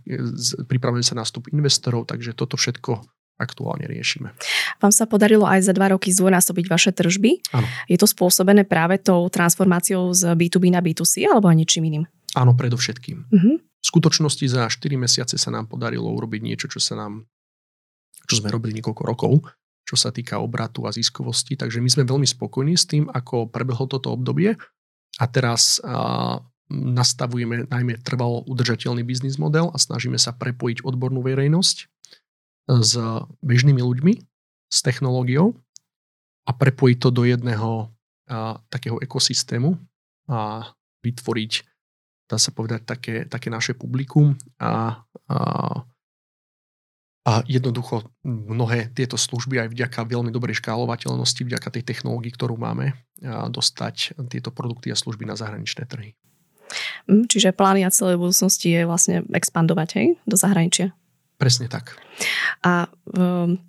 pripravujeme 0.72 1.03
sa 1.03 1.20
na 1.20 1.28
vstup 1.28 1.51
investorov, 1.51 2.08
takže 2.08 2.32
toto 2.32 2.55
všetko 2.55 3.03
aktuálne 3.38 3.86
riešime. 3.86 4.34
Vám 4.82 4.89
sa 4.95 5.05
podarilo 5.05 5.45
aj 5.45 5.68
za 5.68 5.74
dva 5.76 5.93
roky 5.93 6.10
zdvojnásobiť 6.10 6.66
vaše 6.72 6.89
tržby. 6.95 7.53
Áno. 7.53 7.68
Je 7.86 7.99
to 7.99 8.10
spôsobené 8.10 8.66
práve 8.66 8.97
tou 8.97 9.28
transformáciou 9.30 10.10
z 10.16 10.34
B2B 10.34 10.74
na 10.74 10.82
B2C 10.82 11.28
alebo 11.30 11.51
aj 11.51 11.60
niečím 11.60 11.86
iným? 11.86 12.03
Áno, 12.34 12.58
predovšetkým. 12.58 13.18
Uh-huh. 13.30 13.62
V 13.62 13.86
skutočnosti 13.86 14.45
za 14.49 14.66
4 14.66 14.97
mesiace 14.97 15.36
sa 15.38 15.53
nám 15.53 15.70
podarilo 15.70 16.10
urobiť 16.10 16.41
niečo, 16.41 16.66
čo 16.72 16.82
sa 16.82 16.97
nám 16.97 17.30
čo 18.28 18.43
sme 18.43 18.51
robili 18.51 18.76
niekoľko 18.82 19.03
rokov, 19.08 19.39
čo 19.88 19.95
sa 19.95 20.12
týka 20.12 20.43
obratu 20.43 20.84
a 20.84 20.91
ziskovosti. 20.91 21.55
Takže 21.55 21.80
my 21.80 21.88
sme 21.88 22.03
veľmi 22.03 22.28
spokojní 22.28 22.76
s 22.76 22.84
tým, 22.84 23.08
ako 23.08 23.47
prebehlo 23.47 23.88
toto 23.88 24.12
obdobie 24.12 24.60
a 25.16 25.26
teraz 25.32 25.80
a, 25.82 26.43
nastavujeme 26.68 27.72
najmä 27.72 28.03
trvalo 28.03 28.43
udržateľný 28.43 29.08
biznis 29.08 29.39
model 29.39 29.72
a 29.72 29.78
snažíme 29.80 30.20
sa 30.20 30.36
prepojiť 30.36 30.84
odbornú 30.84 31.24
verejnosť 31.24 31.78
s 32.68 32.91
bežnými 33.39 33.80
ľuďmi, 33.80 34.14
s 34.68 34.78
technológiou 34.84 35.55
a 36.43 36.51
prepojiť 36.51 36.97
to 36.99 37.10
do 37.16 37.24
jedného 37.24 37.88
a, 38.28 38.60
takého 38.68 38.99
ekosystému 38.99 39.80
a 40.28 40.72
vytvoriť, 41.08 41.51
dá 42.28 42.36
sa 42.36 42.51
povedať, 42.51 42.84
také, 42.84 43.16
také 43.24 43.47
naše 43.47 43.72
publikum 43.72 44.36
a, 44.60 44.99
a 45.32 45.38
a 47.28 47.43
jednoducho 47.43 48.07
mnohé 48.23 48.88
tieto 48.95 49.19
služby 49.19 49.67
aj 49.67 49.75
vďaka 49.75 49.99
veľmi 50.07 50.32
dobrej 50.32 50.63
škálovateľnosti, 50.63 51.43
vďaka 51.43 51.67
tej 51.75 51.84
technológii, 51.84 52.32
ktorú 52.32 52.55
máme, 52.55 52.95
dostať 53.51 54.15
tieto 54.32 54.55
produkty 54.55 54.95
a 54.95 54.97
služby 54.97 55.28
na 55.28 55.36
zahraničné 55.36 55.84
trhy. 55.91 56.15
Mm, 57.11 57.28
čiže 57.28 57.51
plány 57.51 57.84
a 57.84 57.91
celej 57.91 58.19
budúcnosti 58.19 58.71
je 58.71 58.88
vlastne 58.88 59.28
expandovať 59.36 59.89
hej, 59.99 60.07
do 60.23 60.36
zahraničia. 60.39 60.95
Presne 61.36 61.67
tak. 61.67 61.99
A 62.63 62.88
um, 63.11 63.59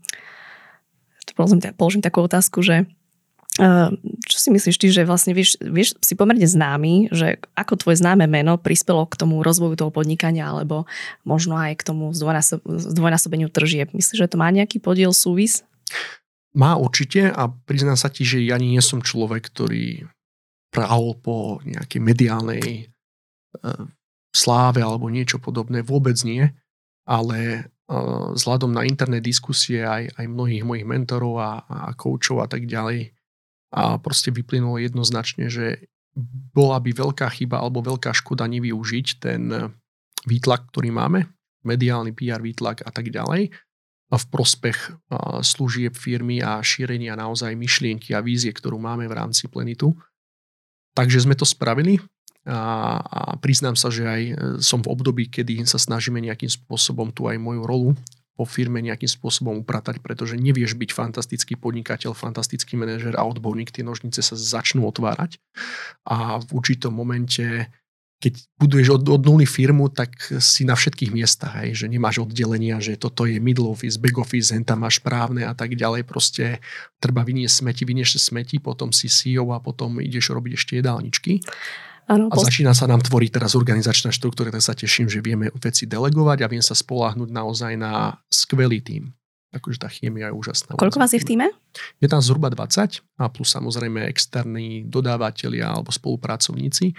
položím, 1.35 1.61
položím 1.75 2.03
takú 2.03 2.23
otázku, 2.23 2.63
že 2.63 2.87
čo 4.23 4.39
si 4.39 4.55
myslíš 4.55 4.77
ty, 4.79 4.87
že 4.95 5.03
vlastne 5.03 5.35
vieš, 5.35 5.59
vieš, 5.59 5.99
si 5.99 6.15
pomerne 6.15 6.47
známy, 6.47 7.11
že 7.11 7.43
ako 7.59 7.75
tvoje 7.83 7.99
známe 7.99 8.31
meno 8.31 8.55
prispelo 8.55 9.03
k 9.11 9.19
tomu 9.19 9.43
rozvoju 9.43 9.75
toho 9.75 9.91
podnikania 9.91 10.47
alebo 10.47 10.87
možno 11.27 11.59
aj 11.59 11.83
k 11.83 11.87
tomu 11.91 12.15
zdvojnásobeniu 12.15 13.51
tržieb? 13.51 13.91
Myslíš, 13.91 14.19
že 14.23 14.31
to 14.31 14.39
má 14.39 14.47
nejaký 14.55 14.79
podiel 14.79 15.11
súvis? 15.11 15.67
Má 16.55 16.79
určite 16.79 17.35
a 17.35 17.51
priznám 17.51 17.99
sa 17.99 18.07
ti, 18.07 18.23
že 18.23 18.39
ja 18.47 18.63
nie 18.63 18.79
som 18.79 19.03
človek, 19.03 19.51
ktorý 19.51 20.07
prahol 20.71 21.19
po 21.19 21.59
nejakej 21.67 21.99
mediálnej 21.99 22.63
e, 22.63 22.83
sláve 24.31 24.87
alebo 24.87 25.11
niečo 25.11 25.43
podobné. 25.43 25.83
Vôbec 25.83 26.15
nie. 26.23 26.47
Ale 27.09 27.39
e, 27.59 27.61
vzhľadom 28.39 28.71
na 28.71 28.87
interné 28.87 29.19
diskusie 29.19 29.83
aj, 29.83 30.15
aj 30.15 30.27
mnohých 30.31 30.63
mojich 30.63 30.87
mentorov 30.87 31.43
a, 31.43 31.67
a 31.67 31.91
koučov 31.99 32.45
a 32.45 32.47
tak 32.47 32.69
ďalej, 32.69 33.18
a 33.73 34.01
proste 34.01 34.33
vyplynulo 34.33 34.81
jednoznačne, 34.81 35.53
že 35.53 35.89
bola 36.55 36.81
by 36.83 36.91
veľká 36.91 37.29
chyba 37.31 37.63
alebo 37.63 37.85
veľká 37.85 38.11
škoda 38.17 38.49
nevyužiť 38.49 39.07
ten 39.23 39.43
výtlak, 40.27 40.73
ktorý 40.75 40.91
máme, 40.91 41.29
mediálny 41.63 42.17
PR 42.17 42.43
výtlak 42.43 42.83
a 42.83 42.91
tak 42.91 43.13
ďalej, 43.13 43.55
v 44.09 44.25
prospech 44.33 45.05
služieb 45.45 45.93
firmy 45.93 46.41
a 46.41 46.65
šírenia 46.65 47.13
naozaj 47.13 47.53
myšlienky 47.53 48.17
a 48.17 48.25
vízie, 48.25 48.49
ktorú 48.57 48.81
máme 48.81 49.05
v 49.05 49.13
rámci 49.13 49.53
Plenitu. 49.53 49.93
Takže 50.97 51.29
sme 51.29 51.37
to 51.37 51.45
spravili 51.45 52.01
a, 52.49 52.97
a 53.05 53.21
priznám 53.37 53.77
sa, 53.77 53.93
že 53.93 54.09
aj 54.09 54.23
som 54.65 54.81
v 54.81 54.91
období, 54.91 55.29
kedy 55.29 55.61
sa 55.69 55.77
snažíme 55.77 56.25
nejakým 56.25 56.49
spôsobom 56.49 57.13
tu 57.13 57.29
aj 57.29 57.37
moju 57.37 57.63
rolu 57.69 57.91
po 58.39 58.47
firme 58.47 58.79
nejakým 58.79 59.11
spôsobom 59.11 59.59
upratať, 59.67 59.99
pretože 59.99 60.39
nevieš 60.39 60.79
byť 60.79 60.95
fantastický 60.95 61.59
podnikateľ, 61.59 62.15
fantastický 62.15 62.79
manažer 62.79 63.19
a 63.19 63.27
odborník, 63.27 63.75
tie 63.75 63.83
nožnice 63.83 64.23
sa 64.23 64.39
začnú 64.39 64.87
otvárať 64.87 65.43
a 66.07 66.39
v 66.39 66.49
určitom 66.55 66.95
momente 66.95 67.67
keď 68.19 68.35
buduješ 68.59 68.89
od, 68.99 69.03
od 69.15 69.23
nuly 69.23 69.47
firmu, 69.47 69.87
tak 69.95 70.19
si 70.43 70.67
na 70.67 70.75
všetkých 70.75 71.15
miestach, 71.15 71.55
hej, 71.63 71.79
že 71.79 71.87
nemáš 71.87 72.19
oddelenia, 72.27 72.83
že 72.83 72.99
toto 72.99 73.23
je 73.23 73.39
middle 73.39 73.71
office, 73.71 73.95
back 73.95 74.19
office, 74.19 74.51
hen 74.51 74.67
tam 74.67 74.83
máš 74.83 74.99
právne 74.99 75.47
a 75.47 75.55
tak 75.55 75.79
ďalej. 75.79 76.03
Proste 76.03 76.59
treba 76.99 77.23
vyniesť 77.23 77.63
smeti, 77.63 77.87
vyniesť 77.87 78.19
smeti, 78.19 78.59
potom 78.59 78.91
si 78.91 79.07
CEO 79.07 79.55
a 79.55 79.63
potom 79.63 80.03
ideš 80.03 80.35
robiť 80.35 80.53
ešte 80.59 80.73
jedálničky. 80.83 81.47
Ano, 82.09 82.33
a 82.33 82.37
začína 82.41 82.73
sa 82.73 82.89
nám 82.89 83.05
tvoriť 83.05 83.37
teraz 83.37 83.53
organizačná 83.53 84.09
štruktúra, 84.09 84.49
tak 84.49 84.65
sa 84.65 84.73
teším, 84.73 85.13
že 85.13 85.21
vieme 85.21 85.53
veci 85.61 85.85
delegovať 85.85 86.41
a 86.41 86.49
viem 86.49 86.65
sa 86.65 86.73
spoláhnuť 86.73 87.29
naozaj 87.29 87.77
na 87.77 88.17
skvelý 88.33 88.81
tým. 88.81 89.13
Akože 89.53 89.81
tá 89.81 89.89
chémia 89.93 90.33
je 90.33 90.35
úžasná. 90.37 90.77
Koľko 90.81 91.01
vás 91.01 91.13
je 91.13 91.21
v 91.21 91.29
týme? 91.29 91.47
Je 92.01 92.09
tam 92.09 92.25
zhruba 92.25 92.49
20 92.49 93.05
a 93.21 93.25
plus 93.29 93.49
samozrejme 93.53 94.09
externí 94.09 94.89
dodávateľia 94.89 95.77
alebo 95.77 95.93
spolupracovníci. 95.93 96.97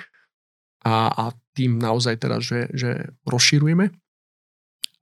A, 0.85 1.09
a 1.09 1.23
tým 1.57 1.81
naozaj 1.81 2.21
teraz, 2.21 2.45
že, 2.45 2.69
že 2.73 3.13
rozširujeme 3.25 3.89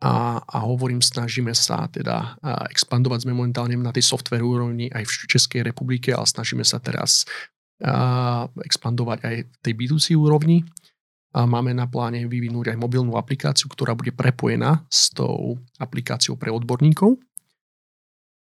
a, 0.03 0.39
a 0.39 0.57
hovorím, 0.63 1.03
snažíme 1.03 1.51
sa 1.51 1.89
teda 1.91 2.37
expandovať 2.69 3.27
sme 3.27 3.33
momentálne 3.35 3.75
na 3.75 3.91
tej 3.91 4.07
software 4.07 4.45
úrovni 4.45 4.87
aj 4.93 5.03
v 5.03 5.13
Českej 5.35 5.61
republike, 5.67 6.15
ale 6.15 6.29
snažíme 6.29 6.63
sa 6.63 6.79
teraz 6.79 7.27
expandovať 8.63 9.19
aj 9.23 9.35
v 9.45 9.57
tej 9.61 9.73
B2C 9.77 10.05
úrovni. 10.17 10.65
A 11.37 11.45
máme 11.45 11.75
na 11.75 11.85
pláne 11.85 12.25
vyvinúť 12.25 12.73
aj 12.73 12.81
mobilnú 12.81 13.13
aplikáciu, 13.13 13.69
ktorá 13.69 13.93
bude 13.93 14.09
prepojená 14.09 14.81
s 14.89 15.13
tou 15.13 15.61
aplikáciou 15.77 16.33
pre 16.39 16.49
odborníkov. 16.49 17.19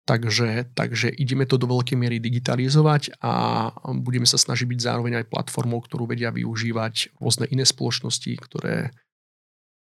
Takže, 0.09 0.75
takže 0.75 1.15
ideme 1.15 1.47
to 1.47 1.55
do 1.55 1.71
veľkej 1.71 1.95
miery 1.95 2.19
digitalizovať 2.19 3.23
a 3.23 3.71
budeme 3.95 4.27
sa 4.27 4.35
snažiť 4.35 4.67
byť 4.67 4.81
zároveň 4.83 5.23
aj 5.23 5.31
platformou, 5.31 5.79
ktorú 5.79 6.11
vedia 6.11 6.35
využívať 6.35 7.15
rôzne 7.23 7.47
iné 7.47 7.63
spoločnosti, 7.63 8.33
ktoré 8.43 8.91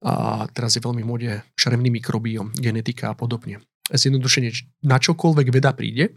a 0.01 0.49
teraz 0.49 0.77
je 0.77 0.85
veľmi 0.85 1.05
mode 1.05 1.29
črevný 1.61 1.93
mikrobiom, 1.93 2.57
genetika 2.57 3.13
a 3.13 3.19
podobne. 3.19 3.61
Zjednodušene, 3.93 4.49
na 4.89 4.97
čokoľvek 4.97 5.47
veda 5.53 5.77
príde, 5.77 6.17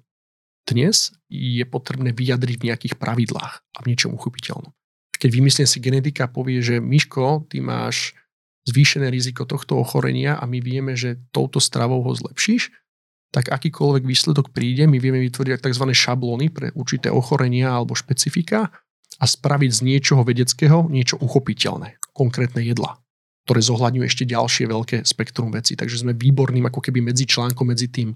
dnes 0.63 1.11
je 1.27 1.63
potrebné 1.67 2.15
vyjadriť 2.15 2.55
v 2.59 2.67
nejakých 2.71 2.95
pravidlách 2.95 3.53
a 3.61 3.77
v 3.83 3.87
niečom 3.91 4.15
uchopiteľnom. 4.15 4.71
Keď 5.13 5.29
vymyslím 5.31 5.67
si 5.67 5.77
genetika 5.79 6.27
povie, 6.27 6.59
že 6.59 6.83
Miško, 6.83 7.47
ty 7.47 7.63
máš 7.63 8.15
zvýšené 8.67 9.11
riziko 9.11 9.43
tohto 9.43 9.75
ochorenia 9.75 10.39
a 10.39 10.47
my 10.47 10.59
vieme, 10.63 10.95
že 10.95 11.19
touto 11.35 11.59
stravou 11.59 12.03
ho 12.03 12.11
zlepšíš, 12.15 12.71
tak 13.33 13.49
akýkoľvek 13.49 14.03
výsledok 14.05 14.53
príde, 14.53 14.85
my 14.85 15.01
vieme 15.01 15.19
vytvoriť 15.25 15.65
tzv. 15.65 15.85
šablóny 15.89 16.53
pre 16.53 16.69
určité 16.77 17.09
ochorenia 17.09 17.73
alebo 17.73 17.97
špecifika 17.97 18.69
a 19.17 19.25
spraviť 19.25 19.71
z 19.73 19.81
niečoho 19.83 20.21
vedeckého 20.21 20.85
niečo 20.87 21.17
uchopiteľné, 21.17 21.97
konkrétne 22.13 22.61
jedla, 22.61 23.01
ktoré 23.49 23.59
zohľadňuje 23.65 24.05
ešte 24.05 24.29
ďalšie 24.29 24.69
veľké 24.69 24.97
spektrum 25.01 25.49
veci. 25.49 25.73
Takže 25.73 26.05
sme 26.05 26.13
výborným 26.13 26.69
ako 26.69 26.79
keby 26.79 27.01
medzi 27.01 27.25
článkom, 27.25 27.73
medzi 27.73 27.89
tým 27.89 28.13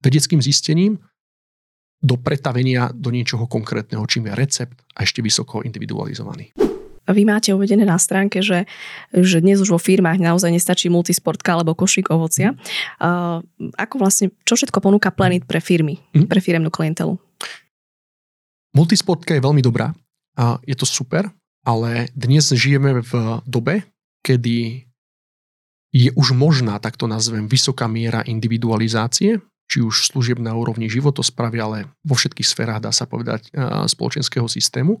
vedeckým 0.00 0.38
zistením 0.38 1.02
do 2.00 2.16
pretavenia 2.16 2.88
do 2.96 3.12
niečoho 3.12 3.44
konkrétneho, 3.44 4.02
čím 4.08 4.32
je 4.32 4.34
recept 4.34 4.76
a 4.96 5.04
ešte 5.04 5.20
vysoko 5.20 5.60
individualizovaný. 5.60 6.56
Vy 7.10 7.26
máte 7.26 7.50
uvedené 7.50 7.82
na 7.82 7.98
stránke, 7.98 8.40
že, 8.40 8.70
že 9.10 9.42
dnes 9.42 9.58
už 9.58 9.74
vo 9.74 9.80
firmách 9.80 10.22
naozaj 10.22 10.52
nestačí 10.52 10.86
multisportka 10.92 11.58
alebo 11.58 11.74
košík 11.74 12.08
ovocia. 12.12 12.54
Uh, 13.02 13.42
ako 13.74 13.94
vlastne, 13.98 14.26
čo 14.46 14.54
všetko 14.54 14.78
ponúka 14.78 15.10
Planet 15.10 15.42
pre 15.44 15.58
firmy, 15.58 15.98
mm. 16.14 16.30
pre 16.30 16.38
firemnú 16.38 16.70
klientelu? 16.70 17.18
Multisportka 18.70 19.34
je 19.34 19.42
veľmi 19.42 19.58
dobrá 19.58 19.90
a 20.38 20.62
je 20.62 20.76
to 20.78 20.86
super, 20.86 21.26
ale 21.66 22.14
dnes 22.14 22.46
žijeme 22.54 23.02
v 23.02 23.12
dobe, 23.42 23.82
kedy 24.22 24.86
je 25.90 26.10
už 26.14 26.38
možná, 26.38 26.78
tak 26.78 26.94
to 26.94 27.10
nazvem, 27.10 27.50
vysoká 27.50 27.90
miera 27.90 28.22
individualizácie 28.22 29.42
či 29.70 29.78
už 29.78 30.10
služieb 30.10 30.42
na 30.42 30.50
úrovni 30.58 30.90
životospravy, 30.90 31.62
ale 31.62 31.78
vo 32.02 32.18
všetkých 32.18 32.42
sférach, 32.42 32.82
dá 32.82 32.90
sa 32.90 33.06
povedať, 33.06 33.54
spoločenského 33.86 34.50
systému. 34.50 34.98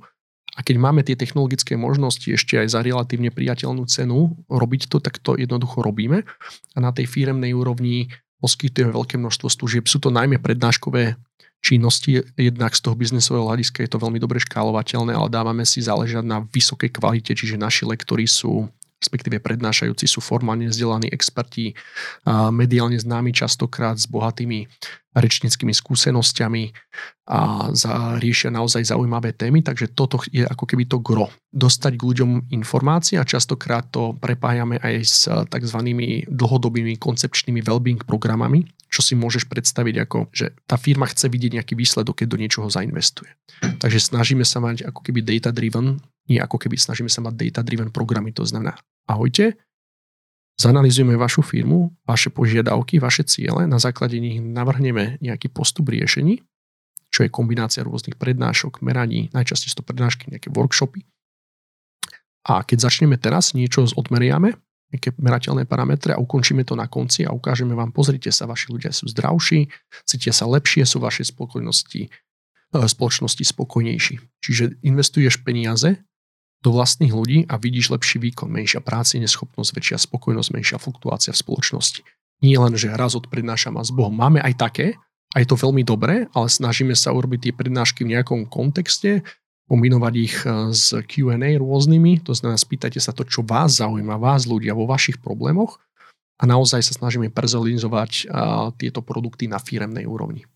A 0.54 0.62
keď 0.62 0.76
máme 0.78 1.02
tie 1.02 1.18
technologické 1.18 1.74
možnosti 1.74 2.26
ešte 2.26 2.54
aj 2.54 2.74
za 2.74 2.80
relatívne 2.82 3.34
priateľnú 3.34 3.82
cenu 3.90 4.38
robiť 4.46 4.86
to, 4.86 5.02
tak 5.02 5.18
to 5.18 5.34
jednoducho 5.34 5.82
robíme. 5.82 6.22
A 6.74 6.78
na 6.78 6.94
tej 6.94 7.10
firemnej 7.10 7.50
úrovni 7.50 8.14
poskytujeme 8.38 8.94
veľké 8.94 9.18
množstvo 9.18 9.50
služieb. 9.50 9.90
Sú 9.90 9.98
to 9.98 10.14
najmä 10.14 10.38
prednáškové 10.38 11.18
činnosti, 11.60 12.24
jednak 12.40 12.72
z 12.72 12.80
toho 12.80 12.96
biznesového 12.96 13.44
hľadiska 13.46 13.84
je 13.84 13.90
to 13.92 14.00
veľmi 14.00 14.16
dobre 14.16 14.40
škálovateľné, 14.40 15.12
ale 15.12 15.28
dávame 15.28 15.68
si 15.68 15.84
záležať 15.84 16.24
na 16.24 16.40
vysokej 16.40 16.88
kvalite, 16.88 17.36
čiže 17.36 17.60
naši 17.60 17.84
lektory 17.84 18.24
sú 18.24 18.64
respektíve 19.00 19.40
prednášajúci 19.40 20.04
sú 20.04 20.20
formálne 20.20 20.68
vzdelaní 20.68 21.08
experti, 21.08 21.72
mediálne 22.52 23.00
známi 23.00 23.32
častokrát 23.32 23.96
s 23.96 24.04
bohatými 24.04 24.68
rečnickými 25.10 25.74
skúsenosťami 25.74 26.70
a 27.26 27.70
za, 27.74 28.22
riešia 28.22 28.54
naozaj 28.54 28.94
zaujímavé 28.94 29.34
témy, 29.34 29.66
takže 29.66 29.90
toto 29.90 30.22
je 30.30 30.46
ako 30.46 30.70
keby 30.70 30.86
to 30.86 31.02
gro. 31.02 31.26
Dostať 31.50 31.98
k 31.98 32.06
ľuďom 32.06 32.30
informácie 32.54 33.18
a 33.18 33.26
častokrát 33.26 33.90
to 33.90 34.14
prepájame 34.14 34.78
aj 34.78 34.94
s 35.02 35.26
tzv. 35.26 35.78
dlhodobými 36.30 36.94
koncepčnými 37.02 37.58
wellbeing 37.58 38.06
programami, 38.06 38.70
čo 38.86 39.02
si 39.02 39.18
môžeš 39.18 39.50
predstaviť 39.50 40.06
ako, 40.06 40.18
že 40.30 40.54
tá 40.70 40.78
firma 40.78 41.10
chce 41.10 41.26
vidieť 41.26 41.58
nejaký 41.58 41.74
výsledok, 41.74 42.22
keď 42.22 42.26
do 42.30 42.38
niečoho 42.38 42.70
zainvestuje. 42.70 43.34
Takže 43.82 43.98
snažíme 43.98 44.46
sa 44.46 44.62
mať 44.62 44.86
ako 44.86 45.00
keby 45.02 45.26
data 45.26 45.50
nie 46.30 46.38
ako 46.38 46.62
keby 46.62 46.78
snažíme 46.78 47.10
sa 47.10 47.20
mať 47.20 47.34
data 47.34 47.60
driven 47.66 47.90
programy, 47.90 48.30
to 48.30 48.46
znamená 48.46 48.78
ahojte, 49.10 49.58
zanalizujeme 50.60 51.18
vašu 51.18 51.42
firmu, 51.42 51.90
vaše 52.06 52.30
požiadavky, 52.30 53.02
vaše 53.02 53.26
ciele, 53.26 53.66
na 53.66 53.82
základe 53.82 54.20
nich 54.22 54.38
navrhneme 54.38 55.18
nejaký 55.18 55.50
postup 55.50 55.90
riešení, 55.90 56.44
čo 57.10 57.26
je 57.26 57.32
kombinácia 57.32 57.82
rôznych 57.82 58.14
prednášok, 58.14 58.84
meraní, 58.84 59.32
najčastejšie 59.34 59.80
to 59.80 59.84
prednášky, 59.84 60.30
nejaké 60.30 60.52
workshopy. 60.54 61.02
A 62.46 62.62
keď 62.62 62.88
začneme 62.88 63.18
teraz, 63.18 63.52
niečo 63.52 63.84
odmeriame, 63.98 64.54
nejaké 64.90 65.14
merateľné 65.16 65.64
parametre 65.70 66.14
a 66.14 66.22
ukončíme 66.22 66.66
to 66.66 66.74
na 66.74 66.90
konci 66.90 67.22
a 67.22 67.30
ukážeme 67.30 67.74
vám, 67.78 67.94
pozrite 67.94 68.30
sa, 68.34 68.46
vaši 68.50 68.74
ľudia 68.74 68.90
sú 68.90 69.06
zdravší, 69.06 69.70
cítia 70.06 70.34
sa 70.34 70.50
lepšie, 70.50 70.82
sú 70.82 70.98
vaše 70.98 71.22
spokojnosti, 71.22 72.10
e, 72.10 72.10
spoločnosti 72.74 73.44
spokojnejší. 73.44 74.14
Čiže 74.42 74.82
investuješ 74.82 75.46
peniaze 75.46 76.02
do 76.60 76.70
vlastných 76.76 77.12
ľudí 77.12 77.38
a 77.48 77.56
vidíš 77.56 77.92
lepší 77.96 78.20
výkon, 78.20 78.52
menšia 78.52 78.84
práci, 78.84 79.16
neschopnosť, 79.16 79.70
väčšia 79.72 79.98
spokojnosť, 80.04 80.48
menšia 80.52 80.76
fluktuácia 80.76 81.32
v 81.32 81.40
spoločnosti. 81.40 82.00
Nie 82.44 82.60
len, 82.60 82.76
že 82.76 82.92
raz 82.92 83.16
odprednášam 83.16 83.80
a 83.80 83.84
s 83.84 83.92
Bohom. 83.92 84.12
Máme 84.12 84.40
aj 84.44 84.54
také, 84.60 84.86
a 85.30 85.40
je 85.40 85.46
to 85.48 85.56
veľmi 85.56 85.86
dobré, 85.86 86.26
ale 86.34 86.48
snažíme 86.50 86.92
sa 86.92 87.14
urobiť 87.14 87.48
tie 87.48 87.52
prednášky 87.54 88.02
v 88.04 88.18
nejakom 88.18 88.50
kontexte, 88.50 89.22
kombinovať 89.70 90.14
ich 90.18 90.36
e, 90.42 90.74
s 90.74 90.90
Q&A 91.06 91.54
rôznymi, 91.54 92.26
to 92.26 92.34
znamená 92.34 92.58
spýtajte 92.58 92.98
sa 92.98 93.14
to, 93.14 93.22
čo 93.22 93.46
vás 93.46 93.78
zaujíma, 93.78 94.18
vás 94.18 94.50
ľudia 94.50 94.74
vo 94.74 94.90
vašich 94.90 95.22
problémoch 95.22 95.78
a 96.40 96.48
naozaj 96.48 96.82
sa 96.82 96.96
snažíme 96.96 97.30
personalizovať 97.30 98.32
tieto 98.80 99.04
produkty 99.04 99.44
na 99.44 99.60
firemnej 99.60 100.08
úrovni. 100.08 100.48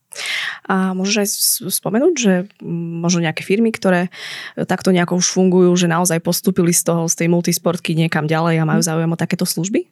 A 0.65 0.97
môžeš 0.97 1.17
aj 1.21 1.29
spomenúť, 1.69 2.15
že 2.17 2.33
možno 2.65 3.21
nejaké 3.21 3.45
firmy, 3.45 3.69
ktoré 3.69 4.09
takto 4.57 4.93
nejako 4.97 5.21
už 5.21 5.27
fungujú, 5.29 5.71
že 5.77 5.93
naozaj 5.93 6.25
postupili 6.25 6.73
z 6.73 6.89
toho, 6.89 7.05
z 7.05 7.25
tej 7.25 7.29
multisportky 7.29 7.93
niekam 7.93 8.25
ďalej 8.25 8.61
a 8.61 8.69
majú 8.69 8.81
hm. 8.81 8.89
záujem 8.89 9.11
o 9.13 9.21
takéto 9.21 9.45
služby? 9.45 9.85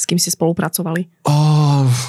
S 0.00 0.08
kým 0.08 0.16
ste 0.16 0.32
spolupracovali? 0.32 1.28
O, 1.28 1.36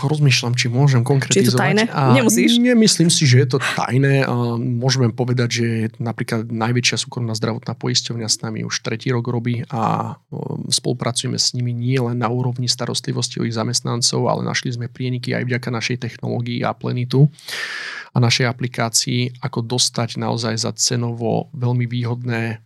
rozmýšľam, 0.08 0.56
či 0.56 0.72
môžem 0.72 1.04
konkretizovať. 1.04 1.36
Či 1.36 1.44
je 1.44 1.52
to 1.52 1.60
tajné? 1.60 1.84
A 1.92 2.16
Nemusíš? 2.16 2.56
Nemyslím 2.56 3.12
si, 3.12 3.28
že 3.28 3.44
je 3.44 3.48
to 3.52 3.60
tajné. 3.60 4.24
A 4.24 4.56
môžeme 4.56 5.12
povedať, 5.12 5.50
že 5.52 5.68
napríklad 6.00 6.48
najväčšia 6.48 6.96
súkromná 7.04 7.36
zdravotná 7.36 7.76
poisťovňa 7.76 8.28
s 8.32 8.40
nami 8.48 8.64
už 8.64 8.80
tretí 8.80 9.12
rok 9.12 9.28
robí 9.28 9.68
a 9.68 10.16
spolupracujeme 10.72 11.36
s 11.36 11.52
nimi 11.52 11.76
nie 11.76 12.00
len 12.00 12.16
na 12.16 12.32
úrovni 12.32 12.72
starostlivosti 12.72 13.44
o 13.44 13.46
ich 13.46 13.60
zamestnancov, 13.60 14.24
ale 14.24 14.48
našli 14.48 14.72
sme 14.72 14.88
prieniky 14.88 15.36
aj 15.36 15.52
vďaka 15.52 15.68
našej 15.68 15.98
technológii 16.00 16.64
a 16.64 16.72
plenitu 16.72 17.28
a 18.16 18.24
našej 18.24 18.48
aplikácii, 18.48 19.44
ako 19.44 19.68
dostať 19.68 20.16
naozaj 20.16 20.56
za 20.64 20.72
cenovo 20.80 21.52
veľmi 21.52 21.92
výhodné 21.92 22.64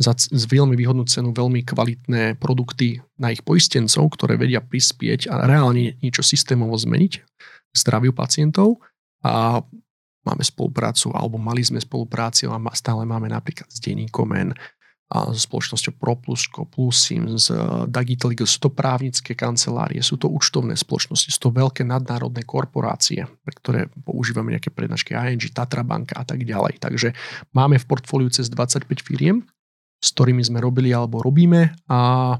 za 0.00 0.16
veľmi 0.32 0.72
výhodnú 0.72 1.04
cenu 1.04 1.36
veľmi 1.36 1.68
kvalitné 1.68 2.40
produkty 2.40 3.04
na 3.20 3.28
ich 3.30 3.44
poistencov, 3.44 4.16
ktoré 4.16 4.40
vedia 4.40 4.64
prispieť 4.64 5.28
a 5.28 5.44
reálne 5.44 6.00
niečo 6.00 6.24
systémovo 6.24 6.72
zmeniť 6.74 7.20
zdraviu 7.76 8.16
pacientov. 8.16 8.80
A 9.22 9.60
máme 10.22 10.42
spoluprácu, 10.42 11.12
alebo 11.12 11.36
mali 11.36 11.62
sme 11.62 11.78
spolupráci 11.78 12.48
a 12.48 12.56
stále 12.72 13.04
máme 13.04 13.28
napríklad 13.28 13.68
s 13.68 13.78
denníkom 13.78 14.32
N, 14.32 14.50
a 15.12 15.28
so 15.28 15.44
spoločnosťou 15.44 16.00
ProPlusko, 16.00 16.64
Plusim, 16.72 17.36
z 17.36 17.52
Digital 17.92 18.32
Legal, 18.32 18.48
sú 18.48 18.64
to 18.64 18.72
právnické 18.72 19.36
kancelárie, 19.36 20.00
sú 20.00 20.16
to 20.16 20.32
účtovné 20.32 20.72
spoločnosti, 20.72 21.28
sú 21.28 21.36
to 21.36 21.52
veľké 21.52 21.84
nadnárodné 21.84 22.48
korporácie, 22.48 23.28
pre 23.44 23.52
ktoré 23.52 23.80
používame 24.08 24.56
nejaké 24.56 24.72
prednášky 24.72 25.12
ING, 25.12 25.44
Tatra 25.52 25.84
banka 25.84 26.16
a 26.16 26.24
tak 26.24 26.48
ďalej. 26.48 26.80
Takže 26.80 27.12
máme 27.52 27.76
v 27.76 27.84
portfóliu 27.84 28.32
cez 28.32 28.48
25 28.48 28.88
firiem, 29.04 29.44
s 30.02 30.08
ktorými 30.10 30.42
sme 30.42 30.58
robili 30.58 30.90
alebo 30.90 31.22
robíme 31.22 31.70
a 31.86 32.34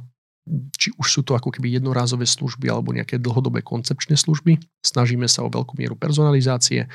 či 0.75 0.91
už 0.99 1.07
sú 1.07 1.21
to 1.23 1.39
ako 1.39 1.55
keby 1.55 1.79
jednorázové 1.79 2.27
služby 2.27 2.67
alebo 2.67 2.91
nejaké 2.91 3.23
dlhodobé 3.23 3.63
koncepčné 3.63 4.19
služby. 4.19 4.59
Snažíme 4.83 5.31
sa 5.31 5.47
o 5.47 5.53
veľkú 5.53 5.79
mieru 5.79 5.95
personalizácie, 5.95 6.91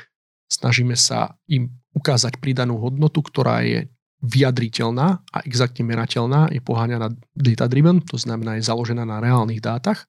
snažíme 0.52 0.92
sa 0.92 1.32
im 1.48 1.72
ukázať 1.96 2.36
pridanú 2.36 2.76
hodnotu, 2.76 3.24
ktorá 3.24 3.64
je 3.64 3.88
vyjadriteľná 4.20 5.24
a 5.24 5.38
exaktne 5.46 5.86
merateľná, 5.86 6.52
je 6.52 6.60
poháňaná 6.60 7.14
data-driven, 7.32 8.02
to 8.04 8.18
znamená 8.20 8.58
je 8.58 8.66
založená 8.66 9.06
na 9.06 9.22
reálnych 9.22 9.62
dátach 9.62 10.04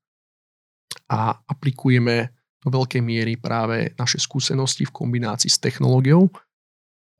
a 1.07 1.37
aplikujeme 1.45 2.33
do 2.59 2.69
veľkej 2.73 2.99
miery 2.99 3.39
práve 3.39 3.93
naše 3.95 4.19
skúsenosti 4.19 4.83
v 4.83 4.91
kombinácii 4.91 5.47
s 5.47 5.61
technológiou 5.61 6.27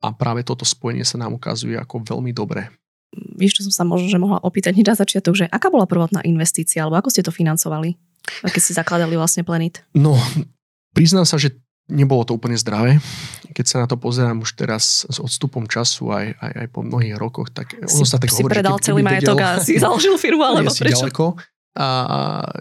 a 0.02 0.12
práve 0.12 0.44
toto 0.44 0.66
spojenie 0.66 1.06
sa 1.06 1.16
nám 1.16 1.38
ukazuje 1.38 1.78
ako 1.78 2.02
veľmi 2.04 2.34
dobré 2.34 2.68
vieš, 3.14 3.60
čo 3.60 3.62
som 3.66 3.74
sa 3.74 3.84
možno 3.86 4.06
že 4.06 4.18
mohla 4.20 4.38
opýtať 4.42 4.76
hneď 4.76 4.94
na 4.94 4.96
začiatok, 4.96 5.34
že 5.34 5.44
aká 5.50 5.72
bola 5.72 5.86
prvotná 5.86 6.22
investícia, 6.22 6.84
alebo 6.84 6.98
ako 7.00 7.10
ste 7.10 7.26
to 7.26 7.34
financovali, 7.34 7.98
keď 8.46 8.60
ste 8.62 8.76
zakladali 8.76 9.18
vlastne 9.18 9.42
Plenit? 9.42 9.82
No, 9.96 10.14
priznám 10.94 11.26
sa, 11.26 11.40
že 11.40 11.56
nebolo 11.90 12.22
to 12.22 12.38
úplne 12.38 12.54
zdravé. 12.54 13.02
Keď 13.50 13.66
sa 13.66 13.76
na 13.82 13.86
to 13.90 13.98
pozerám 13.98 14.46
už 14.46 14.54
teraz 14.54 15.04
s 15.10 15.18
odstupom 15.18 15.66
času 15.66 16.14
aj, 16.14 16.26
aj, 16.38 16.52
aj 16.54 16.66
po 16.70 16.86
mnohých 16.86 17.18
rokoch, 17.18 17.50
tak 17.50 17.74
si, 17.74 17.98
ono 17.98 18.06
sa 18.06 18.22
tak 18.22 18.30
si 18.30 18.46
hovorí, 18.46 18.62
predal 18.62 18.78
celý 18.78 19.02
majetok 19.02 19.38
a 19.42 19.48
si 19.58 19.74
založil 19.76 20.14
firmu, 20.14 20.46
alebo 20.46 20.70
prečo? 20.70 21.10
Ďaleko. 21.10 21.34
A 21.70 21.86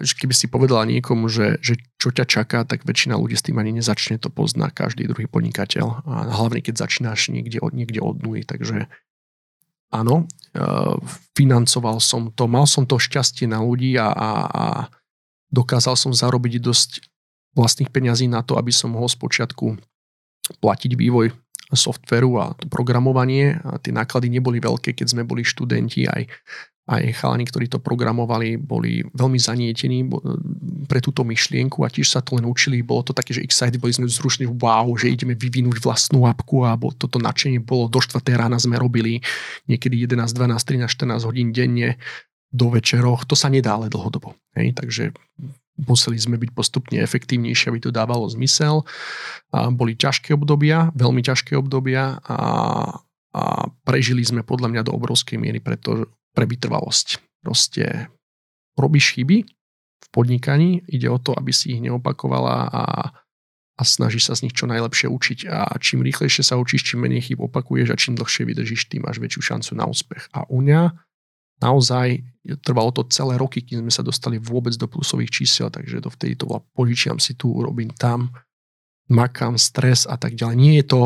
že 0.06 0.14
keby 0.22 0.34
si 0.38 0.46
povedala 0.46 0.86
niekomu, 0.86 1.34
že, 1.34 1.58
že 1.66 1.82
čo 1.98 2.14
ťa 2.14 2.30
čaká, 2.30 2.62
tak 2.62 2.86
väčšina 2.86 3.18
ľudí 3.18 3.34
s 3.34 3.46
tým 3.46 3.58
ani 3.58 3.74
nezačne, 3.74 4.22
to 4.22 4.30
pozná 4.30 4.70
každý 4.70 5.10
druhý 5.10 5.26
podnikateľ. 5.26 6.06
A 6.06 6.30
hlavne, 6.30 6.62
keď 6.62 6.86
začínaš 6.86 7.34
niekde 7.34 7.58
od, 7.58 7.74
niekde 7.74 8.02
od 8.06 8.22
nuly. 8.22 8.46
Takže 8.46 8.86
áno, 9.94 10.26
e, 10.54 10.64
financoval 11.38 12.02
som 12.02 12.30
to, 12.34 12.46
mal 12.46 12.66
som 12.66 12.86
to 12.86 12.98
šťastie 12.98 13.50
na 13.50 13.62
ľudí 13.62 13.98
a, 13.98 14.10
a, 14.10 14.30
a 14.50 14.66
dokázal 15.50 15.98
som 15.98 16.14
zarobiť 16.14 16.62
dosť 16.62 16.92
vlastných 17.58 17.90
peňazí 17.90 18.30
na 18.30 18.46
to, 18.46 18.56
aby 18.56 18.70
som 18.70 18.94
mohol 18.94 19.10
spočiatku 19.10 19.78
platiť 20.62 20.92
vývoj 20.98 21.34
softveru 21.74 22.42
a 22.42 22.46
to 22.58 22.66
programovanie. 22.66 23.58
A 23.62 23.78
tie 23.78 23.94
náklady 23.94 24.30
neboli 24.30 24.58
veľké, 24.58 24.98
keď 24.98 25.14
sme 25.14 25.24
boli 25.26 25.46
študenti, 25.46 26.10
aj 26.10 26.26
aj 26.90 27.22
chalani, 27.22 27.46
ktorí 27.46 27.70
to 27.70 27.78
programovali, 27.78 28.58
boli 28.58 29.06
veľmi 29.14 29.38
zanietení 29.38 30.10
pre 30.90 30.98
túto 30.98 31.22
myšlienku 31.22 31.86
a 31.86 31.94
tiež 31.94 32.10
sa 32.10 32.26
to 32.26 32.42
len 32.42 32.50
učili. 32.50 32.82
Bolo 32.82 33.06
to 33.06 33.14
také, 33.14 33.38
že 33.38 33.46
excited, 33.46 33.78
boli 33.78 33.94
sme 33.94 34.10
zrušení, 34.10 34.50
wow, 34.58 34.90
že 34.98 35.14
ideme 35.14 35.38
vyvinúť 35.38 35.86
vlastnú 35.86 36.26
apku 36.26 36.66
a 36.66 36.74
toto 36.98 37.22
nadšenie 37.22 37.62
bolo 37.62 37.86
do 37.94 38.02
4. 38.02 38.26
rána 38.34 38.58
sme 38.58 38.82
robili 38.82 39.22
niekedy 39.70 40.10
11, 40.10 40.34
12, 40.34 40.90
13, 40.90 40.90
14 40.90 41.30
hodín 41.30 41.54
denne 41.54 42.02
do 42.50 42.74
večeroch. 42.74 43.30
To 43.30 43.38
sa 43.38 43.54
nedá 43.54 43.78
ale 43.78 43.94
dlhodobo. 43.94 44.34
Hej? 44.58 44.74
Takže 44.74 45.14
museli 45.86 46.18
sme 46.18 46.42
byť 46.42 46.52
postupne 46.58 46.98
efektívnejšie, 47.00 47.70
aby 47.70 47.80
to 47.86 47.94
dávalo 47.94 48.26
zmysel. 48.26 48.84
A 49.54 49.70
boli 49.70 49.94
ťažké 49.94 50.34
obdobia, 50.34 50.90
veľmi 50.98 51.22
ťažké 51.22 51.54
obdobia 51.54 52.18
a, 52.26 52.38
a 53.38 53.44
prežili 53.86 54.26
sme 54.26 54.42
podľa 54.42 54.74
mňa 54.74 54.82
do 54.90 54.98
obrovskej 54.98 55.38
miery, 55.38 55.62
pretože 55.62 56.10
pre 56.34 56.46
vytrvalosť. 56.46 57.20
Proste 57.44 58.12
robíš 58.76 59.16
chyby 59.16 59.48
v 60.00 60.08
podnikaní, 60.12 60.84
ide 60.88 61.12
o 61.12 61.20
to, 61.20 61.36
aby 61.36 61.52
si 61.52 61.76
ich 61.76 61.82
neopakovala 61.84 62.72
a, 62.72 62.84
a 63.76 63.82
snažíš 63.84 64.32
sa 64.32 64.34
z 64.36 64.48
nich 64.48 64.56
čo 64.56 64.68
najlepšie 64.68 65.12
učiť. 65.12 65.40
A 65.52 65.76
čím 65.80 66.04
rýchlejšie 66.04 66.44
sa 66.44 66.56
učíš, 66.56 66.94
čím 66.94 67.04
menej 67.04 67.32
chyb 67.32 67.44
opakuješ 67.44 67.92
a 67.92 68.00
čím 68.00 68.16
dlhšie 68.16 68.48
vydržíš, 68.48 68.88
tým 68.88 69.04
máš 69.04 69.20
väčšiu 69.20 69.42
šancu 69.56 69.72
na 69.76 69.86
úspech. 69.88 70.32
A 70.32 70.48
u 70.48 70.64
mňa 70.64 70.96
naozaj 71.60 72.24
trvalo 72.64 72.96
to 72.96 73.04
celé 73.12 73.36
roky, 73.36 73.60
kým 73.60 73.84
sme 73.84 73.92
sa 73.92 74.04
dostali 74.04 74.40
vôbec 74.40 74.72
do 74.80 74.88
plusových 74.88 75.44
čísel, 75.44 75.68
takže 75.68 76.00
dovtedy 76.00 76.40
to 76.40 76.48
bola 76.48 76.64
požičiam 76.72 77.20
si 77.20 77.36
tu, 77.36 77.52
robím 77.52 77.92
tam, 77.92 78.32
makám, 79.10 79.58
stres 79.58 80.06
a 80.06 80.16
tak 80.16 80.38
ďalej. 80.38 80.56
Nie 80.56 80.74
je 80.80 80.86
to, 80.86 81.02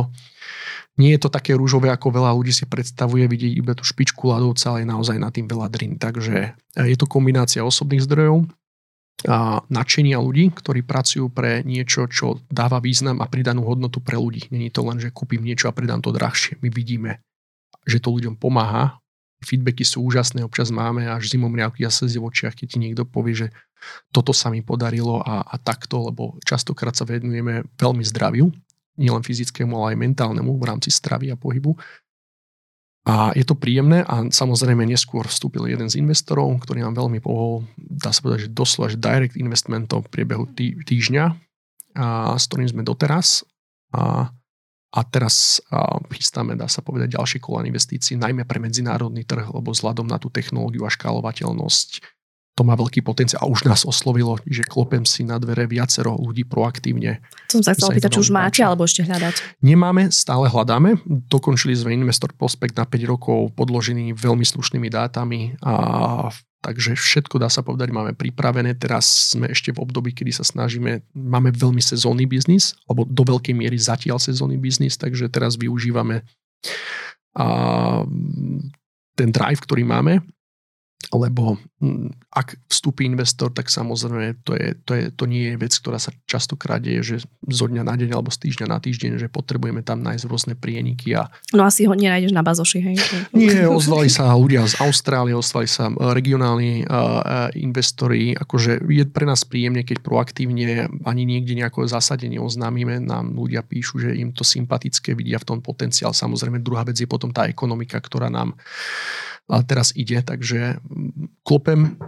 nie 0.99 1.11
je 1.15 1.19
to 1.25 1.29
také 1.33 1.57
rúžové, 1.57 1.89
ako 1.89 2.13
veľa 2.13 2.35
ľudí 2.35 2.53
si 2.53 2.67
predstavuje, 2.69 3.25
vidieť 3.25 3.53
iba 3.57 3.73
tú 3.73 3.81
špičku 3.87 4.29
ľadovca, 4.29 4.75
ale 4.75 4.85
je 4.85 4.91
naozaj 4.93 5.17
na 5.17 5.33
tým 5.33 5.49
veľa 5.49 5.67
drin. 5.71 5.97
Takže 5.97 6.35
e, 6.53 6.83
je 6.85 6.97
to 6.99 7.09
kombinácia 7.09 7.65
osobných 7.65 8.05
zdrojov, 8.05 8.45
a 9.23 9.63
nadšenia 9.71 10.19
ľudí, 10.19 10.51
ktorí 10.51 10.83
pracujú 10.83 11.31
pre 11.31 11.63
niečo, 11.63 12.11
čo 12.11 12.43
dáva 12.51 12.83
význam 12.83 13.23
a 13.23 13.29
pridanú 13.29 13.63
hodnotu 13.63 14.03
pre 14.03 14.19
ľudí. 14.19 14.51
Není 14.51 14.67
to 14.67 14.83
len, 14.83 14.99
že 14.99 15.15
kúpim 15.15 15.39
niečo 15.39 15.71
a 15.71 15.75
pridám 15.75 16.03
to 16.03 16.11
drahšie. 16.11 16.59
My 16.59 16.67
vidíme, 16.67 17.23
že 17.87 18.03
to 18.03 18.11
ľuďom 18.11 18.35
pomáha, 18.35 18.99
feedbacky 19.43 19.83
sú 19.83 20.01
úžasné, 20.07 20.41
občas 20.41 20.71
máme 20.71 21.05
až 21.05 21.29
zimom 21.29 21.51
riavky 21.51 21.83
a 21.83 21.91
slzy 21.91 22.17
v 22.17 22.27
očiach, 22.27 22.55
keď 22.55 22.67
ti 22.67 22.77
niekto 22.79 23.03
povie, 23.03 23.45
že 23.45 23.47
toto 24.15 24.31
sa 24.31 24.47
mi 24.47 24.63
podarilo 24.63 25.19
a, 25.19 25.43
a 25.43 25.55
takto, 25.59 26.09
lebo 26.09 26.39
častokrát 26.47 26.95
sa 26.95 27.03
venujeme 27.03 27.67
veľmi 27.75 28.03
zdraviu, 28.07 28.47
nielen 28.95 29.21
fyzickému, 29.25 29.73
ale 29.75 29.93
aj 29.93 30.01
mentálnemu 30.01 30.51
v 30.55 30.67
rámci 30.67 30.89
stravy 30.89 31.33
a 31.33 31.37
pohybu. 31.37 31.75
A 33.03 33.35
je 33.35 33.43
to 33.43 33.59
príjemné 33.59 33.99
a 34.07 34.23
samozrejme 34.31 34.87
neskôr 34.87 35.27
vstúpil 35.27 35.67
jeden 35.67 35.91
z 35.91 35.99
investorov, 35.99 36.55
ktorý 36.63 36.87
nám 36.87 36.95
veľmi 36.95 37.19
pohol, 37.19 37.67
dá 37.75 38.15
sa 38.15 38.23
povedať, 38.23 38.47
že 38.47 38.55
doslova, 38.55 38.87
že 38.87 38.95
direct 38.95 39.35
investmentov 39.35 40.07
v 40.07 40.11
priebehu 40.15 40.47
tý, 40.55 40.79
týždňa, 40.87 41.25
a, 41.99 42.39
s 42.39 42.47
ktorým 42.47 42.71
sme 42.71 42.87
doteraz. 42.87 43.43
A, 43.91 44.31
a 44.93 45.01
teraz 45.01 45.57
chystáme, 46.13 46.53
dá 46.53 46.69
sa 46.69 46.85
povedať, 46.85 47.17
ďalšie 47.17 47.41
kola 47.41 47.65
investícií, 47.65 48.13
najmä 48.13 48.45
pre 48.45 48.61
medzinárodný 48.61 49.25
trh, 49.25 49.49
lebo 49.49 49.73
vzhľadom 49.73 50.05
na 50.05 50.21
tú 50.21 50.29
technológiu 50.29 50.85
a 50.85 50.93
škálovateľnosť 50.93 52.21
to 52.53 52.61
má 52.61 52.77
veľký 52.77 53.01
potenciál 53.01 53.41
a 53.41 53.49
už 53.49 53.65
nás 53.65 53.81
oslovilo, 53.81 54.37
že 54.45 54.61
klopem 54.61 55.09
si 55.09 55.25
na 55.25 55.41
dvere 55.41 55.65
viacero 55.65 56.13
ľudí 56.13 56.45
proaktívne. 56.45 57.17
To 57.49 57.57
som 57.57 57.65
sa 57.65 57.73
chcel 57.73 57.97
pýtať, 57.97 58.13
či 58.13 58.21
už 58.21 58.29
máte 58.29 58.61
alebo 58.61 58.85
ešte 58.85 59.01
hľadať? 59.01 59.57
Nemáme, 59.65 60.13
stále 60.13 60.45
hľadáme. 60.53 61.01
Dokončili 61.33 61.73
sme 61.73 61.97
Investor 61.97 62.29
Prospekt 62.37 62.77
na 62.77 62.85
5 62.85 63.09
rokov 63.09 63.57
podložený 63.57 64.13
veľmi 64.13 64.45
slušnými 64.45 64.85
dátami 64.85 65.57
a 65.65 66.29
Takže 66.63 66.95
všetko 66.95 67.43
dá 67.43 67.51
sa 67.51 67.59
povedať, 67.59 67.91
máme 67.91 68.15
pripravené. 68.15 68.71
Teraz 68.79 69.35
sme 69.35 69.51
ešte 69.51 69.75
v 69.75 69.83
období, 69.83 70.15
kedy 70.15 70.31
sa 70.31 70.47
snažíme, 70.47 71.03
máme 71.11 71.51
veľmi 71.51 71.83
sezónny 71.83 72.23
biznis, 72.23 72.79
alebo 72.87 73.03
do 73.03 73.23
veľkej 73.27 73.51
miery 73.51 73.75
zatiaľ 73.75 74.15
sezónny 74.15 74.55
biznis, 74.55 74.95
takže 74.95 75.27
teraz 75.27 75.59
využívame 75.59 76.23
a, 77.35 77.47
ten 79.19 79.29
drive, 79.29 79.59
ktorý 79.59 79.83
máme 79.83 80.23
lebo 81.15 81.57
mm, 81.79 82.33
ak 82.33 82.57
vstúpi 82.65 83.05
investor, 83.05 83.53
tak 83.53 83.69
samozrejme 83.69 84.41
to, 84.41 84.57
je, 84.57 84.67
to, 84.83 84.91
je, 84.97 85.03
to 85.13 85.23
nie 85.29 85.53
je 85.53 85.55
vec, 85.61 85.73
ktorá 85.77 86.01
sa 86.01 86.09
častokrát 86.25 86.81
deje, 86.81 87.01
že 87.01 87.15
zo 87.45 87.65
dňa 87.69 87.85
na 87.85 87.93
deň 87.93 88.09
alebo 88.17 88.33
z 88.33 88.49
týždňa 88.49 88.67
na 88.67 88.79
týždeň, 88.81 89.21
že 89.21 89.27
potrebujeme 89.29 89.85
tam 89.85 90.01
nájsť 90.01 90.25
rôzne 90.25 90.53
prieniky. 90.57 91.13
A... 91.13 91.29
No 91.53 91.69
asi 91.69 91.85
ho 91.85 91.93
nenájdeš 91.93 92.33
na 92.33 92.41
bazoši, 92.41 92.79
hej? 92.81 92.95
Nie, 93.37 93.69
ozvali 93.69 94.09
sa 94.09 94.33
ľudia 94.33 94.65
z 94.65 94.81
Austrálie, 94.81 95.37
ozvali 95.37 95.69
sa 95.69 95.89
e, 95.89 95.93
regionálni 96.13 96.85
uh, 96.89 97.53
investori, 97.53 98.33
akože 98.33 98.83
je 98.89 99.05
pre 99.05 99.29
nás 99.29 99.45
príjemne, 99.45 99.85
keď 99.85 100.01
proaktívne 100.01 100.89
ani 101.05 101.23
niekde 101.23 101.53
nejako 101.53 101.85
zásadenie 101.85 102.41
oznámime, 102.41 102.97
nám 102.97 103.37
ľudia 103.37 103.61
píšu, 103.61 104.01
že 104.01 104.17
im 104.17 104.33
to 104.33 104.41
sympatické, 104.41 105.13
vidia 105.13 105.37
v 105.37 105.47
tom 105.53 105.59
potenciál. 105.61 106.15
Samozrejme, 106.15 106.63
druhá 106.63 106.81
vec 106.81 106.97
je 106.97 107.05
potom 107.05 107.29
tá 107.29 107.45
ekonomika, 107.45 108.01
ktorá 108.01 108.33
nám 108.33 108.57
a 109.51 109.59
teraz 109.63 109.91
ide, 109.95 110.23
takže 110.23 110.79
klopem 111.43 111.99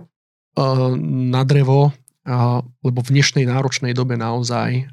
na 1.03 1.41
drevo, 1.43 1.91
lebo 2.81 2.99
v 3.03 3.11
dnešnej 3.11 3.45
náročnej 3.45 3.91
dobe 3.91 4.15
naozaj 4.15 4.87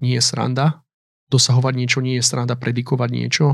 nie 0.00 0.14
je 0.16 0.24
sranda. 0.24 0.80
Dosahovať 1.28 1.74
niečo 1.76 2.00
nie 2.00 2.16
je 2.20 2.24
sranda, 2.24 2.56
predikovať 2.56 3.10
niečo. 3.12 3.46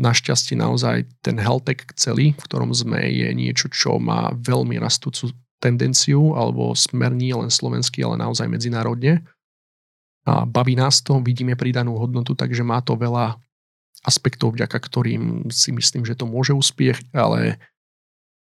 Našťastie 0.00 0.56
naozaj 0.56 1.10
ten 1.20 1.36
healthtech 1.36 1.92
celý, 1.98 2.32
v 2.32 2.42
ktorom 2.48 2.72
sme, 2.72 3.02
je 3.04 3.28
niečo, 3.36 3.68
čo 3.68 4.00
má 4.00 4.32
veľmi 4.32 4.80
rastúcu 4.80 5.34
tendenciu, 5.60 6.32
alebo 6.32 6.72
smer 6.72 7.12
nie 7.12 7.36
len 7.36 7.52
slovenský, 7.52 8.00
ale 8.06 8.16
naozaj 8.16 8.48
medzinárodne. 8.48 9.20
A 10.24 10.48
baví 10.48 10.72
nás 10.72 11.04
to, 11.04 11.20
vidíme 11.20 11.52
pridanú 11.52 12.00
hodnotu, 12.00 12.32
takže 12.32 12.64
má 12.64 12.80
to 12.80 12.96
veľa 12.96 13.36
aspektov, 14.04 14.56
vďaka 14.56 14.78
ktorým 14.80 15.52
si 15.52 15.70
myslím, 15.76 16.08
že 16.08 16.16
to 16.16 16.24
môže 16.24 16.56
úspiech, 16.56 17.00
ale 17.12 17.60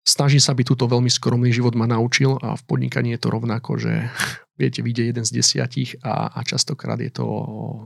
snaží 0.02 0.42
sa 0.42 0.52
byť 0.52 0.66
túto 0.74 0.84
veľmi 0.90 1.08
skromný 1.08 1.50
život 1.54 1.72
ma 1.78 1.88
naučil 1.88 2.36
a 2.42 2.58
v 2.58 2.62
podnikaní 2.66 3.14
je 3.14 3.20
to 3.22 3.28
rovnako, 3.32 3.78
že 3.78 4.10
viete, 4.60 4.82
vyjde 4.82 5.14
jeden 5.14 5.24
z 5.24 5.34
desiatich 5.40 5.96
a, 6.02 6.30
a 6.34 6.40
častokrát 6.42 6.98
je 7.00 7.10
to 7.10 7.26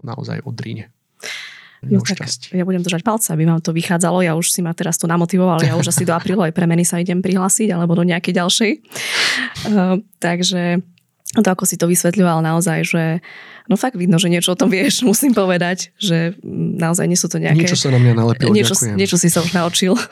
naozaj 0.03 0.43
o 0.45 0.51
dríne. 0.53 0.93
No, 1.79 2.03
tak 2.03 2.27
ja 2.51 2.67
budem 2.67 2.83
držať 2.83 3.07
palce, 3.07 3.31
aby 3.31 3.47
vám 3.47 3.63
to 3.63 3.71
vychádzalo. 3.71 4.27
Ja 4.27 4.35
už 4.35 4.51
si 4.51 4.67
ma 4.67 4.75
teraz 4.75 4.99
to 4.99 5.07
namotivoval. 5.07 5.63
Ja 5.63 5.79
už 5.79 5.95
asi 5.95 6.03
do 6.03 6.11
aprílu 6.11 6.43
aj 6.43 6.51
premeny 6.51 6.83
sa 6.83 6.99
idem 6.99 7.23
prihlásiť 7.23 7.71
alebo 7.71 7.95
do 7.95 8.03
nejakej 8.03 8.35
ďalšej. 8.35 8.73
Uh, 9.71 10.03
takže 10.27 10.83
to, 11.37 11.45
ako 11.45 11.69
si 11.69 11.77
to 11.77 11.85
vysvetľoval 11.85 12.41
naozaj, 12.41 12.89
že 12.89 13.05
no 13.69 13.77
fakt 13.77 14.01
vidno, 14.01 14.17
že 14.17 14.33
niečo 14.33 14.57
o 14.57 14.59
tom 14.59 14.73
vieš, 14.73 15.03
musím 15.09 15.37
povedať, 15.37 15.93
že 16.01 16.33
naozaj 16.81 17.05
nie 17.05 17.21
sú 17.21 17.29
to 17.29 17.37
nejaké... 17.37 17.69
Niečo 17.69 17.77
sa 17.77 17.93
na 17.93 18.01
mňa 18.01 18.15
nalepilo, 18.17 18.57
niečo, 18.57 18.73
niečo 18.97 19.21
si 19.21 19.29
sa 19.29 19.45
už 19.45 19.53
naučil. 19.53 19.93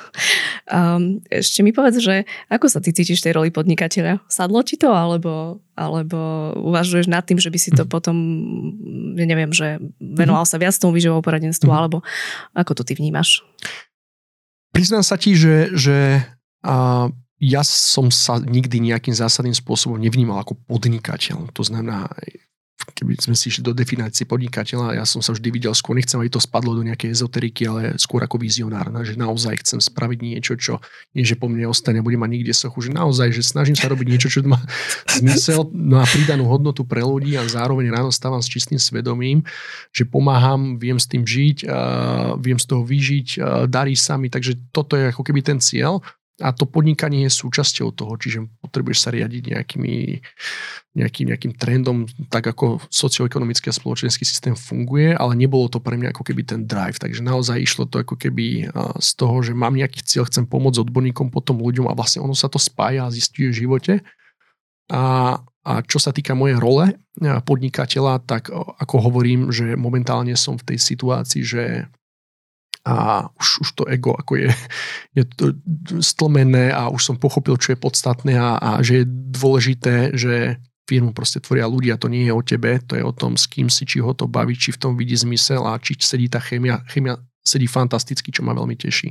Um, 0.66 1.22
ešte 1.30 1.62
mi 1.62 1.70
povedz, 1.70 2.02
že 2.02 2.26
ako 2.50 2.66
sa 2.66 2.82
ty 2.82 2.90
cítiš 2.90 3.22
tej 3.22 3.38
roli 3.38 3.54
podnikateľa? 3.54 4.26
Sadlo 4.26 4.66
ti 4.66 4.74
to, 4.74 4.90
alebo, 4.90 5.62
alebo 5.78 6.50
uvažuješ 6.58 7.06
nad 7.06 7.22
tým, 7.22 7.38
že 7.38 7.54
by 7.54 7.58
si 7.62 7.70
to 7.70 7.86
mhm. 7.86 7.90
potom, 7.94 8.16
neviem, 9.14 9.54
že 9.54 9.78
venoval 10.02 10.42
mhm. 10.42 10.50
sa 10.50 10.58
viac 10.58 10.74
tomu 10.74 10.98
výživovou 10.98 11.22
poradenstvu, 11.22 11.70
mm. 11.70 11.78
alebo 11.78 12.02
ako 12.58 12.82
to 12.82 12.82
ty 12.82 12.98
vnímaš? 12.98 13.46
Priznám 14.74 15.06
sa 15.06 15.14
ti, 15.14 15.38
že, 15.38 15.70
že 15.70 16.26
a 16.66 17.06
ja 17.36 17.60
som 17.60 18.08
sa 18.08 18.40
nikdy 18.40 18.80
nejakým 18.80 19.12
zásadným 19.12 19.56
spôsobom 19.56 20.00
nevnímal 20.00 20.40
ako 20.40 20.56
podnikateľ. 20.64 21.52
To 21.52 21.62
znamená, 21.62 22.08
keby 22.96 23.16
sme 23.20 23.36
si 23.36 23.52
išli 23.52 23.64
do 23.64 23.76
definície 23.76 24.28
podnikateľa, 24.28 24.96
ja 24.96 25.04
som 25.08 25.20
sa 25.20 25.36
vždy 25.36 25.48
videl 25.48 25.72
skôr, 25.76 25.96
nechcem, 25.96 26.16
aby 26.20 26.32
to 26.32 26.40
spadlo 26.40 26.76
do 26.76 26.84
nejakej 26.84 27.12
ezoteriky, 27.12 27.68
ale 27.68 27.96
skôr 28.00 28.24
ako 28.24 28.40
vizionár, 28.40 28.88
že 29.04 29.16
naozaj 29.20 29.64
chcem 29.64 29.80
spraviť 29.80 30.18
niečo, 30.20 30.54
čo 30.56 30.80
nie, 31.12 31.24
že 31.24 31.36
po 31.36 31.48
mne 31.48 31.68
ostane, 31.68 32.04
bude 32.04 32.16
mať 32.20 32.30
nikde 32.30 32.52
sochu, 32.56 32.88
že 32.88 32.90
naozaj, 32.96 33.32
že 33.32 33.42
snažím 33.44 33.76
sa 33.76 33.88
robiť 33.88 34.06
niečo, 34.06 34.28
čo 34.28 34.44
má 34.44 34.60
zmysel, 35.20 35.68
no 35.72 36.00
a 36.00 36.06
pridanú 36.08 36.48
hodnotu 36.48 36.84
pre 36.84 37.00
ľudí 37.04 37.36
a 37.36 37.44
zároveň 37.48 37.92
ráno 37.92 38.12
stávam 38.12 38.40
s 38.40 38.48
čistým 38.48 38.80
svedomím, 38.80 39.44
že 39.92 40.08
pomáham, 40.08 40.76
viem 40.76 41.00
s 41.00 41.08
tým 41.08 41.24
žiť, 41.24 41.68
viem 42.40 42.60
z 42.60 42.66
toho 42.68 42.84
vyžiť, 42.84 43.28
darí 43.68 43.96
sa 43.96 44.20
mi, 44.20 44.28
takže 44.28 44.56
toto 44.72 44.96
je 44.96 45.12
ako 45.12 45.20
keby 45.20 45.44
ten 45.44 45.58
cieľ 45.60 46.00
a 46.36 46.52
to 46.52 46.68
podnikanie 46.68 47.24
je 47.24 47.32
súčasťou 47.32 47.96
toho, 47.96 48.12
čiže 48.20 48.44
potrebuješ 48.60 48.98
sa 49.00 49.08
riadiť 49.08 49.56
nejakými, 49.56 50.20
nejakým, 50.92 51.26
nejakým 51.32 51.52
trendom, 51.56 52.04
tak 52.28 52.52
ako 52.52 52.84
socioekonomický 52.92 53.72
a 53.72 53.78
spoločenský 53.78 54.28
systém 54.28 54.52
funguje, 54.52 55.16
ale 55.16 55.32
nebolo 55.32 55.72
to 55.72 55.80
pre 55.80 55.96
mňa 55.96 56.12
ako 56.12 56.28
keby 56.28 56.44
ten 56.44 56.68
drive. 56.68 57.00
Takže 57.00 57.24
naozaj 57.24 57.56
išlo 57.56 57.88
to 57.88 58.04
ako 58.04 58.20
keby 58.20 58.68
z 59.00 59.10
toho, 59.16 59.40
že 59.40 59.56
mám 59.56 59.80
nejaký 59.80 60.04
cieľ, 60.04 60.28
chcem 60.28 60.44
pomôcť 60.44 60.84
odborníkom, 60.84 61.32
potom 61.32 61.56
ľuďom 61.56 61.88
a 61.88 61.96
vlastne 61.96 62.20
ono 62.20 62.36
sa 62.36 62.52
to 62.52 62.60
spája 62.60 63.08
a 63.08 63.14
zistuje 63.14 63.48
v 63.48 63.58
živote. 63.64 63.94
A, 64.92 65.40
a 65.40 65.72
čo 65.88 65.96
sa 65.96 66.12
týka 66.12 66.36
mojej 66.36 66.60
role 66.60 67.00
podnikateľa, 67.48 68.28
tak 68.28 68.52
ako 68.52 69.08
hovorím, 69.08 69.48
že 69.48 69.72
momentálne 69.72 70.36
som 70.36 70.60
v 70.60 70.76
tej 70.76 70.78
situácii, 70.84 71.40
že 71.40 71.64
a 72.86 73.26
už, 73.34 73.66
už 73.66 73.68
to 73.74 73.82
ego 73.90 74.14
ako 74.14 74.38
je, 74.38 74.50
je 75.18 75.22
stlmené 75.98 76.70
a 76.70 76.86
už 76.86 77.02
som 77.02 77.16
pochopil, 77.18 77.58
čo 77.58 77.74
je 77.74 77.82
podstatné 77.82 78.38
a, 78.38 78.62
a 78.62 78.70
že 78.78 79.02
je 79.02 79.04
dôležité, 79.10 80.14
že 80.14 80.62
firmu 80.86 81.10
proste 81.10 81.42
tvoria 81.42 81.66
ľudia, 81.66 81.98
to 81.98 82.06
nie 82.06 82.30
je 82.30 82.32
o 82.32 82.42
tebe, 82.46 82.78
to 82.86 82.94
je 82.94 83.02
o 83.02 83.10
tom, 83.10 83.34
s 83.34 83.50
kým 83.50 83.66
si, 83.66 83.82
či 83.82 83.98
ho 83.98 84.14
to 84.14 84.30
baví, 84.30 84.54
či 84.54 84.70
v 84.70 84.78
tom 84.78 84.94
vidí 84.94 85.18
zmysel 85.18 85.66
a 85.66 85.82
či 85.82 85.98
sedí 85.98 86.30
tá 86.30 86.38
chemia. 86.38 86.78
Chemia 86.86 87.18
sedí 87.42 87.66
fantasticky, 87.66 88.30
čo 88.30 88.46
ma 88.46 88.54
veľmi 88.54 88.78
teší. 88.78 89.10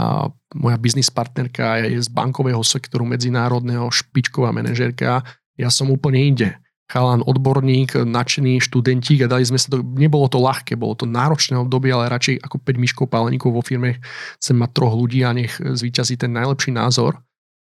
A 0.00 0.32
moja 0.56 0.80
biznis 0.80 1.12
partnerka 1.12 1.84
je 1.84 2.00
z 2.00 2.08
bankového 2.08 2.64
sektoru 2.64 3.04
medzinárodného, 3.04 3.92
špičková 3.92 4.56
manažérka, 4.56 5.20
ja 5.56 5.68
som 5.68 5.92
úplne 5.92 6.20
inde 6.20 6.48
chalan, 6.86 7.26
odborník, 7.26 7.98
nadšený 7.98 8.62
študentík 8.62 9.26
a 9.26 9.30
dali 9.30 9.42
sme 9.42 9.58
sa 9.58 9.74
to, 9.74 9.82
nebolo 9.82 10.30
to 10.30 10.38
ľahké, 10.38 10.78
bolo 10.78 10.94
to 10.94 11.02
náročné 11.02 11.58
obdobie, 11.58 11.90
ale 11.90 12.06
radšej 12.06 12.46
ako 12.46 12.62
5 12.62 12.78
myškov 12.78 13.06
páleníkov 13.10 13.50
vo 13.50 13.62
firme 13.62 13.98
chcem 14.38 14.54
mať 14.54 14.70
troch 14.70 14.94
ľudí 14.94 15.26
a 15.26 15.34
nech 15.34 15.58
zvíťazí 15.58 16.14
ten 16.14 16.30
najlepší 16.30 16.70
názor, 16.70 17.18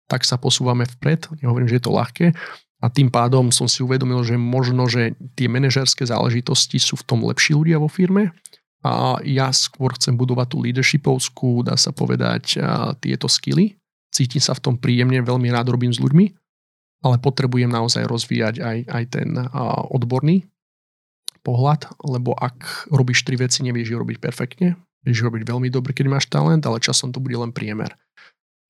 tak 0.09 0.25
sa 0.25 0.41
posúvame 0.41 0.89
vpred, 0.89 1.29
nehovorím, 1.45 1.69
že 1.69 1.77
je 1.77 1.85
to 1.85 1.93
ľahké. 1.93 2.25
A 2.81 2.89
tým 2.89 3.13
pádom 3.13 3.53
som 3.53 3.69
si 3.69 3.85
uvedomil, 3.85 4.25
že 4.25 4.41
možno, 4.41 4.89
že 4.89 5.13
tie 5.37 5.45
manažerské 5.45 6.01
záležitosti 6.01 6.81
sú 6.81 6.97
v 6.97 7.05
tom 7.05 7.21
lepší 7.21 7.53
ľudia 7.53 7.77
vo 7.77 7.85
firme. 7.85 8.33
A 8.81 9.21
ja 9.21 9.53
skôr 9.53 9.93
chcem 9.93 10.17
budovať 10.17 10.47
tú 10.49 10.57
leadershipovskú, 10.65 11.61
dá 11.61 11.77
sa 11.77 11.93
povedať, 11.93 12.57
tieto 12.97 13.29
skily. 13.29 13.77
Cítim 14.09 14.41
sa 14.41 14.57
v 14.57 14.65
tom 14.65 14.75
príjemne, 14.81 15.21
veľmi 15.21 15.53
rád 15.53 15.69
robím 15.77 15.93
s 15.93 16.01
ľuďmi 16.01 16.40
ale 17.01 17.17
potrebujem 17.17 17.69
naozaj 17.69 18.05
rozvíjať 18.05 18.55
aj, 18.61 18.77
aj 18.89 19.03
ten 19.09 19.29
odborný 19.89 20.45
pohľad, 21.41 21.89
lebo 22.05 22.37
ak 22.37 22.89
robíš 22.93 23.25
tri 23.25 23.35
veci, 23.37 23.65
nevieš 23.65 23.93
ich 23.93 23.99
robiť 23.99 24.17
perfektne, 24.21 24.77
vieš 25.01 25.25
robiť 25.25 25.41
veľmi 25.45 25.69
dobre, 25.73 25.91
keď 25.97 26.05
máš 26.07 26.29
talent, 26.29 26.61
ale 26.65 26.77
časom 26.81 27.09
to 27.09 27.17
bude 27.17 27.33
len 27.33 27.49
priemer. 27.49 27.97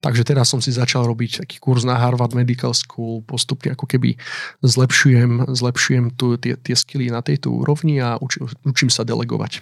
Takže 0.02 0.26
teraz 0.26 0.50
som 0.50 0.58
si 0.58 0.74
začal 0.74 1.06
robiť 1.06 1.46
taký 1.46 1.62
kurz 1.62 1.86
na 1.86 1.94
Harvard 1.94 2.34
Medical 2.34 2.74
School, 2.74 3.22
postupne 3.22 3.78
ako 3.78 3.86
keby 3.86 4.18
zlepšujem, 4.66 5.54
zlepšujem 5.54 6.18
tu, 6.18 6.42
tie, 6.42 6.58
tie 6.58 6.74
skily 6.74 7.14
na 7.14 7.22
tejto 7.22 7.54
úrovni 7.54 8.02
a 8.02 8.18
učím, 8.18 8.50
učím 8.66 8.90
sa 8.90 9.06
delegovať. 9.06 9.62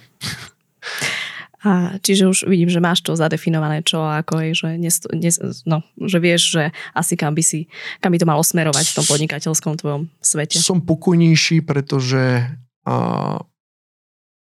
A 1.60 2.00
čiže 2.00 2.24
už 2.24 2.38
vidím, 2.48 2.72
že 2.72 2.80
máš 2.80 3.04
to 3.04 3.12
zadefinované, 3.12 3.84
čo 3.84 4.00
ako 4.00 4.40
je, 4.40 4.50
že, 4.56 4.68
nes, 4.80 4.96
nes, 5.12 5.36
no, 5.68 5.84
že 6.00 6.16
vieš, 6.16 6.42
že 6.56 6.62
asi 6.96 7.20
kam 7.20 7.36
by, 7.36 7.44
si, 7.44 7.68
kam 8.00 8.16
by 8.16 8.18
to 8.20 8.24
malo 8.24 8.40
smerovať 8.40 8.88
v 8.88 8.96
tom 8.96 9.04
podnikateľskom 9.04 9.76
tvojom 9.76 10.08
svete. 10.24 10.56
Som 10.56 10.80
pokojnejší, 10.80 11.60
pretože 11.60 12.48
uh, 12.88 13.36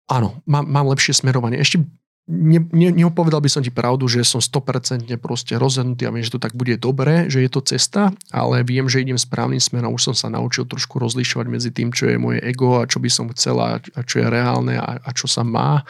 áno, 0.09 0.29
mám, 0.49 0.65
mám 0.65 0.85
lepšie 0.89 1.13
smerovanie. 1.13 1.61
Ešte 1.61 1.85
ne, 2.25 2.59
ne, 2.73 2.89
neopovedal 2.89 3.37
by 3.37 3.49
som 3.49 3.61
ti 3.61 3.69
pravdu, 3.69 4.09
že 4.09 4.25
som 4.25 4.41
100% 4.41 5.05
proste 5.21 5.53
rozhodnutý 5.55 6.09
a 6.09 6.13
viem, 6.13 6.25
že 6.25 6.33
to 6.33 6.41
tak 6.41 6.57
bude 6.57 6.73
dobre, 6.81 7.29
že 7.29 7.45
je 7.45 7.49
to 7.49 7.61
cesta, 7.61 8.13
ale 8.33 8.65
viem, 8.65 8.89
že 8.89 9.05
idem 9.05 9.17
správnym 9.17 9.61
smerom. 9.61 9.93
Už 9.93 10.11
som 10.11 10.15
sa 10.17 10.27
naučil 10.33 10.65
trošku 10.65 10.97
rozlišovať 10.97 11.47
medzi 11.47 11.69
tým, 11.69 11.93
čo 11.93 12.09
je 12.09 12.17
moje 12.17 12.41
ego 12.41 12.81
a 12.81 12.89
čo 12.89 12.97
by 12.97 13.09
som 13.09 13.29
chcela 13.33 13.77
a 13.77 14.01
čo 14.01 14.21
je 14.21 14.27
reálne 14.27 14.75
a, 14.77 14.97
a 14.99 15.09
čo 15.13 15.29
sa 15.29 15.45
má. 15.45 15.85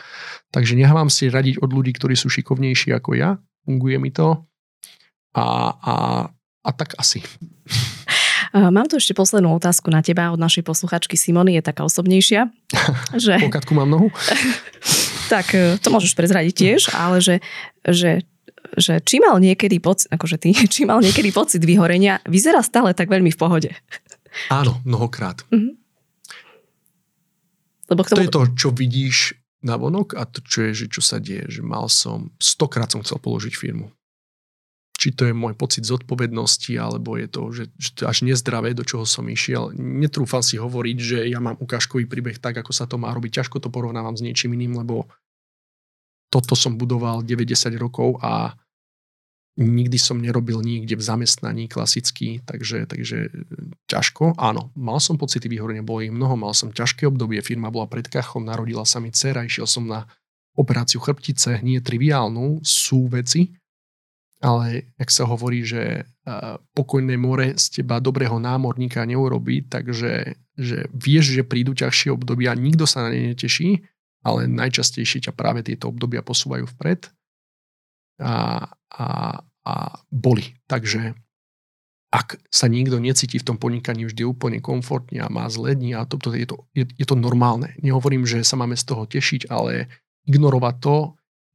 Takže 0.52 0.76
nechám 0.76 1.08
si 1.08 1.32
radiť 1.32 1.64
od 1.64 1.72
ľudí, 1.72 1.96
ktorí 1.96 2.20
sú 2.20 2.28
šikovnejší 2.28 2.92
ako 2.92 3.16
ja. 3.16 3.40
Funguje 3.64 3.98
mi 3.98 4.12
to. 4.12 4.44
A, 5.36 5.46
a, 5.76 5.96
a 6.64 6.70
tak 6.76 6.96
asi. 7.00 7.24
Mám 8.56 8.88
tu 8.88 8.96
ešte 8.96 9.12
poslednú 9.12 9.52
otázku 9.60 9.92
na 9.92 10.00
teba 10.00 10.32
od 10.32 10.40
našej 10.40 10.64
posluchačky 10.64 11.20
Simony, 11.20 11.60
je 11.60 11.64
taká 11.64 11.84
osobnejšia. 11.84 12.48
že... 13.20 13.36
Pokatku 13.44 13.76
mám 13.76 13.92
nohu? 13.92 14.08
tak 15.28 15.53
e, 15.53 15.82
to 15.82 15.89
môžeš 15.89 16.13
prezradiť 16.13 16.53
tiež, 16.53 16.82
ale 16.93 17.19
že, 17.21 17.41
že 17.86 18.26
že 18.76 18.99
či 18.99 19.23
mal 19.23 19.38
niekedy 19.39 19.80
pocit, 19.80 20.11
akože 20.11 20.41
ty, 20.41 20.49
či 20.73 20.84
mal 20.84 20.99
niekedy 20.99 21.32
pocit 21.32 21.63
vyhorenia, 21.63 22.19
vyzerá 22.28 22.59
stále 22.65 22.91
tak 22.97 23.07
veľmi 23.07 23.32
v 23.32 23.39
pohode. 23.39 23.71
Áno, 24.51 24.84
mnohokrát. 24.84 25.45
Mm-hmm. 25.53 25.73
Lebo 27.93 28.01
k 28.03 28.07
tomu... 28.09 28.17
To 28.19 28.26
je 28.26 28.34
to, 28.34 28.43
čo 28.57 28.69
vidíš 28.73 29.38
na 29.63 29.78
vonok 29.80 30.17
a 30.17 30.28
to, 30.28 30.43
čo 30.43 30.69
je, 30.69 30.86
že 30.86 30.86
čo 30.91 31.01
sa 31.01 31.21
deje. 31.21 31.45
Že 31.47 31.61
mal 31.63 31.86
som, 31.88 32.34
stokrát 32.41 32.89
som 32.89 33.01
chcel 33.05 33.21
položiť 33.21 33.53
firmu. 33.53 33.93
Či 35.06 35.14
to 35.14 35.30
je 35.30 35.38
môj 35.38 35.53
pocit 35.53 35.86
zodpovednosti, 35.86 36.74
alebo 36.82 37.14
je 37.14 37.30
to, 37.30 37.41
že, 37.53 37.64
že 37.78 37.89
to 37.93 38.10
až 38.10 38.26
nezdravé, 38.26 38.74
do 38.74 38.82
čoho 38.82 39.06
som 39.06 39.30
išiel. 39.30 39.70
Netrúfam 39.78 40.41
si 40.41 40.58
hovoriť, 40.58 40.97
že 40.97 41.18
ja 41.30 41.38
mám 41.38 41.62
ukážkový 41.62 42.10
príbeh 42.10 42.41
tak, 42.41 42.58
ako 42.58 42.74
sa 42.74 42.89
to 42.89 42.97
má 42.97 43.14
robiť. 43.14 43.38
Ťažko 43.45 43.62
to 43.62 43.70
porovnávam 43.70 44.18
s 44.18 44.26
niečím 44.26 44.58
iným, 44.58 44.82
lebo 44.82 45.06
toto 46.34 46.58
som 46.58 46.74
budoval 46.74 47.22
90 47.22 47.53
rokov 47.78 48.18
a 48.26 48.58
nikdy 49.62 49.93
som 50.01 50.18
nerobil 50.18 50.66
nikde 50.66 50.97
v 50.97 51.06
zamestnaní 51.06 51.70
klasicky, 51.70 52.41
takže, 52.41 52.89
takže 52.89 53.30
e, 53.30 53.45
ťažko. 53.86 54.41
Áno, 54.41 54.74
mal 54.74 54.97
som 54.97 55.22
pocity 55.22 55.45
vyhorenia, 55.45 55.86
bolo 55.86 56.01
ich 56.01 56.10
mnoho, 56.10 56.34
mal 56.34 56.58
som 56.58 56.74
ťažké 56.74 57.06
obdobie, 57.06 57.45
firma 57.45 57.70
bola 57.70 57.86
pred 57.86 58.10
kachom, 58.10 58.41
narodila 58.41 58.89
sa 58.89 58.97
mi 58.97 59.14
dcera, 59.14 59.45
išiel 59.45 59.70
som 59.70 59.86
na 59.86 60.10
operáciu 60.58 60.97
chrbtice, 60.97 61.62
nie 61.62 61.78
triviálnu, 61.78 62.66
sú 62.66 63.06
veci, 63.06 63.53
ale 64.44 64.92
jak 65.00 65.10
sa 65.12 65.24
hovorí, 65.24 65.64
že 65.64 66.04
pokojné 66.76 67.16
more 67.16 67.56
z 67.56 67.82
teba 67.82 68.02
dobrého 68.04 68.36
námorníka 68.42 69.06
neurobí, 69.08 69.70
takže 69.70 70.36
že 70.56 70.88
vieš, 70.92 71.40
že 71.40 71.44
prídu 71.44 71.76
ťažšie 71.76 72.12
obdobia, 72.16 72.56
nikto 72.56 72.88
sa 72.88 73.08
na 73.08 73.14
ne 73.14 73.32
neteší, 73.36 73.84
ale 74.26 74.50
najčastejšie 74.50 75.30
ťa 75.30 75.34
práve 75.38 75.62
tieto 75.62 75.94
obdobia 75.94 76.26
posúvajú 76.26 76.66
vpred 76.76 77.14
a, 78.20 78.66
a, 78.90 79.08
a 79.44 79.74
boli. 80.10 80.58
Takže 80.66 81.14
ak 82.16 82.40
sa 82.48 82.72
nikto 82.72 82.98
necíti 82.98 83.38
v 83.38 83.48
tom 83.54 83.58
podnikaní 83.60 84.08
vždy 84.08 84.24
úplne 84.24 84.64
komfortne 84.64 85.20
a 85.20 85.28
má 85.28 85.52
zlé 85.52 85.76
dní 85.76 86.00
a 86.00 86.08
to, 86.08 86.16
to, 86.16 86.32
je, 86.32 86.48
to, 86.48 86.64
je, 86.72 86.88
je 86.88 87.06
to 87.06 87.20
normálne. 87.20 87.76
Nehovorím, 87.84 88.24
že 88.24 88.42
sa 88.48 88.56
máme 88.56 88.80
z 88.80 88.88
toho 88.88 89.04
tešiť, 89.04 89.52
ale 89.52 89.92
ignorovať 90.24 90.76
to 90.80 90.96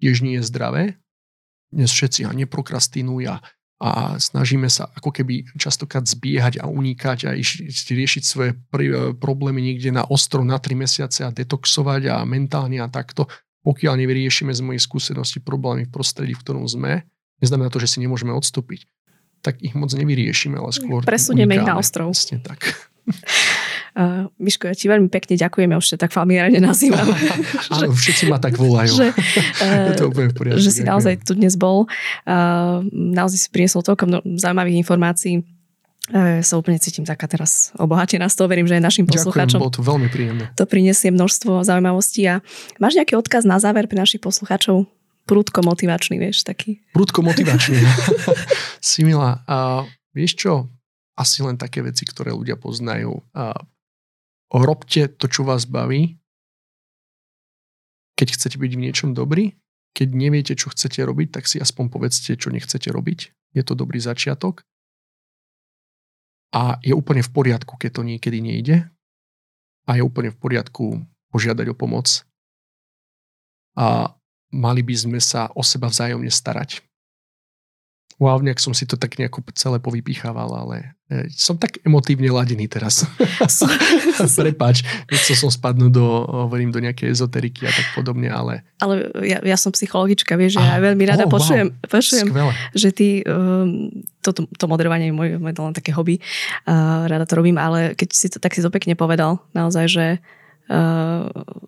tiež 0.04 0.20
nie 0.20 0.36
je 0.38 0.46
zdravé. 0.46 0.82
Dnes 1.70 1.90
všetci 1.90 2.26
a 2.26 2.34
neprokrastinujú 2.34 3.30
a 3.30 3.38
a 3.80 4.20
snažíme 4.20 4.68
sa 4.68 4.92
ako 4.92 5.08
keby 5.08 5.56
častokrát 5.56 6.04
zbiehať 6.04 6.60
a 6.60 6.68
unikať 6.68 7.18
a 7.24 7.30
ísť 7.32 7.88
riešiť 7.88 8.22
svoje 8.22 8.52
pr- 8.68 9.16
problémy 9.16 9.64
niekde 9.64 9.88
na 9.88 10.04
ostro 10.04 10.44
na 10.44 10.60
3 10.60 10.84
mesiace 10.84 11.24
a 11.24 11.32
detoxovať 11.32 12.12
a 12.12 12.16
mentálne 12.28 12.76
a 12.76 12.92
takto. 12.92 13.24
Pokiaľ 13.64 14.04
nevyriešime 14.04 14.52
z 14.52 14.60
mojej 14.60 14.84
skúsenosti 14.84 15.40
problémy 15.40 15.88
v 15.88 15.92
prostredí, 15.96 16.36
v 16.36 16.44
ktorom 16.44 16.68
sme, 16.68 17.08
neznamená 17.40 17.72
to, 17.72 17.80
že 17.80 17.96
si 17.96 18.04
nemôžeme 18.04 18.36
odstúpiť. 18.36 18.84
Tak 19.40 19.64
ich 19.64 19.72
moc 19.72 19.88
nevyriešime, 19.96 20.60
ale 20.60 20.76
skôr 20.76 21.00
Presunieme 21.00 21.56
ich 21.56 21.64
na 21.64 21.80
ostrov. 21.80 22.12
Vlastne 22.12 22.44
tak. 22.44 22.60
Uh, 23.90 24.30
Miško, 24.38 24.70
ja 24.70 24.74
ti 24.78 24.86
veľmi 24.86 25.10
pekne 25.10 25.34
ďakujem, 25.34 25.66
ja 25.66 25.76
už 25.82 25.98
tak 25.98 26.14
familiárne 26.14 26.62
nazývam. 26.62 27.10
Áno, 27.74 27.90
všetci 27.90 28.30
ma 28.30 28.38
tak 28.38 28.54
volajú. 28.54 28.94
Že, 28.94 29.08
uh, 29.10 29.94
to 29.98 30.14
úplne 30.14 30.30
v 30.30 30.36
poriadku. 30.38 30.62
Že 30.62 30.70
si 30.70 30.82
ďakujem. 30.86 30.90
naozaj 30.94 31.14
tu 31.26 31.32
dnes 31.34 31.54
bol. 31.58 31.90
Uh, 32.22 32.86
naozaj 32.94 33.38
si 33.46 33.48
priniesol 33.50 33.82
toľko 33.82 34.22
zaujímavých 34.38 34.78
informácií. 34.78 35.42
Uh, 36.10 36.38
sa 36.42 36.54
úplne 36.58 36.78
cítim 36.78 37.02
taká 37.02 37.26
teraz 37.26 37.74
obohatená 37.74 38.30
z 38.30 38.34
toho. 38.38 38.46
Verím, 38.46 38.70
že 38.70 38.78
aj 38.78 38.82
našim 38.86 39.06
poslucháčom. 39.10 39.58
Ďakujem, 39.58 39.66
bolo 39.66 39.74
to 39.74 39.82
veľmi 39.82 40.08
príjemné. 40.10 40.44
To 40.54 40.64
prinesie 40.70 41.10
množstvo 41.10 41.66
zaujímavostí. 41.66 42.22
A 42.30 42.42
máš 42.78 42.94
nejaký 42.94 43.18
odkaz 43.18 43.42
na 43.42 43.58
záver 43.58 43.90
pre 43.90 43.98
našich 43.98 44.22
poslucháčov? 44.22 44.86
Prúdko 45.26 45.62
motivačný, 45.62 46.18
vieš, 46.18 46.42
taký. 46.42 46.82
Prúdko 46.94 47.22
motivačný. 47.22 47.78
Simila, 48.82 49.42
uh, 49.46 49.86
vieš 50.14 50.38
čo? 50.38 50.66
Asi 51.14 51.42
len 51.42 51.58
také 51.58 51.82
veci, 51.84 52.02
ktoré 52.02 52.34
ľudia 52.34 52.58
poznajú. 52.58 53.14
Uh, 53.30 53.54
robte 54.50 55.06
to, 55.06 55.30
čo 55.30 55.46
vás 55.46 55.64
baví. 55.64 56.18
Keď 58.18 58.28
chcete 58.36 58.56
byť 58.60 58.72
v 58.76 58.82
niečom 58.82 59.10
dobrý, 59.16 59.56
keď 59.96 60.08
neviete, 60.12 60.52
čo 60.54 60.70
chcete 60.70 61.02
robiť, 61.02 61.40
tak 61.40 61.44
si 61.50 61.58
aspoň 61.58 61.90
povedzte, 61.90 62.36
čo 62.36 62.52
nechcete 62.52 62.90
robiť. 62.90 63.32
Je 63.56 63.62
to 63.66 63.74
dobrý 63.74 63.98
začiatok. 63.98 64.62
A 66.50 66.82
je 66.82 66.94
úplne 66.94 67.22
v 67.22 67.30
poriadku, 67.30 67.78
keď 67.78 67.90
to 67.98 68.02
niekedy 68.06 68.38
nejde. 68.42 68.76
A 69.86 69.98
je 69.98 70.02
úplne 70.02 70.34
v 70.34 70.38
poriadku 70.38 71.02
požiadať 71.30 71.66
o 71.70 71.78
pomoc. 71.78 72.26
A 73.78 74.14
mali 74.50 74.82
by 74.82 74.94
sme 74.98 75.20
sa 75.22 75.50
o 75.54 75.62
seba 75.62 75.86
vzájomne 75.86 76.30
starať. 76.30 76.82
Wow, 78.20 78.44
nejak 78.44 78.60
som 78.60 78.76
si 78.76 78.84
to 78.84 79.00
tak 79.00 79.16
nejako 79.16 79.40
celé 79.56 79.80
povypichával, 79.80 80.52
ale 80.52 80.92
e, 81.08 81.32
som 81.32 81.56
tak 81.56 81.80
emotívne 81.88 82.28
ladený 82.28 82.68
teraz. 82.68 83.08
Prepač, 84.44 84.84
nechcel 85.08 85.40
som 85.40 85.48
spadnúť 85.48 85.88
do, 85.88 86.04
hovorím, 86.28 86.68
do 86.68 86.84
nejakej 86.84 87.16
ezoteriky 87.16 87.64
a 87.64 87.72
tak 87.72 87.96
podobne, 87.96 88.28
ale... 88.28 88.60
Ale 88.76 89.08
ja, 89.24 89.40
ja 89.40 89.56
som 89.56 89.72
psychologička, 89.72 90.36
vieš, 90.36 90.60
že 90.60 90.62
ja 90.68 90.76
veľmi 90.84 91.04
rada 91.08 91.24
oh, 91.24 91.32
počujem, 91.32 91.72
wow. 91.72 91.88
počujem 91.88 92.28
že 92.76 92.88
ty, 92.92 93.24
um, 93.24 93.88
to, 94.20 94.36
to 94.44 94.64
moderovanie 94.68 95.08
je 95.08 95.16
moje, 95.16 95.40
len 95.40 95.72
také 95.72 95.96
hobby, 95.96 96.20
uh, 96.68 97.08
rada 97.08 97.24
to 97.24 97.40
robím, 97.40 97.56
ale 97.56 97.96
keď 97.96 98.08
si 98.12 98.28
to, 98.28 98.36
tak 98.36 98.52
si 98.52 98.60
to 98.60 98.68
pekne 98.68 99.00
povedal, 99.00 99.40
naozaj, 99.56 99.88
že 99.88 100.06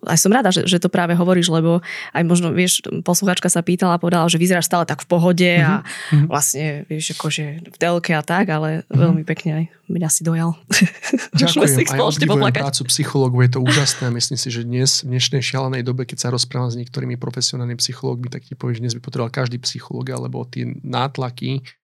aj 0.03 0.17
som 0.17 0.31
rada, 0.31 0.47
že, 0.47 0.63
že 0.63 0.79
to 0.79 0.87
práve 0.87 1.11
hovoríš, 1.11 1.51
lebo 1.51 1.83
aj 2.15 2.23
možno, 2.23 2.55
vieš, 2.55 2.83
posluchačka 3.03 3.51
sa 3.51 3.59
pýtala 3.59 3.99
a 3.99 4.01
povedala, 4.01 4.31
že 4.31 4.39
vyzeráš 4.39 4.71
stále 4.71 4.87
tak 4.87 5.03
v 5.03 5.07
pohode 5.11 5.43
mm-hmm. 5.43 5.67
a 5.67 5.73
mhm. 6.15 6.25
vlastne, 6.31 6.87
vieš, 6.87 7.19
akože 7.19 7.67
v 7.67 7.77
telke 7.77 8.15
a 8.15 8.23
tak, 8.23 8.47
ale 8.47 8.83
mm-hmm. 8.83 8.95
veľmi 8.95 9.23
pekne 9.27 9.51
aj 9.51 9.63
mňa 9.91 10.09
si 10.09 10.21
dojal. 10.23 10.55
Ďakujem, 11.43 11.99
obdivujem 11.99 12.55
prácu 12.55 12.81
psychológov, 12.87 13.39
je 13.43 13.51
to 13.51 13.59
úžasné 13.59 14.03
a 14.07 14.11
myslím 14.15 14.37
si, 14.39 14.47
že 14.47 14.61
dnes, 14.63 15.03
v 15.03 15.19
dnešnej 15.19 15.43
šialenej 15.43 15.83
dobe, 15.83 16.07
keď 16.07 16.17
sa 16.23 16.27
rozprávam 16.31 16.71
s 16.71 16.79
niektorými 16.79 17.19
profesionálnymi 17.19 17.79
psychológmi, 17.83 18.31
tak 18.31 18.47
ti 18.47 18.55
povieš, 18.55 18.79
že 18.79 18.83
dnes 18.87 18.95
by 18.95 19.01
potreboval 19.03 19.31
každý 19.35 19.59
psychológ, 19.59 20.15
alebo 20.15 20.47
tie 20.47 20.71
nátlaky, 20.81 21.82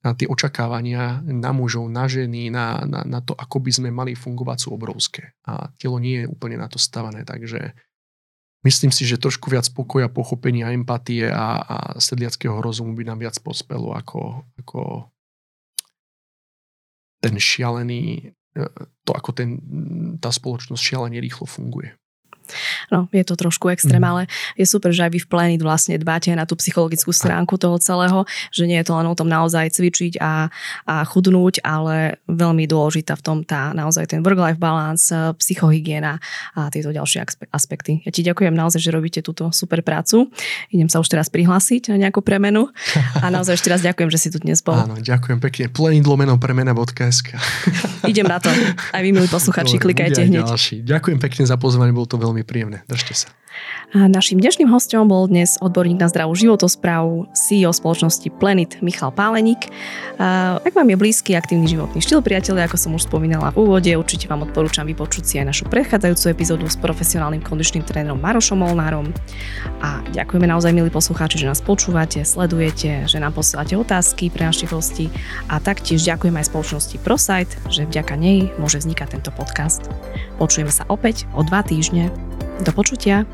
na 0.00 0.16
tie 0.16 0.24
očakávania 0.24 1.20
na 1.20 1.52
mužov, 1.52 1.92
na 1.92 2.08
ženy, 2.08 2.48
na, 2.48 2.80
na, 2.88 3.04
na 3.04 3.20
to, 3.20 3.36
ako 3.36 3.60
by 3.60 3.70
sme 3.70 3.88
mali 3.92 4.16
fungovať, 4.16 4.56
sú 4.64 4.68
obrovské. 4.72 5.36
A 5.44 5.68
telo 5.76 6.00
nie 6.00 6.24
je 6.24 6.30
úplne 6.30 6.56
na 6.56 6.72
to 6.72 6.80
stavané, 6.80 7.28
takže 7.28 7.76
myslím 8.64 8.88
si, 8.88 9.04
že 9.04 9.20
trošku 9.20 9.52
viac 9.52 9.68
pokoja, 9.76 10.08
pochopenia, 10.08 10.72
empatie 10.72 11.28
a, 11.28 11.60
a 11.60 11.76
sedliackého 12.00 12.64
rozumu 12.64 12.96
by 12.96 13.12
nám 13.12 13.20
viac 13.20 13.36
pospelo 13.44 13.92
ako, 13.92 14.48
ako 14.56 15.12
ten 17.20 17.36
šialený, 17.36 18.32
e, 18.56 18.64
to 19.04 19.12
ako 19.12 19.30
ten, 19.36 19.60
tá 20.16 20.32
spoločnosť 20.32 20.80
šialene 20.80 21.20
rýchlo 21.20 21.44
funguje. 21.44 21.99
No, 22.88 23.06
je 23.10 23.24
to 23.24 23.34
trošku 23.38 23.70
extrém, 23.72 24.00
mm. 24.02 24.10
ale 24.10 24.22
je 24.56 24.66
super, 24.66 24.90
že 24.90 25.06
aj 25.06 25.12
vy 25.14 25.18
v 25.22 25.28
Plenit 25.30 25.62
vlastne 25.62 25.96
dbáte 25.96 26.32
na 26.34 26.44
tú 26.44 26.58
psychologickú 26.58 27.10
stránku 27.14 27.56
toho 27.56 27.76
celého, 27.78 28.26
že 28.50 28.66
nie 28.66 28.78
je 28.80 28.86
to 28.86 28.96
len 28.96 29.06
o 29.06 29.14
tom 29.14 29.30
naozaj 29.30 29.72
cvičiť 29.74 30.20
a, 30.20 30.48
a 30.86 30.94
chudnúť, 31.06 31.62
ale 31.64 32.20
veľmi 32.26 32.64
dôležitá 32.66 33.14
v 33.18 33.22
tom 33.22 33.38
tá 33.42 33.70
naozaj 33.74 34.10
ten 34.10 34.20
work-life 34.20 34.58
balance, 34.60 35.10
psychohygiena 35.10 36.18
a 36.56 36.68
tieto 36.68 36.90
ďalšie 36.90 37.48
aspekty. 37.50 38.02
Ja 38.04 38.10
ti 38.12 38.26
ďakujem 38.26 38.52
naozaj, 38.52 38.80
že 38.82 38.90
robíte 38.90 39.20
túto 39.20 39.48
super 39.50 39.80
prácu. 39.80 40.28
Idem 40.70 40.88
sa 40.88 41.00
už 41.00 41.08
teraz 41.10 41.28
prihlásiť 41.32 41.94
na 41.94 42.08
nejakú 42.08 42.20
premenu 42.20 42.68
a 43.18 43.26
naozaj 43.32 43.58
ešte 43.58 43.68
raz 43.70 43.80
ďakujem, 43.80 44.10
že 44.12 44.18
si 44.18 44.28
tu 44.28 44.38
dnes 44.42 44.60
bol. 44.60 44.76
Áno, 44.76 44.98
ďakujem 44.98 45.38
pekne. 45.40 45.64
Plenit 45.70 46.04
lomeno 46.06 46.36
premena.sk 46.36 47.34
Idem 48.10 48.26
na 48.26 48.38
to. 48.40 48.50
Aj 48.90 49.00
vy, 49.00 49.10
milí 49.12 49.28
posluchači, 49.28 49.76
klikajte 49.76 50.26
hneď. 50.26 50.46
Ďalší. 50.46 50.76
Ďakujem 50.84 51.18
pekne 51.20 51.44
za 51.46 51.56
pozvanie, 51.60 51.92
bolo 51.92 52.08
to 52.08 52.16
veľmi 52.16 52.39
príjemné. 52.44 52.82
Držte 52.88 53.14
sa. 53.14 53.28
A 53.90 54.06
našim 54.06 54.38
dnešným 54.38 54.70
hostom 54.70 55.10
bol 55.10 55.26
dnes 55.26 55.58
odborník 55.58 55.98
na 55.98 56.06
zdravú 56.06 56.38
životosprávu, 56.38 57.34
CEO 57.34 57.74
spoločnosti 57.74 58.30
Planet 58.38 58.78
Michal 58.78 59.10
Páleník. 59.10 59.66
Ak 60.62 60.70
vám 60.70 60.86
je 60.86 60.94
blízky 60.94 61.34
aktívny 61.34 61.66
životný 61.66 61.98
štýl, 61.98 62.22
priatelia, 62.22 62.70
ako 62.70 62.78
som 62.78 62.94
už 62.94 63.10
spomínala 63.10 63.50
v 63.50 63.66
úvode, 63.66 63.90
určite 63.90 64.30
vám 64.30 64.46
odporúčam 64.46 64.86
vypočuť 64.86 65.24
si 65.26 65.34
aj 65.42 65.50
našu 65.50 65.64
prechádzajúcu 65.66 66.24
epizódu 66.30 66.70
s 66.70 66.78
profesionálnym 66.78 67.42
kondičným 67.42 67.82
trénerom 67.82 68.22
Marošom 68.22 68.62
Molnárom. 68.62 69.10
A 69.82 69.98
ďakujeme 70.14 70.46
naozaj, 70.46 70.70
milí 70.70 70.92
poslucháči, 70.92 71.42
že 71.42 71.50
nás 71.50 71.58
počúvate, 71.58 72.22
sledujete, 72.22 73.10
že 73.10 73.18
nám 73.18 73.34
posielate 73.34 73.74
otázky 73.74 74.30
pre 74.30 74.46
našich 74.46 74.70
hostí 74.70 75.10
a 75.50 75.58
taktiež 75.58 76.06
ďakujem 76.06 76.38
aj 76.38 76.46
spoločnosti 76.46 76.96
ProSite, 77.02 77.58
že 77.66 77.90
vďaka 77.90 78.14
nej 78.14 78.54
môže 78.62 78.78
vznikať 78.78 79.18
tento 79.18 79.34
podcast. 79.34 79.90
Počujeme 80.38 80.70
sa 80.70 80.86
opäť 80.86 81.26
o 81.34 81.42
dva 81.42 81.66
týždne. 81.66 82.14
Do 82.60 82.76
počutia. 82.76 83.24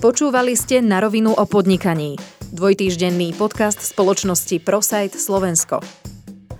Počúvali 0.00 0.58
ste 0.58 0.82
na 0.82 0.98
rovinu 0.98 1.30
o 1.38 1.46
podnikaní. 1.46 2.18
Dvojtýždenný 2.50 3.30
podcast 3.38 3.78
spoločnosti 3.78 4.58
ProSite 4.58 5.14
Slovensko. 5.14 6.09